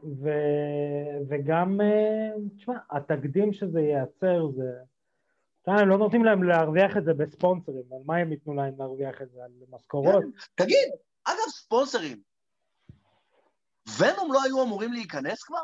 וגם, 1.29 1.81
אה, 1.81 2.31
תשמע, 2.57 2.77
התקדים 2.91 3.53
שזה 3.53 3.79
ייצר 3.79 4.47
זה... 4.55 4.71
הם 5.67 5.89
לא 5.89 5.97
נותנים 5.97 6.25
להם 6.25 6.43
להרוויח 6.43 6.97
את 6.97 7.05
זה 7.05 7.13
בספונסרים, 7.13 7.83
על 7.91 8.01
מה 8.05 8.17
הם 8.17 8.31
ייתנו 8.31 8.53
להם 8.53 8.73
להרוויח 8.77 9.21
את 9.21 9.31
זה? 9.31 9.43
על 9.43 9.51
משכורות? 9.69 10.23
תגיד, 10.55 10.89
אגב, 11.25 11.49
ספונסרים, 11.49 12.21
ונום 13.99 14.33
לא 14.33 14.43
היו 14.43 14.63
אמורים 14.63 14.93
להיכנס 14.93 15.43
כבר? 15.43 15.63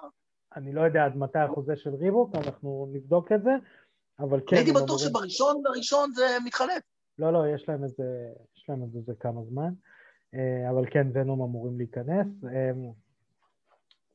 אני 0.56 0.74
לא 0.74 0.82
יודע 0.82 1.06
עד 1.06 1.18
מתי 1.18 1.40
החוזה 1.40 1.76
של 1.76 1.96
ריבוק, 1.96 2.36
אנחנו 2.36 2.90
נבדוק 2.94 3.32
את 3.32 3.44
זה, 3.44 3.52
אבל 4.20 4.40
כן... 4.48 4.56
הייתי 4.56 4.72
בטוח 4.72 4.98
שבראשון, 5.00 5.64
בראשון 5.64 6.12
זה 6.12 6.38
מתחלף. 6.46 6.84
לא, 7.20 7.34
לא, 7.34 7.48
יש 7.56 7.70
להם 7.70 7.84
את 7.86 7.90
זה, 7.90 8.30
יש 8.58 8.70
להם 8.70 8.84
את 8.84 9.06
זה 9.06 9.14
כמה 9.20 9.42
זמן, 9.44 9.74
אה, 10.34 10.70
אבל 10.70 10.86
כן, 10.92 11.08
ונום 11.14 11.42
אמורים 11.42 11.78
להיכנס. 11.78 12.28
אה, 12.44 12.72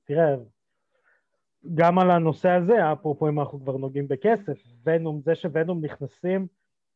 תראה, 0.04 0.34
גם 1.74 1.98
על 1.98 2.10
הנושא 2.10 2.50
הזה, 2.50 2.92
אפרופו 2.92 3.28
אם 3.28 3.40
אנחנו 3.40 3.60
כבר 3.60 3.76
נוגעים 3.76 4.08
בכסף, 4.08 4.58
ונום, 4.86 5.20
זה 5.24 5.34
שוונום 5.34 5.84
נכנסים 5.84 6.46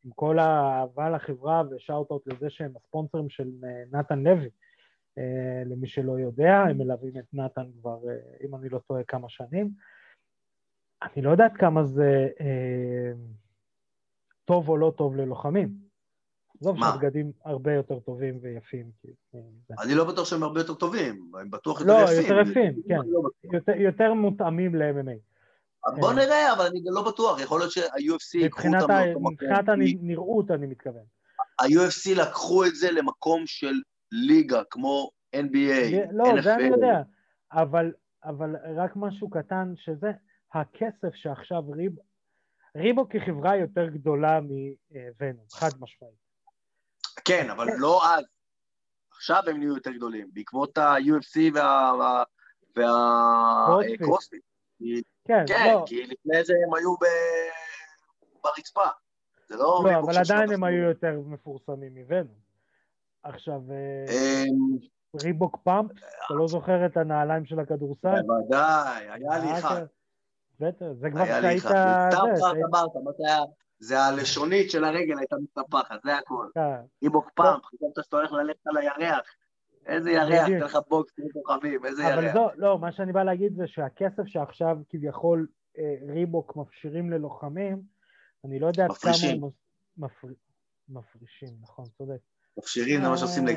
עם 0.05 0.11
כל 0.15 0.39
האהבה 0.39 1.11
לחברה 1.11 1.63
ושאוט-אוט 1.71 2.27
לזה 2.27 2.51
שהם 2.51 2.73
הספונסרים 2.77 3.29
של 3.29 3.51
אה, 3.65 3.99
נתן 3.99 4.19
לוי. 4.19 4.49
אה, 5.19 5.63
למי 5.67 5.87
שלא 5.87 6.19
יודע, 6.19 6.55
הם 6.71 6.79
מלווים 6.79 7.19
את 7.19 7.25
נתן 7.33 7.67
כבר, 7.81 7.99
אה, 8.09 8.47
אם 8.47 8.55
אני 8.55 8.69
לא 8.69 8.79
טועה, 8.79 9.05
כמה 9.05 9.29
שנים. 9.29 9.71
אני 11.03 11.23
לא 11.23 11.31
יודעת 11.31 11.53
כמה 11.57 11.85
זה 11.85 12.29
טוב 14.45 14.69
או 14.69 14.77
לא 14.77 14.93
טוב 14.97 15.17
ללוחמים. 15.17 15.88
עזוב 16.61 16.79
שהבגדים 16.79 17.33
הרבה 17.45 17.73
יותר 17.73 17.99
טובים 17.99 18.39
ויפים. 18.43 18.91
אני 19.83 19.95
לא 19.95 20.05
בטוח 20.05 20.29
שהם 20.29 20.43
הרבה 20.43 20.61
יותר 20.61 20.75
טובים, 20.75 21.31
הם 21.41 21.51
בטוח 21.51 21.81
יותר 21.81 21.93
יפים. 22.05 22.17
לא, 22.17 22.23
יותר 22.23 22.51
יפים, 22.51 22.83
כן. 22.89 22.99
לא 23.05 23.75
יותר 23.77 24.15
מותאמים 24.15 24.75
ל-MMA. 24.75 25.19
בוא 26.01 26.13
נראה, 26.13 26.53
אבל 26.53 26.67
אני 26.67 26.81
לא 26.85 27.03
בטוח, 27.03 27.41
יכול 27.41 27.61
להיות 27.61 27.73
שה-UFC 27.73 28.39
ייקחו 28.39 28.69
אותם 28.69 28.77
לאותו 28.77 29.21
מקום. 29.21 29.33
מבחינת 29.33 29.69
הנראות 29.69 30.51
אני 30.51 30.67
מתכוון. 30.67 31.03
ה-UFC 31.61 32.21
לקחו 32.21 32.65
את 32.65 32.75
זה 32.75 32.91
למקום 32.91 33.43
של 33.47 33.75
ליגה, 34.13 34.63
כמו 34.71 35.11
NBA, 35.37 36.13
לא, 36.13 36.25
NFL. 36.25 36.43
זה 36.43 36.55
אני 36.55 36.65
יודע, 36.65 37.03
אבל, 37.53 37.93
אבל 38.25 38.57
רק 38.77 38.93
משהו 38.97 39.31
קטן 39.31 39.73
שזה, 39.77 40.11
הכסף 40.55 41.15
שעכשיו 41.15 41.71
ריב... 41.71 41.93
ריבו 42.77 43.09
כחברה 43.09 43.57
יותר 43.57 43.89
גדולה 43.89 44.41
מוונום, 44.41 45.45
חד 45.53 45.71
משמעית. 45.81 46.28
כן, 47.25 47.51
אבל 47.51 47.67
לא 47.79 48.01
אז. 48.15 48.25
עכשיו 49.17 49.43
הם 49.47 49.59
נהיו 49.59 49.75
יותר 49.75 49.91
גדולים, 49.91 50.29
בעקבות 50.33 50.79
ה-UFC 50.79 51.39
וה... 51.55 52.23
והקרוספיט. 52.77 54.43
כן, 55.25 55.45
כן 55.47 55.73
לא. 55.75 55.85
כי 55.87 56.03
לפני 56.03 56.45
זה 56.45 56.55
הם 56.67 56.75
היו 56.75 56.95
ב... 56.95 57.05
ברצפה. 58.45 58.89
זה 59.49 59.57
לא... 59.57 59.83
לא, 59.85 59.99
אבל 59.99 60.19
עדיין 60.19 60.53
הם 60.53 60.65
היו 60.65 60.83
יותר 60.83 61.21
מפורסמים 61.27 61.95
מוונום. 61.95 62.39
עכשיו... 63.23 63.61
אה, 63.71 64.05
אמ, 64.09 64.79
ריבוק 65.23 65.57
פאמפ, 65.65 65.91
אתה 65.91 66.35
לא 66.35 66.49
זוכר 66.49 66.87
את 66.87 66.97
הנעליים 66.97 67.45
של 67.45 67.61
הכדורסל? 67.61 68.23
בוודאי, 68.27 69.09
היה 69.11 69.39
לי 69.39 69.59
אחד. 69.59 69.85
בטח, 70.61 70.87
זה 71.01 71.11
כבר 71.11 71.25
שהיית... 71.25 71.63
סתם 71.63 71.77
אמרת, 72.69 72.97
מה 73.05 73.11
זה 73.19 73.25
היה? 73.27 73.41
זה 73.81 74.01
הלשונית 74.01 74.71
של 74.71 74.85
הרגל 74.85 75.19
הייתה 75.19 75.37
מתנפחת, 75.43 76.03
זה 76.05 76.17
הכל. 76.17 76.47
כן. 76.55 76.61
ריבוק 77.03 77.31
פאמפ, 77.35 77.65
חשבת 77.65 78.05
שאתה 78.05 78.17
הולך 78.17 78.33
ללכת 78.33 78.67
על 78.67 78.77
הירח. 78.77 79.27
איזה 79.87 80.11
ירח, 80.11 80.47
תן 80.47 80.61
לך 80.61 80.79
בוקס, 80.89 81.13
תן 81.15 81.23
כוכבים, 81.33 81.85
איזה 81.85 82.03
ירח. 82.03 82.19
אבל 82.19 82.33
זו, 82.33 82.49
לא, 82.57 82.79
מה 82.79 82.93
שאני 82.93 83.13
בא 83.13 83.23
להגיד 83.23 83.57
זה 83.57 83.67
שהכסף 83.67 84.27
שעכשיו 84.27 84.77
כביכול 84.89 85.47
אה, 85.79 85.95
ריבוק 86.15 86.57
מפשירים 86.57 87.11
ללוחמים, 87.11 87.83
אני 88.45 88.59
לא 88.59 88.67
יודע 88.67 88.85
עד 88.85 88.93
כמה 88.93 89.13
הם 89.31 89.41
מפרישים, 90.89 91.49
נכון, 91.61 91.85
צודק. 91.99 92.19
מפשירים 92.59 93.03
זה 93.03 93.09
מה 93.09 93.17
שעושים 93.17 93.49
אה. 93.49 93.55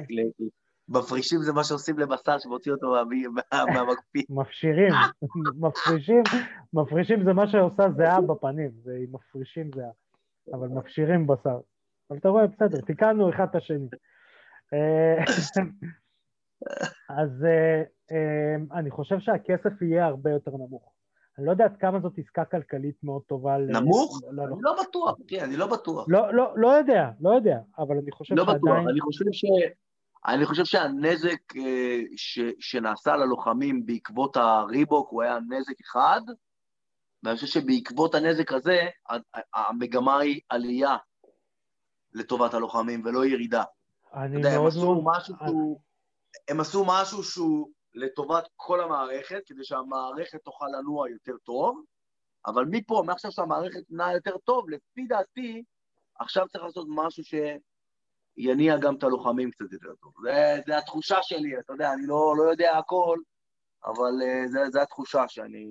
מפרישים 0.89 1.41
זה 1.41 1.53
מה 1.53 1.63
שעושים 1.63 1.99
לבשר 1.99 2.39
שמוציא 2.39 2.71
אותו 2.71 2.95
מהמקפיא. 3.73 4.23
מפשירים, 4.29 4.93
מפרישים, 5.63 6.23
מפרישים 6.73 7.23
זה 7.23 7.33
מה 7.33 7.47
שעושה 7.47 7.83
זהה 7.97 8.21
בפנים, 8.21 8.71
זה 8.83 8.97
מפרישים 9.11 9.69
זהה, 9.75 9.91
אבל 10.53 10.67
מפשירים 10.67 11.27
בשר. 11.27 11.59
אבל 12.09 12.19
אתה 12.19 12.29
רואה, 12.29 12.47
בסדר, 12.47 12.81
תיקנו 12.87 13.29
אחד 13.29 13.45
את 13.49 13.55
השני. 13.55 13.87
אה, 14.73 15.23
אז 17.09 17.45
אה, 17.45 18.77
אני 18.79 18.91
חושב 18.91 19.19
שהכסף 19.19 19.81
יהיה 19.81 20.05
הרבה 20.05 20.31
יותר 20.31 20.51
נמוך. 20.51 20.93
אני 21.37 21.45
לא 21.45 21.51
יודע 21.51 21.65
עד 21.65 21.77
כמה 21.77 21.99
זאת 21.99 22.13
עסקה 22.17 22.45
כלכלית 22.45 22.95
מאוד 23.03 23.21
טובה. 23.21 23.57
נמוך? 23.57 24.21
אני 24.29 24.61
לא 24.61 24.75
בטוח, 24.83 25.17
כן, 25.27 25.43
אני 25.43 25.57
לא 25.57 25.67
בטוח. 25.67 26.05
לא, 26.09 26.33
לא, 26.33 26.53
לא 26.55 26.67
יודע, 26.67 27.09
לא 27.21 27.29
יודע, 27.29 27.59
אבל 27.77 27.97
אני 27.97 28.11
חושב 28.11 28.35
שעדיין... 28.35 28.47
לא 28.47 28.53
בטוח, 28.53 28.89
אני 28.89 29.01
חושב 29.01 29.25
ש... 29.31 29.45
אני 30.27 30.45
חושב 30.45 30.65
שהנזק 30.65 31.55
אה, 31.57 31.99
ש, 32.15 32.39
שנעשה 32.59 33.15
ללוחמים 33.15 33.85
בעקבות 33.85 34.37
הריבוק 34.37 35.09
הוא 35.09 35.21
היה 35.21 35.37
נזק 35.49 35.81
אחד, 35.81 36.21
ואני 37.23 37.35
חושב 37.35 37.47
שבעקבות 37.47 38.15
הנזק 38.15 38.51
הזה, 38.51 38.79
המגמה 39.53 40.19
היא 40.19 40.41
עלייה 40.49 40.97
לטובת 42.13 42.53
הלוחמים 42.53 43.01
ולא 43.05 43.25
ירידה. 43.25 43.63
אני 44.13 44.37
יודע, 44.37 44.49
מאוד... 44.49 44.61
הם 44.61 44.67
עשו, 44.67 45.01
משהו 45.05 45.35
אני... 45.41 45.49
שהוא, 45.49 45.81
הם 46.47 46.59
עשו 46.59 46.85
משהו 46.87 47.23
שהוא 47.23 47.69
לטובת 47.93 48.47
כל 48.55 48.81
המערכת, 48.81 49.41
כדי 49.45 49.63
שהמערכת 49.63 50.43
תוכל 50.43 50.65
לנוע 50.77 51.09
יותר 51.09 51.37
טוב, 51.43 51.83
אבל 52.45 52.65
מפה, 52.71 53.03
מעכשיו 53.05 53.31
שהמערכת 53.31 53.81
נעה 53.89 54.13
יותר 54.13 54.37
טוב, 54.37 54.69
לפי 54.69 55.05
דעתי, 55.07 55.63
עכשיו 56.19 56.47
צריך 56.47 56.63
לעשות 56.63 56.87
משהו 56.89 57.23
ש... 57.23 57.33
יניע 58.37 58.77
גם 58.77 58.95
את 58.95 59.03
הלוחמים 59.03 59.51
קצת 59.51 59.71
יותר 59.71 59.95
טוב. 60.01 60.13
זה, 60.23 60.61
זה 60.67 60.77
התחושה 60.77 61.17
שלי, 61.21 61.59
אתה 61.59 61.73
יודע, 61.73 61.93
אני 61.93 62.07
לא, 62.07 62.33
לא 62.37 62.43
יודע 62.43 62.77
הכל, 62.77 63.19
אבל 63.85 64.11
uh, 64.21 64.47
זה, 64.47 64.59
זה 64.71 64.81
התחושה 64.81 65.27
שאני... 65.27 65.67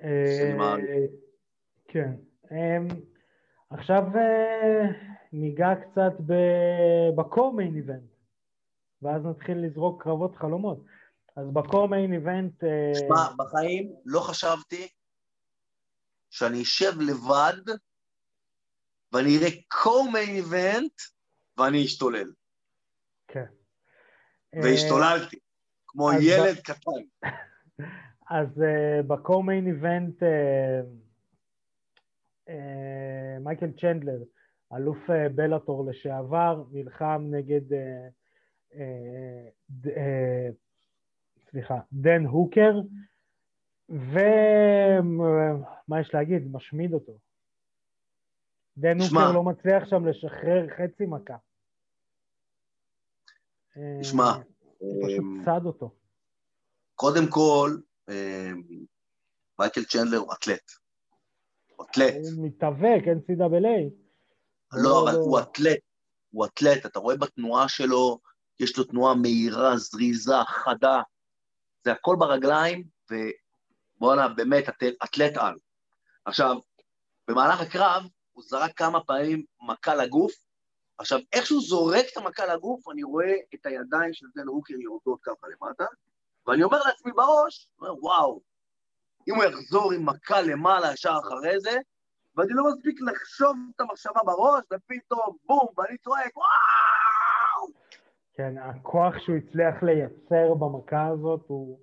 Uh, 0.00 0.04
כן. 1.88 2.12
Um, 2.44 2.94
עכשיו 3.70 4.02
uh, 4.14 5.12
ניגע 5.32 5.74
קצת 5.74 6.12
בקור 7.16 7.54
מיין 7.54 7.76
איבנט, 7.76 8.10
ואז 9.02 9.22
נתחיל 9.24 9.66
לזרוק 9.66 10.02
קרבות 10.02 10.36
חלומות. 10.36 10.84
אז 11.36 11.46
בקו-מיין 11.52 12.12
איבנט... 12.12 12.64
שמע, 12.94 13.32
בחיים 13.38 13.94
לא 14.04 14.20
חשבתי 14.20 14.88
שאני 16.30 16.62
אשב 16.62 16.92
לבד 17.00 17.74
ואני 19.12 19.38
אראה 19.38 19.48
קו-מיין 19.68 20.36
איבנט 20.36 20.92
ואני 21.56 21.84
אשתולל. 21.84 22.32
כן. 23.28 23.44
והשתוללתי, 24.62 25.38
כמו 25.86 26.12
ילד 26.12 26.56
קטן. 26.60 26.90
אז 28.34 28.48
uh, 28.58 29.02
בקו-מיין 29.06 29.66
איבנט 29.66 30.22
uh, 30.22 30.26
uh, 32.48 32.52
מייקל 33.40 33.70
צ'נדלר, 33.80 34.22
אלוף 34.76 34.98
uh, 35.10 35.28
בלאטור 35.34 35.90
לשעבר, 35.90 36.64
נלחם 36.72 37.26
נגד, 37.30 37.60
סליחה, 41.50 41.78
דן 41.92 42.24
הוקר, 42.24 42.80
ומה 43.88 44.40
יש 46.00 46.14
להגיד? 46.14 46.52
משמיד 46.52 46.92
אותו. 46.92 47.18
דן 48.76 49.00
הוקר 49.00 49.32
לא 49.32 49.42
מצליח 49.42 49.88
שם 49.90 50.06
לשחרר 50.06 50.66
חצי 50.76 51.06
מכה. 51.06 51.36
תשמע, 54.00 54.32
הוא 54.78 55.06
פשוט 55.06 55.24
צד 55.44 55.60
אותו. 55.64 55.90
קודם 56.94 57.26
כל, 57.30 57.70
מייקל 59.58 59.84
צ'נדלר 59.84 60.18
הוא 60.18 60.32
אתלט. 60.32 60.70
הוא 61.76 61.86
אתלט. 61.86 62.14
הוא 62.14 62.46
מתאבק, 62.46 63.02
NCAA. 63.06 63.92
לא, 64.72 65.02
אבל 65.02 65.18
הוא 65.18 65.40
אתלט. 65.40 65.78
הוא 66.30 66.46
אתלט, 66.46 66.86
אתה 66.86 66.98
רואה 66.98 67.16
בתנועה 67.16 67.68
שלו, 67.68 68.18
יש 68.60 68.78
לו 68.78 68.84
תנועה 68.84 69.14
מהירה, 69.14 69.76
זריזה, 69.76 70.34
חדה. 70.46 71.02
זה 71.84 71.92
הכל 71.92 72.16
ברגליים, 72.18 72.84
ובואנה, 73.10 74.28
באמת, 74.28 74.64
אתלט 75.04 75.36
על. 75.36 75.54
עכשיו, 76.24 76.56
במהלך 77.28 77.60
הקרב, 77.60 78.02
הוא 78.32 78.44
זרק 78.46 78.76
כמה 78.76 79.04
פעמים 79.04 79.44
מכה 79.60 79.94
לגוף, 79.94 80.32
עכשיו, 80.98 81.18
איך 81.32 81.46
שהוא 81.46 81.62
זורק 81.62 82.04
את 82.12 82.16
המכה 82.16 82.54
לגוף, 82.54 82.88
אני 82.88 83.02
רואה 83.02 83.34
את 83.54 83.66
הידיים 83.66 84.12
של 84.12 84.26
דן 84.36 84.46
הוקר 84.46 84.74
יורדות 84.74 85.18
ככה 85.22 85.46
למטה, 85.46 85.84
ואני 86.46 86.62
אומר 86.62 86.78
לעצמי 86.86 87.12
בראש, 87.12 87.68
וואו, 87.78 88.40
אם 89.28 89.34
הוא 89.34 89.44
יחזור 89.44 89.92
עם 89.92 90.06
מכה 90.06 90.40
למעלה 90.40 90.92
ישר 90.92 91.14
אחרי 91.22 91.60
זה, 91.60 91.78
ואני 92.36 92.50
לא 92.52 92.64
מספיק 92.72 93.00
לחשוב 93.00 93.56
את 93.76 93.80
המחשבה 93.80 94.20
בראש, 94.24 94.64
ופתאום 94.72 95.36
בום, 95.46 95.66
ואני 95.76 95.98
צועק, 95.98 96.36
וואו! 96.36 97.72
כן, 98.34 98.58
הכוח 98.58 99.18
שהוא 99.18 99.36
הצליח 99.36 99.82
לייצר 99.82 100.54
במכה 100.54 101.06
הזאת 101.06 101.44
הוא, 101.46 101.78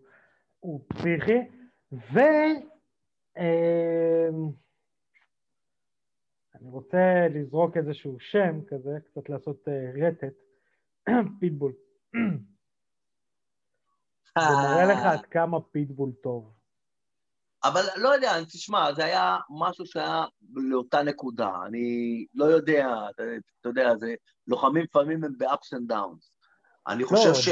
הוא 0.59 0.81
פסיכי, 0.87 1.39
ו... 1.91 2.19
אה, 3.37 4.29
אני 6.55 6.69
רוצה 6.69 7.27
לזרוק 7.35 7.77
איזשהו 7.77 8.19
שם 8.19 8.59
כזה, 8.67 8.97
קצת 9.05 9.29
לעשות 9.29 9.67
uh, 9.67 10.01
רטט, 10.03 10.33
פיטבול. 11.39 11.73
זה 14.39 14.55
מראה 14.55 14.85
לך 14.85 14.99
עד 15.03 15.25
כמה 15.25 15.61
פיטבול 15.61 16.11
טוב. 16.23 16.53
אבל 17.63 17.81
לא 17.95 18.09
יודע, 18.09 18.43
תשמע, 18.43 18.93
זה 18.93 19.05
היה 19.05 19.37
משהו 19.49 19.85
שהיה 19.85 20.25
לאותה 20.53 21.03
נקודה. 21.03 21.51
אני 21.65 22.25
לא 22.33 22.45
יודע, 22.45 22.87
אתה, 23.09 23.23
אתה 23.61 23.69
יודע, 23.69 23.95
זה, 23.95 24.15
לוחמים 24.47 24.83
לפעמים 24.83 25.23
הם 25.23 25.37
ב-ups 25.37 25.77
and 25.77 25.93
downs. 25.93 26.29
אני 26.87 27.03
חושב 27.03 27.29
לא, 27.29 27.33
ש... 27.33 27.49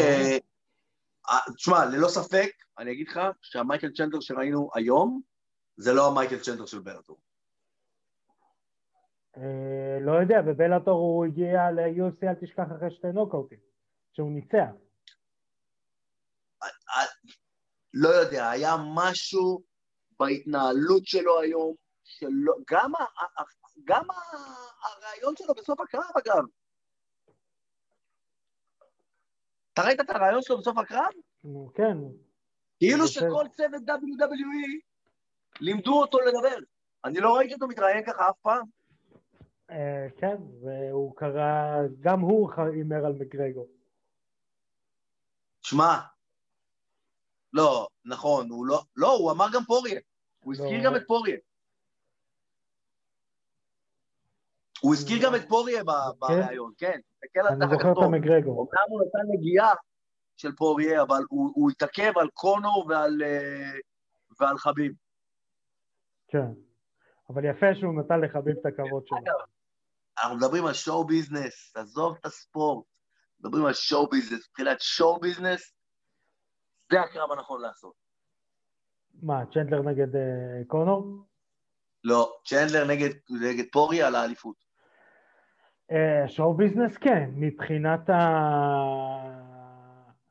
תשמע, 1.55 1.85
ללא 1.85 2.07
ספק, 2.07 2.49
אני 2.79 2.91
אגיד 2.91 3.07
לך 3.07 3.19
שהמייקל 3.41 3.91
צ'נדלר 3.91 4.19
שראינו 4.19 4.69
היום, 4.75 5.21
זה 5.77 5.93
לא 5.93 6.07
המייקל 6.07 6.39
צ'נדלר 6.39 6.65
של 6.65 6.79
ברטור. 6.79 7.17
אה, 9.37 9.97
לא 10.01 10.11
יודע, 10.11 10.41
בבלאטור 10.41 10.99
הוא 10.99 11.25
הגיע 11.25 11.71
ל-UFC, 11.71 12.27
אל 12.27 12.33
תשכח 12.41 12.65
אחרי 12.77 12.91
שתי 12.91 13.07
נוקאוטים, 13.07 13.59
שהוא 14.13 14.31
ניצח. 14.31 14.86
לא 17.99 18.09
יודע, 18.09 18.49
היה 18.49 18.75
משהו 18.95 19.61
בהתנהלות 20.19 21.05
שלו 21.05 21.39
היום, 21.39 21.75
שלא, 22.03 22.53
גם, 22.69 22.91
גם 23.83 24.03
הרעיון 24.83 25.35
שלו 25.35 25.53
בסוף 25.53 25.79
הקרב, 25.79 26.11
אגב. 26.17 26.43
אתה 29.73 29.81
ראית 29.81 29.99
את 29.99 30.09
הרעיון 30.09 30.41
שלו 30.41 30.57
בסוף 30.57 30.77
הקרב? 30.77 31.11
כן. 31.75 31.97
כאילו 32.79 33.07
שכל 33.07 33.45
צוות 33.51 33.81
WWE 33.87 34.81
לימדו 35.61 36.01
אותו 36.01 36.19
לדבר. 36.19 36.57
אני 37.05 37.19
לא 37.19 37.35
ראיתי 37.35 37.53
אותו 37.53 37.67
מתראיין 37.67 38.05
ככה 38.05 38.29
אף 38.29 38.35
פעם. 38.41 38.65
אה, 39.69 40.07
כן, 40.17 40.35
והוא 40.61 41.15
קרא, 41.15 41.77
גם 41.99 42.19
הוא 42.19 42.51
הימר 42.57 43.05
על 43.05 43.13
מקגרגו. 43.13 43.65
שמע, 45.61 45.99
לא, 47.57 47.87
נכון, 48.05 48.49
הוא 48.49 48.65
לא, 48.65 48.81
לא, 48.95 49.11
הוא 49.11 49.31
אמר 49.31 49.45
גם 49.53 49.63
פוריה. 49.63 49.99
הוא 50.39 50.53
לא. 50.57 50.63
הזכיר 50.63 50.85
גם 50.85 50.95
את 50.95 51.01
פוריה. 51.07 51.37
הוא 54.81 54.93
הזכיר 54.93 55.17
גם 55.23 55.35
את 55.35 55.41
פוריה 55.49 55.79
כן? 55.79 55.85
בריאיון, 56.19 56.73
כן. 56.77 56.99
אני 57.35 57.69
זוכר 57.71 57.91
את 57.91 57.97
המקגרגו. 57.97 58.51
אומנם 58.51 58.87
הוא 58.89 59.01
נתן 59.01 59.37
נגיעה 59.37 59.73
של 60.37 60.55
פוריה, 60.55 61.01
אבל 61.01 61.23
הוא 61.29 61.71
התעכב 61.71 62.11
על 62.17 62.29
קונור 62.33 62.93
אה, 62.93 63.79
ועל 64.39 64.57
חביב. 64.57 64.91
כן, 66.27 66.47
אבל 67.29 67.45
יפה 67.45 67.75
שהוא 67.79 68.01
נתן 68.01 68.21
לחביב 68.21 68.57
את 68.57 68.65
הכבוד 68.65 69.07
שלו. 69.07 69.17
אנחנו 70.17 70.37
מדברים 70.37 70.65
על 70.65 70.73
show 70.73 71.07
business, 71.07 71.75
עזוב 71.75 72.17
את 72.19 72.25
הספורט, 72.25 72.85
מדברים 73.39 73.65
על 73.65 73.73
show 73.73 74.09
business, 74.09 74.47
מבחינת 74.49 74.81
show 74.81 75.19
business, 75.19 75.73
זה 76.91 77.01
הקרב 77.01 77.31
הנכון 77.31 77.61
לעשות. 77.61 77.93
מה, 79.21 79.45
צ'נדלר 79.53 79.81
נגד 79.81 80.15
uh, 80.15 80.67
קונור? 80.67 81.23
לא, 82.03 82.37
צ'נדלר 82.45 82.87
נגד, 82.87 83.09
נגד 83.41 83.63
פורי 83.71 84.01
על 84.01 84.15
האליפות. 84.15 84.55
Uh, 85.91 86.27
שואו 86.27 86.53
ביזנס 86.53 86.97
כן, 86.97 87.29
מבחינת 87.33 88.09
ה... 88.09 88.17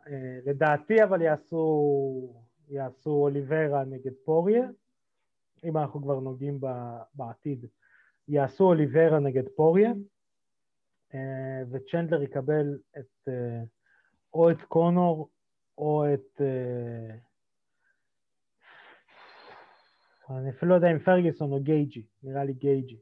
Uh, 0.04 0.10
לדעתי 0.46 1.04
אבל 1.04 1.22
יעשו, 1.22 2.34
יעשו 2.68 3.10
אוליברה 3.10 3.84
נגד 3.84 4.12
פוריה, 4.24 4.62
אם 5.64 5.76
אנחנו 5.76 6.02
כבר 6.02 6.20
נוגעים 6.20 6.60
בעתיד. 7.14 7.66
יעשו 8.28 8.64
אוליברה 8.64 9.18
נגד 9.18 9.48
פוריה, 9.56 9.92
אה, 11.14 11.62
וצ'נדלר 11.70 12.22
יקבל 12.22 12.78
את, 12.98 13.28
או 14.34 14.50
את 14.50 14.62
קונור 14.62 15.30
או 15.78 16.04
את... 16.14 16.40
אה, 16.40 17.16
אני 20.30 20.50
אפילו 20.50 20.70
לא 20.70 20.74
יודע 20.74 20.90
אם 20.92 20.98
פרגוסון 20.98 21.52
או 21.52 21.60
גייג'י, 21.60 22.06
נראה 22.22 22.44
לי 22.44 22.52
גייג'י. 22.52 22.98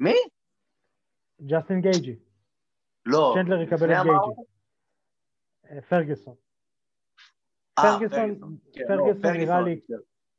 מי? 0.00 0.14
ג'סטין 1.40 1.80
גייג'י. 1.80 2.16
לא. 3.06 3.34
צ'נדלר 3.34 3.62
יקבל 3.62 3.92
את 3.92 4.02
גייג'י. 4.02 4.46
פרגוסון. 5.88 6.34
פרגוסון, 7.74 8.58
פרגוסון 8.88 9.32
נראה 9.36 9.60
לי... 9.60 9.80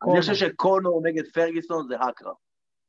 אני 0.04 0.22
חושב 0.22 0.34
שקונור 0.34 1.02
נגד 1.04 1.24
פרגוסון 1.34 1.88
זה 1.88 1.96
הקרב. 1.96 2.36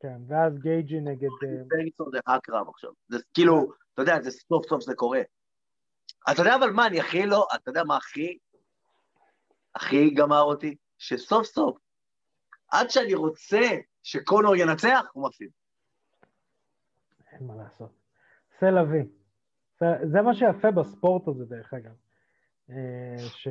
כן, 0.00 0.18
ואז 0.28 0.58
גייג'י 0.58 1.00
נגד... 1.00 1.28
פרגיסון 1.70 2.10
זה 2.12 2.18
הקרב 2.26 2.68
עכשיו. 2.68 2.90
זה 3.08 3.18
כאילו, 3.34 3.72
אתה 3.94 4.02
יודע, 4.02 4.20
זה 4.22 4.30
סוף 4.30 4.66
סוף 4.66 4.82
זה 4.82 4.94
קורה. 4.94 5.20
אתה 6.32 6.40
יודע 6.40 6.56
אבל 6.56 6.70
מה, 6.70 6.86
אני 6.86 7.00
הכי 7.00 7.26
לא, 7.26 7.46
אתה 7.54 7.70
יודע 7.70 7.84
מה 7.84 7.96
הכי, 7.96 8.38
הכי 9.74 10.10
גמר 10.10 10.42
אותי? 10.42 10.76
שסוף 10.98 11.46
סוף, 11.46 11.78
עד 12.68 12.90
שאני 12.90 13.14
רוצה 13.14 13.60
שקונור 14.02 14.56
ינצח, 14.56 15.06
הוא 15.12 15.28
מפסיד. 15.28 15.50
אין 17.32 17.46
מה 17.46 17.54
לעשות. 17.56 17.90
סלאבי. 18.60 19.02
זה 20.12 20.22
מה 20.22 20.34
שיפה 20.34 20.70
בספורט 20.70 21.28
הזה, 21.28 21.44
דרך 21.44 21.74
אגב. 21.74 21.92
אה, 22.70 23.16
ש... 23.18 23.48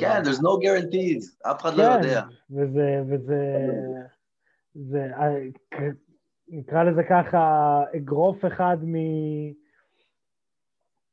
כן, 0.00 0.22
there's 0.22 0.40
no 0.40 0.52
guarantees, 0.64 1.50
אף 1.50 1.60
אחד 1.60 1.74
לא 1.74 1.84
כן, 1.84 1.98
יודע. 1.98 2.22
וזה, 2.50 3.02
וזה, 3.08 3.66
זה, 4.74 5.06
נקרא 6.48 6.82
לזה 6.82 7.02
ככה, 7.10 7.82
אגרוף 7.96 8.44
אחד 8.44 8.76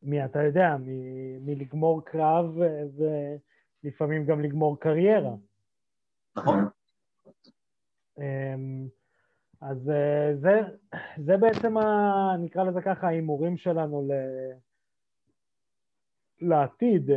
מ... 0.07 0.13
מ... 0.13 0.25
אתה 0.25 0.43
יודע, 0.43 0.77
מ... 0.79 0.85
מלגמור 1.45 2.05
קרב 2.05 2.45
ולפעמים 3.83 4.25
גם 4.25 4.41
לגמור 4.41 4.79
קריירה. 4.79 5.33
נכון. 6.37 6.67
אמ, 8.17 8.87
אז 9.61 9.89
אה, 9.89 10.35
זה, 10.41 10.61
זה 11.25 11.37
בעצם, 11.37 11.77
ה, 11.77 12.37
נקרא 12.39 12.63
לזה 12.63 12.81
ככה, 12.81 13.07
ההימורים 13.07 13.57
שלנו 13.57 14.07
ל, 14.07 14.11
לעתיד. 16.41 17.09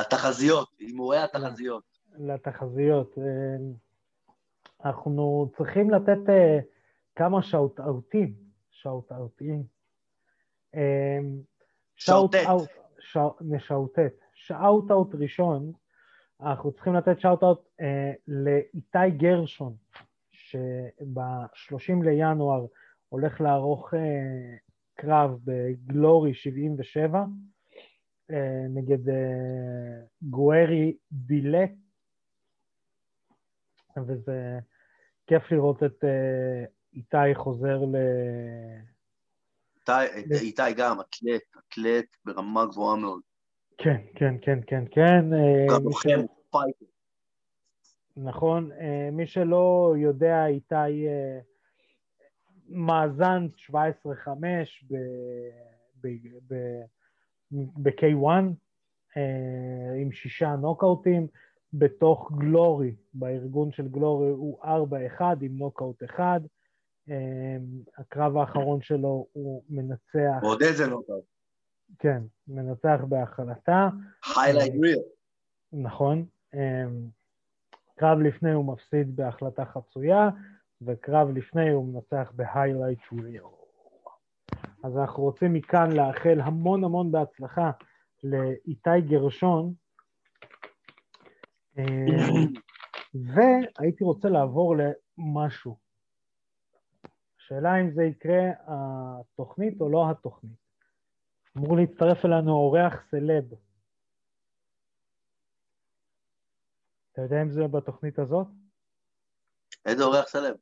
לתחזיות, 0.00 0.68
הימורי 0.78 1.18
התחזיות. 1.18 1.84
לתחזיות. 2.18 3.14
אנחנו 4.84 5.50
צריכים 5.56 5.90
לתת 5.90 6.32
כמה 7.16 7.42
shout-out 7.42 8.11
ים, 8.11 8.34
shout-out 8.70 9.46
ים. 9.46 9.71
שאוטט. 11.96 12.38
נשאוטט. 13.40 14.14
shout-out 14.34 15.14
ראשון, 15.14 15.72
אנחנו 16.40 16.72
צריכים 16.72 16.94
לתת 16.94 17.20
shout-out 17.20 17.68
אה, 17.80 18.12
לאיתי 18.28 19.10
גרשון, 19.16 19.74
שב-30 20.30 22.04
לינואר 22.04 22.66
הולך 23.08 23.40
לערוך 23.40 23.94
אה, 23.94 24.56
קרב 24.94 25.38
בגלורי 25.44 26.34
77 26.34 27.24
אה, 28.30 28.66
נגד 28.74 29.08
אה, 29.08 30.00
גוארי 30.22 30.96
בילה, 31.10 31.64
וזה 34.06 34.58
כיף 35.26 35.52
לראות 35.52 35.82
את 35.82 36.04
אה, 36.04 36.64
איתי 36.94 37.34
חוזר 37.34 37.84
ל... 37.84 37.96
איתי, 40.40 40.62
גם, 40.76 41.00
אתלט, 41.00 41.42
אתלט 41.58 42.06
ברמה 42.24 42.66
גבוהה 42.66 42.96
מאוד. 42.96 43.20
כן, 43.78 43.96
כן, 44.14 44.34
כן, 44.42 44.58
כן, 44.66 44.84
כן. 44.90 45.32
אה, 45.34 45.66
גם 45.70 45.84
לוחם, 45.84 46.20
fighter. 46.50 46.84
נכון, 48.16 48.72
אה, 48.72 49.08
מי 49.12 49.26
שלא 49.26 49.94
יודע, 49.98 50.46
איתי 50.46 51.08
אה, 51.08 51.38
מאזן 52.68 53.46
17-5 53.56 53.70
ב-K1 57.82 58.26
עם 60.00 60.12
שישה 60.12 60.56
נוקאוטים, 60.56 61.26
בתוך 61.72 62.32
גלורי, 62.38 62.94
בארגון 63.14 63.72
של 63.72 63.88
גלורי 63.88 64.30
הוא 64.30 64.62
4-1 64.62 64.66
עם 65.40 65.56
נוקאוט 65.58 66.02
אחד. 66.04 66.40
הקרב 67.98 68.36
האחרון 68.36 68.82
שלו 68.82 69.26
הוא 69.32 69.64
מנצח... 69.68 70.42
ועוד 70.42 70.62
איזה 70.62 70.86
נוקאוט. 70.86 71.24
כן, 71.98 72.22
מנצח 72.48 73.00
בהחלטה. 73.08 73.88
highlight 74.24 74.80
ריל. 74.82 74.98
נכון. 75.72 76.26
קרב 77.98 78.18
לפני 78.18 78.52
הוא 78.52 78.64
מפסיד 78.64 79.16
בהחלטה 79.16 79.64
חצויה, 79.64 80.28
וקרב 80.82 81.28
לפני 81.30 81.70
הוא 81.70 81.94
מנצח 81.94 82.32
בהיילייט 82.34 83.00
ריל. 83.12 83.42
אז 84.84 84.96
אנחנו 84.96 85.22
רוצים 85.22 85.52
מכאן 85.52 85.92
לאחל 85.92 86.40
המון 86.40 86.84
המון 86.84 87.12
בהצלחה 87.12 87.70
לאיתי 88.22 89.00
גרשון, 89.08 89.72
והייתי 93.34 94.04
רוצה 94.04 94.28
לעבור 94.28 94.74
למשהו. 94.76 95.81
השאלה 97.52 97.80
אם 97.80 97.90
זה 97.94 98.02
יקרה 98.02 98.42
התוכנית 98.66 99.80
או 99.80 99.88
לא 99.88 100.10
התוכנית. 100.10 100.58
אמור 101.56 101.76
להצטרף 101.76 102.24
אלינו 102.24 102.52
אורח 102.52 103.02
סלב. 103.10 103.44
אתה 107.12 107.22
יודע 107.22 107.42
אם 107.42 107.50
זה 107.50 107.60
בתוכנית 107.70 108.18
הזאת? 108.18 108.46
איזה 109.86 110.04
אורח 110.04 110.28
סלב? 110.28 110.56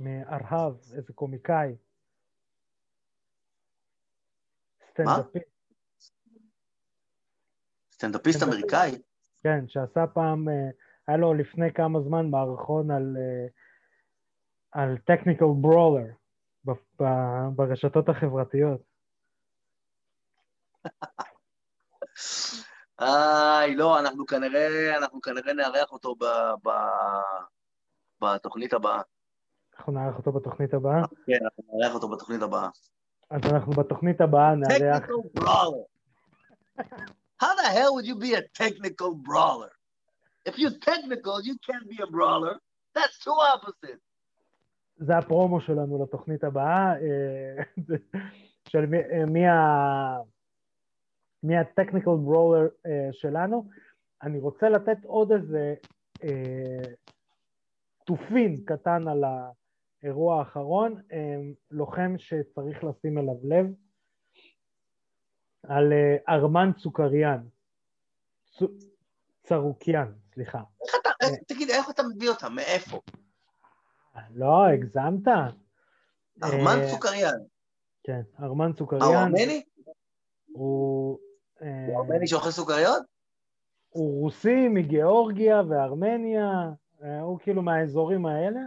מארהב, 0.00 0.74
איזה 0.96 1.12
קומיקאי. 1.12 1.76
סטנדאפיסט. 4.90 5.46
סטנדאפיסט 7.92 8.42
אמריקאי? 8.42 9.02
כן, 9.42 9.68
שעשה 9.68 10.06
פעם, 10.06 10.48
אה, 10.48 10.70
היה 11.06 11.16
לו 11.16 11.34
לפני 11.34 11.72
כמה 11.72 12.00
זמן 12.00 12.30
מערכון 12.30 12.90
על, 12.90 13.16
אה, 13.16 13.46
על 14.72 14.96
טכניקל 15.04 15.44
ברולר 15.60 16.06
ברשתות 17.56 18.08
החברתיות. 18.08 18.80
איי, 23.00 23.74
לא, 23.76 24.00
אנחנו 24.00 24.26
כנראה, 24.26 24.98
אנחנו 24.98 25.20
כנראה 25.20 25.52
נארח 25.52 25.92
אותו 25.92 26.14
ב, 26.14 26.24
ב, 26.64 26.70
בתוכנית 28.20 28.72
הבאה. 28.72 29.02
אנחנו 29.76 29.92
נארח 29.92 30.16
אותו 30.16 30.32
בתוכנית 30.32 30.74
הבאה? 30.74 31.02
כן, 31.26 31.38
אנחנו 31.44 31.78
נארח 31.78 31.94
אותו 31.94 32.08
בתוכנית 32.08 32.42
הבאה. 32.42 32.68
אז 33.30 33.40
אנחנו 33.52 33.72
בתוכנית 33.72 34.20
הבאה 34.20 34.54
נארח... 34.54 35.02
Technical 35.02 35.40
brawler. 35.40 35.86
How 37.42 37.54
the 37.56 37.68
hell 37.76 37.94
would 37.94 38.06
you 38.06 38.16
be 38.16 38.34
a 38.34 38.42
technical 38.62 39.14
brawler? 39.14 39.72
If 40.48 40.58
you're 40.58 40.78
technical, 40.90 41.40
you 41.42 41.56
can't 41.66 41.88
be 41.88 41.98
a 42.02 42.06
brawler. 42.06 42.54
That's 42.94 43.18
two 43.24 43.38
opposites. 43.52 44.11
זה 44.96 45.18
הפרומו 45.18 45.60
שלנו 45.60 46.02
לתוכנית 46.02 46.44
הבאה, 46.44 46.94
אה, 47.00 47.62
של 48.68 48.86
מי, 48.86 48.98
אה, 48.98 49.26
מי 49.26 49.46
ה... 49.46 50.18
מהטכניקל 51.42 52.10
ברולר 52.10 52.68
uh, 52.86 52.88
שלנו. 53.12 53.68
אני 54.22 54.38
רוצה 54.38 54.68
לתת 54.68 55.04
עוד 55.04 55.32
איזה 55.32 55.74
תופין 58.04 58.64
קטן 58.64 59.08
על 59.08 59.24
האירוע 60.02 60.38
האחרון, 60.38 61.02
לוחם 61.70 62.14
שצריך 62.18 62.84
לשים 62.84 63.18
אליו 63.18 63.34
לב, 63.44 63.66
על 65.62 65.92
ארמן 66.28 66.70
צוקריאן, 66.78 67.42
צ... 68.44 68.62
צרוקיאן, 69.42 70.12
סליחה. 70.34 70.62
איך 70.82 70.94
אתה, 71.00 71.10
תגיד, 71.48 71.70
איך 71.70 71.90
אתה 71.90 72.02
מביא 72.02 72.28
אותה? 72.28 72.48
מאיפה? 72.48 73.00
לא, 74.34 74.66
הגזמת. 74.66 75.28
ארמן 76.42 76.78
uh, 76.84 76.90
צוקריאן. 76.90 77.38
כן, 78.04 78.20
ארמן 78.42 78.72
צוקריאן. 78.72 79.04
הוא 79.04 79.16
ארמני? 79.16 79.62
הוא 80.52 81.18
הוא 81.60 82.02
ארמני 82.02 82.26
שאוכל 82.26 82.50
סוכריות? 82.50 83.02
הוא 83.88 84.20
רוסי 84.20 84.68
מגיאורגיה 84.68 85.62
וארמניה, 85.68 86.70
אה, 87.02 87.20
הוא 87.20 87.38
כאילו 87.38 87.62
מהאזורים 87.62 88.26
האלה. 88.26 88.60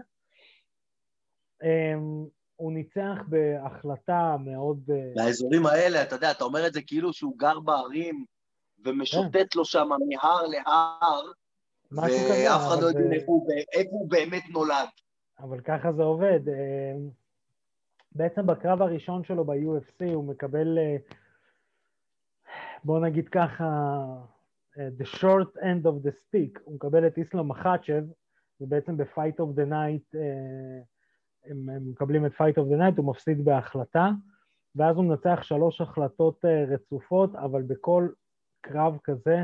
הוא 2.56 2.72
ניצח 2.72 3.18
בהחלטה 3.28 4.36
מאוד... 4.40 4.90
אה, 4.90 5.24
מהאזורים 5.24 5.66
האלה, 5.66 6.04
אתה 6.04 6.16
יודע, 6.16 6.32
אתה 6.32 6.44
אומר 6.44 6.68
את 6.68 6.74
זה 6.74 6.82
כאילו 6.82 7.14
שהוא 7.14 7.38
גר 7.38 7.60
בערים 7.60 8.26
ומשוטט 8.86 9.56
לו 9.56 9.66
שם 9.66 9.88
מהר 9.90 10.42
להר, 10.42 11.32
ואף 11.92 12.68
אחד 12.68 12.82
לא 12.82 12.88
יודע 12.88 13.16
איפה 13.16 13.32
הוא 13.92 14.10
באמת 14.10 14.44
נולד. 14.50 14.88
אבל 15.40 15.62
ככה 15.62 15.94
זה 15.94 16.04
עובד. 16.04 16.40
אמ, 16.50 17.10
בעצם 18.12 18.48
בקרב 18.48 18.82
הראשון 18.82 19.24
שלו 19.24 19.46
ב-UFC 19.46 20.14
הוא 20.14 20.24
מקבל 20.24 20.78
אה, 20.78 20.98
בוא 22.86 23.00
נגיד 23.00 23.30
ככה, 23.30 23.66
אה, 24.78 24.90
the 25.00 25.06
short 25.06 25.58
end 25.58 25.86
of 25.86 26.08
the 26.08 26.12
stick, 26.12 26.60
הוא 26.64 26.76
מקבל 26.76 27.08
את 27.08 27.18
איסלאם 27.18 27.48
מחאצ'ב, 27.48 28.04
ובעצם 28.62 28.98
ב-Fight 28.98 29.38
of 29.40 29.60
the 29.60 29.70
Night, 29.70 30.18
אה, 30.18 30.82
הם, 31.46 31.70
הם 31.70 31.90
מקבלים 31.90 32.26
את 32.26 32.32
Fight 32.32 32.56
of 32.58 32.74
the 32.74 32.80
Night, 32.80 32.98
הוא 32.98 33.06
מפסיד 33.06 33.46
בהחלטה, 33.46 34.10
ואז 34.76 34.96
הוא 34.96 35.06
מנצח 35.06 35.40
שלוש 35.44 35.82
החלטות 35.82 36.46
אה, 36.46 36.66
רצופות, 36.68 37.36
אבל 37.36 37.62
בכל 37.62 38.10
קרב 38.62 38.98
כזה 39.04 39.44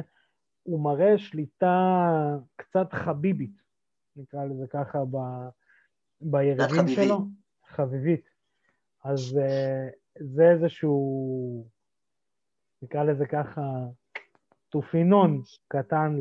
הוא 0.63 0.83
מראה 0.83 1.17
שליטה 1.17 2.37
קצת 2.55 2.93
חביבית, 2.93 3.61
נקרא 4.15 4.45
לזה 4.45 4.67
ככה, 4.67 4.99
ב, 5.11 5.17
ביריבים 6.21 6.87
שלו. 6.87 7.19
חביבית. 7.67 8.29
אז 9.03 9.39
זה 10.19 10.51
איזשהו... 10.51 11.67
נקרא 12.81 13.03
לזה 13.03 13.25
ככה, 13.25 13.61
תופינון 14.69 15.41
קטן 15.67 16.15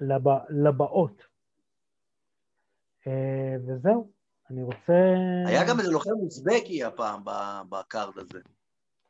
לב... 0.00 0.22
לבאות. 0.50 1.22
אה, 3.06 3.56
וזהו, 3.66 4.10
אני 4.50 4.62
רוצה... 4.62 4.92
היה 5.46 5.68
גם 5.68 5.80
איזה 5.80 5.90
לוחם 5.90 6.10
אוזבקי 6.10 6.84
הפעם 6.84 7.22
בקארד 7.68 8.18
הזה. 8.18 8.40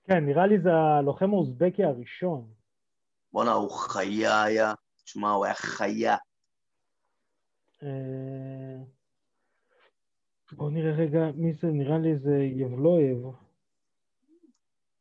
כן, 0.04 0.26
נראה 0.26 0.46
לי 0.46 0.60
זה 0.60 0.70
הלוחם 0.72 1.30
האוזבקי 1.30 1.84
הראשון. 1.84 2.48
בואנה, 3.32 3.52
הוא 3.52 3.70
חיה 3.70 4.42
היה. 4.42 4.74
תשמע, 5.04 5.30
הוא 5.30 5.44
היה 5.44 5.54
חיה. 5.54 6.16
אה, 10.60 10.64
בואו 10.64 10.70
נראה 10.70 10.92
רגע, 10.92 11.30
מי 11.34 11.52
זה? 11.52 11.66
נראה 11.66 11.98
לי 11.98 12.16
זה 12.16 12.36
יבלויב. 12.36 13.18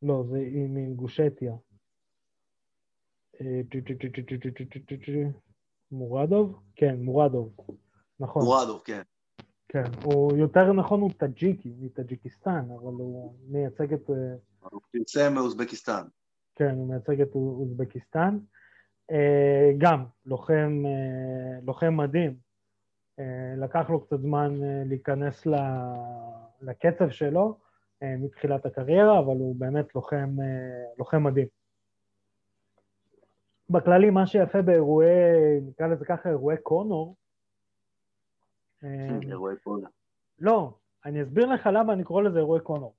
לא, 0.02 0.24
זה 0.30 0.38
עם 0.52 0.94
גושטיה. 0.94 1.54
מורדוב? 5.92 6.62
כן, 6.76 6.96
מורדוב. 7.02 7.56
נכון. 8.20 8.44
מורדוב, 8.44 8.82
כן. 8.84 9.02
כן, 9.68 9.82
הוא 10.04 10.36
יותר 10.36 10.72
נכון 10.72 11.00
הוא 11.00 11.10
טאג'יקי, 11.16 11.74
מטאג'יקיסטן, 11.80 12.64
אבל 12.70 12.92
הוא 12.92 13.34
מייצג 13.48 13.92
את... 13.92 14.10
אה, 14.10 14.34
הוא 14.60 14.80
פרסם 14.92 15.34
מאוזבקיסטן. 15.34 16.02
כן, 16.54 16.74
הוא 16.74 16.88
מייצג 16.88 17.20
את 17.20 17.34
אוזבקיסטן. 17.34 18.38
אה, 19.10 19.72
גם 19.78 20.04
לוחם, 20.26 20.82
אה, 20.86 21.60
לוחם 21.62 21.96
מדהים. 21.96 22.49
לקח 23.56 23.90
לו 23.90 24.00
קצת 24.00 24.20
זמן 24.20 24.54
להיכנס 24.84 25.46
לקצב 26.60 27.10
שלו 27.10 27.58
מתחילת 28.02 28.66
הקריירה, 28.66 29.18
אבל 29.18 29.36
הוא 29.36 29.56
באמת 29.58 29.94
לוחם, 29.94 30.36
לוחם 30.98 31.24
מדהים. 31.24 31.46
בכללי, 33.70 34.10
מה 34.10 34.26
שיפה 34.26 34.62
באירועי, 34.62 35.60
נקרא 35.62 35.86
לזה 35.86 36.04
ככה, 36.04 36.28
אירועי 36.28 36.56
קונור, 36.62 37.16
כן, 38.80 39.30
אירועי 39.30 39.56
קונור. 39.56 39.88
לא, 40.38 40.72
אני 41.04 41.22
אסביר 41.22 41.46
לך 41.46 41.68
למה 41.72 41.92
אני 41.92 42.04
קורא 42.04 42.22
לזה 42.22 42.38
אירועי 42.38 42.60
קונור. 42.60 42.94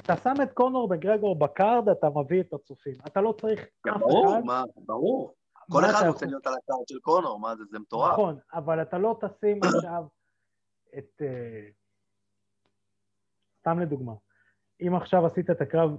אתה 0.00 0.16
שם 0.16 0.34
את 0.42 0.52
קונור 0.52 0.88
מקגרגור 0.88 1.38
ב 1.38 1.46
card, 1.46 1.88
אתה 1.88 2.08
מביא 2.10 2.40
את 2.40 2.52
הצופים. 2.52 2.94
אתה 3.06 3.20
לא 3.20 3.34
צריך 3.40 3.60
אף 3.60 3.96
אחד. 3.96 4.00
ברור, 4.00 4.40
מה, 4.44 4.62
ברור. 4.76 5.34
כל 5.70 5.84
אחד 5.84 6.06
רוצה 6.06 6.26
להיות 6.26 6.46
על 6.46 6.52
ה 6.54 6.61
card 6.61 6.88
של 6.88 6.98
קונור, 6.98 7.40
מה 7.40 7.56
זה, 7.56 7.64
זה 7.70 7.78
מטורף. 7.78 8.12
נכון, 8.12 8.38
אבל 8.52 8.82
אתה 8.82 8.98
לא 8.98 9.18
תשים 9.20 9.60
עכשיו 9.74 10.04
את... 10.98 11.22
אה, 11.22 11.68
סתם 13.60 13.78
לדוגמה, 13.80 14.12
אם 14.80 14.94
עכשיו 14.94 15.26
עשית 15.26 15.50
את 15.50 15.60
הקרב, 15.60 15.90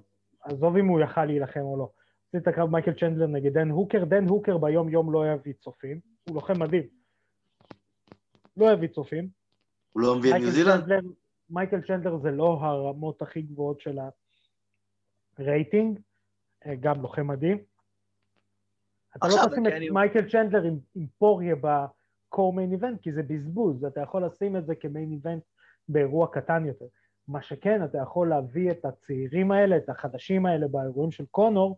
עזוב 0.41 0.78
אם 0.78 0.88
הוא 0.88 0.99
יכל 0.99 1.26
להילחם 1.26 1.59
או 1.59 1.78
לא, 1.78 1.89
עשית 2.28 2.41
את 2.41 2.47
הקרב 2.47 2.70
מייקל 2.70 2.93
צ'נדלר 2.93 3.28
נגד 3.28 3.53
דן 3.53 3.70
הוקר, 3.70 4.05
דן 4.05 4.28
הוקר 4.28 4.57
ביום 4.57 4.89
יום 4.89 5.11
לא 5.11 5.28
יביא 5.28 5.53
צופים, 5.53 5.99
הוא 6.30 6.36
לוחם 6.36 6.59
מדהים. 6.59 6.84
לא 8.57 8.72
יביא 8.72 8.88
צופים. 8.88 9.30
הוא 9.93 10.01
לא 10.01 10.15
מביא 10.15 10.36
את 10.36 10.39
ניו 10.39 10.51
זילנד? 10.51 10.84
מייקל 11.49 11.82
צ'נדלר 11.88 12.17
זה 12.17 12.32
לא 12.32 12.57
הרמות 12.61 13.22
הכי 13.22 13.41
גבוהות 13.41 13.82
של 13.82 13.99
הרייטינג, 15.38 15.99
אה, 16.65 16.76
גם 16.76 17.01
לוחם 17.01 17.28
מדהים. 17.28 17.57
אתה 19.18 19.28
לא 19.28 19.34
תשים 19.51 19.68
את 19.68 19.74
מייקל 19.91 20.30
צ'נדלר 20.30 20.64
עם, 20.64 20.80
עם 20.95 21.05
פוריה 21.18 21.55
ב 21.55 22.53
co-main 22.53 22.71
event, 22.71 23.01
כי 23.01 23.12
זה 23.12 23.24
בזבוז, 23.24 23.86
אתה 23.86 24.01
יכול 24.01 24.26
לשים 24.26 24.57
את 24.57 24.66
זה 24.66 24.76
כ 24.75 24.88
main 24.88 25.11
event 25.11 25.43
באירוע 25.89 26.28
קטן 26.28 26.66
יותר. 26.66 26.86
מה 27.28 27.41
שכן, 27.41 27.84
אתה 27.84 27.97
יכול 27.97 28.30
להביא 28.30 28.72
את 28.72 28.86
הצעירים 28.86 29.51
האלה, 29.51 29.78
את 29.78 29.89
החדשים 29.89 30.45
האלה 30.45 30.68
באירועים 30.68 31.12
של 31.12 31.26
קונור, 31.32 31.78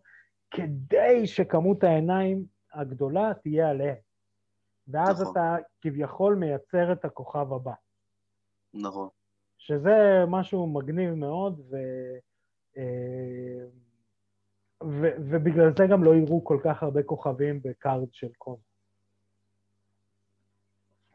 כדי 0.50 1.26
שכמות 1.26 1.84
העיניים 1.84 2.44
הגדולה 2.74 3.32
תהיה 3.42 3.70
עליהם. 3.70 3.96
ואז 4.88 5.20
נכון. 5.20 5.32
אתה 5.32 5.56
כביכול 5.80 6.34
מייצר 6.34 6.92
את 6.92 7.04
הכוכב 7.04 7.52
הבא. 7.52 7.72
נכון. 8.74 9.08
שזה 9.58 10.24
משהו 10.28 10.66
מגניב 10.66 11.14
מאוד, 11.14 11.60
ו... 11.70 11.76
אה, 14.82 14.86
ו... 14.88 15.06
ובגלל 15.30 15.72
זה 15.78 15.84
גם 15.90 16.04
לא 16.04 16.14
יראו 16.14 16.44
כל 16.44 16.58
כך 16.64 16.82
הרבה 16.82 17.02
כוכבים 17.02 17.60
בקארד 17.62 18.08
של 18.12 18.28
קונר. 18.38 18.58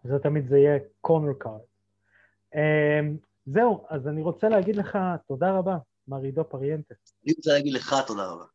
זה 0.03 0.19
תמיד 0.23 0.49
זה 0.49 0.57
יהיה 0.57 0.79
קונור 1.01 1.33
card. 1.33 1.61
אה, 2.55 2.99
זהו, 3.45 3.85
אז 3.89 4.07
אני 4.07 4.21
רוצה 4.21 4.49
להגיד 4.49 4.75
לך 4.75 4.97
תודה 5.27 5.51
רבה, 5.51 5.77
מר 6.07 6.21
עידו 6.21 6.43
פריאנטה. 6.49 6.95
אני 7.25 7.33
רוצה 7.37 7.51
להגיד 7.51 7.73
לך 7.73 7.95
תודה 8.07 8.31
רבה. 8.31 8.45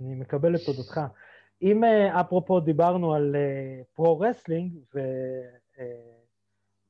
אני 0.00 0.14
מקבל 0.14 0.56
את 0.56 0.60
תודתך. 0.66 1.00
אם 1.62 1.84
אה, 1.84 2.20
אפרופו 2.20 2.60
דיברנו 2.60 3.14
על 3.14 3.36
pro-wrestling 3.94 4.72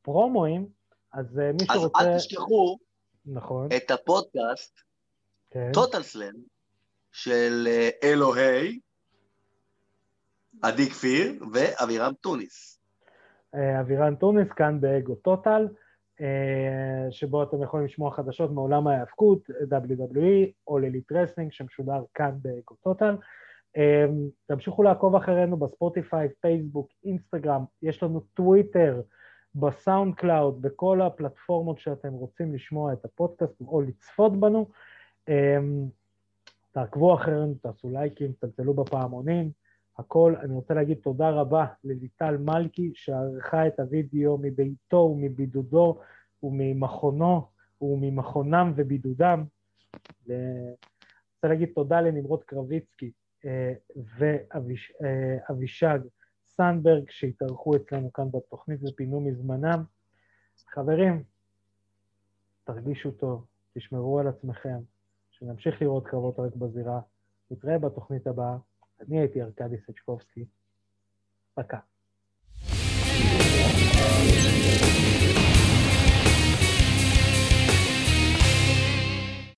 ופרומואים, 0.03 0.69
אז 1.13 1.39
אה, 1.39 1.53
מי 1.53 1.67
שרוצה... 1.73 1.99
אז 1.99 2.07
אל 2.07 2.17
תשכחו 2.17 2.79
נכון. 3.27 3.69
את 3.77 3.91
הפודקאסט, 3.91 4.81
טוטל 5.73 5.99
כן. 5.99 6.03
סלאם, 6.03 6.35
של 7.15 7.67
אה, 7.67 7.89
אלוהי, 8.03 8.81
עדי 10.62 10.91
כפיר 10.91 11.45
ואבירם 11.53 12.12
טוניס. 12.21 12.81
אה, 13.55 13.81
אבירם 13.81 14.15
טוניס 14.15 14.53
כאן 14.53 14.81
באגו 14.81 15.15
טוטל, 15.15 15.69
שבו 17.11 17.43
אתם 17.43 17.62
יכולים 17.62 17.87
לשמוע 17.87 18.11
חדשות 18.11 18.51
מעולם 18.51 18.87
ההיאבקות, 18.87 19.51
WWE 19.51 20.53
או 20.69 20.79
All 20.79 20.91
Elite 20.91 21.12
Wrestling 21.12 21.53
שמשודר 21.53 22.03
כאן 22.15 22.31
באגו 22.43 22.75
טוטל. 22.83 23.17
תמשיכו 24.47 24.83
לעקוב 24.83 25.17
אחרינו 25.17 25.57
בספוטיפיי, 25.57 26.29
פייסבוק, 26.41 26.89
אינסטגרם, 27.05 27.65
יש 27.83 28.03
לנו 28.03 28.21
טוויטר, 28.21 29.01
בסאונד 29.55 30.15
קלאוד, 30.15 30.62
בכל 30.62 31.03
הפלטפורמות 31.03 31.79
שאתם 31.79 32.12
רוצים 32.12 32.55
לשמוע 32.55 32.93
את 32.93 33.05
הפודקאסט 33.05 33.61
או 33.61 33.81
לצפות 33.81 34.41
בנו. 34.41 34.71
תעקבו 36.75 37.14
אחרינו, 37.14 37.55
תעשו 37.62 37.91
לייקים, 37.91 38.33
תצלצלו 38.33 38.75
בפעמונים, 38.75 39.51
הכל. 39.99 40.35
אני 40.43 40.55
רוצה 40.55 40.75
להגיד 40.75 40.99
תודה 41.03 41.31
רבה 41.31 41.66
לליטל 41.85 42.37
מלכי, 42.37 42.93
שערכה 42.95 43.66
את 43.66 43.81
הוידאו 43.81 44.39
מביתו 44.39 44.97
ומבידודו 44.97 45.99
וממכונו 46.43 47.47
וממכונם 47.81 48.72
ובידודם. 48.77 49.45
אני 50.29 50.37
רוצה 51.35 51.49
להגיד 51.49 51.68
תודה 51.75 52.01
לנמרוד 52.01 52.45
קרביצקי 52.45 53.11
אה, 53.45 53.72
ואבישג. 54.18 55.99
סנברג 56.47 57.11
שהתארחו 57.11 57.77
אצלנו 57.77 58.12
כאן 58.12 58.25
בתוכנית 58.33 58.81
ופינו 58.83 59.20
מזמנם. 59.20 59.85
חברים, 60.68 61.22
תרגישו 62.64 63.11
טוב, 63.11 63.47
תשמרו 63.75 64.20
על 64.20 64.29
עצמכם, 64.29 64.79
שנמשיך 65.45 65.82
לראות 65.82 66.07
קרבות 66.07 66.38
רק 66.38 66.55
בזירה. 66.55 67.01
נתראה 67.51 67.78
בתוכנית 67.78 68.26
הבאה. 68.26 68.57
אני 69.01 69.18
הייתי 69.18 69.42
ארכדי 69.42 69.76
סצ'קובסקי. 69.86 70.45
פקה. 71.55 71.78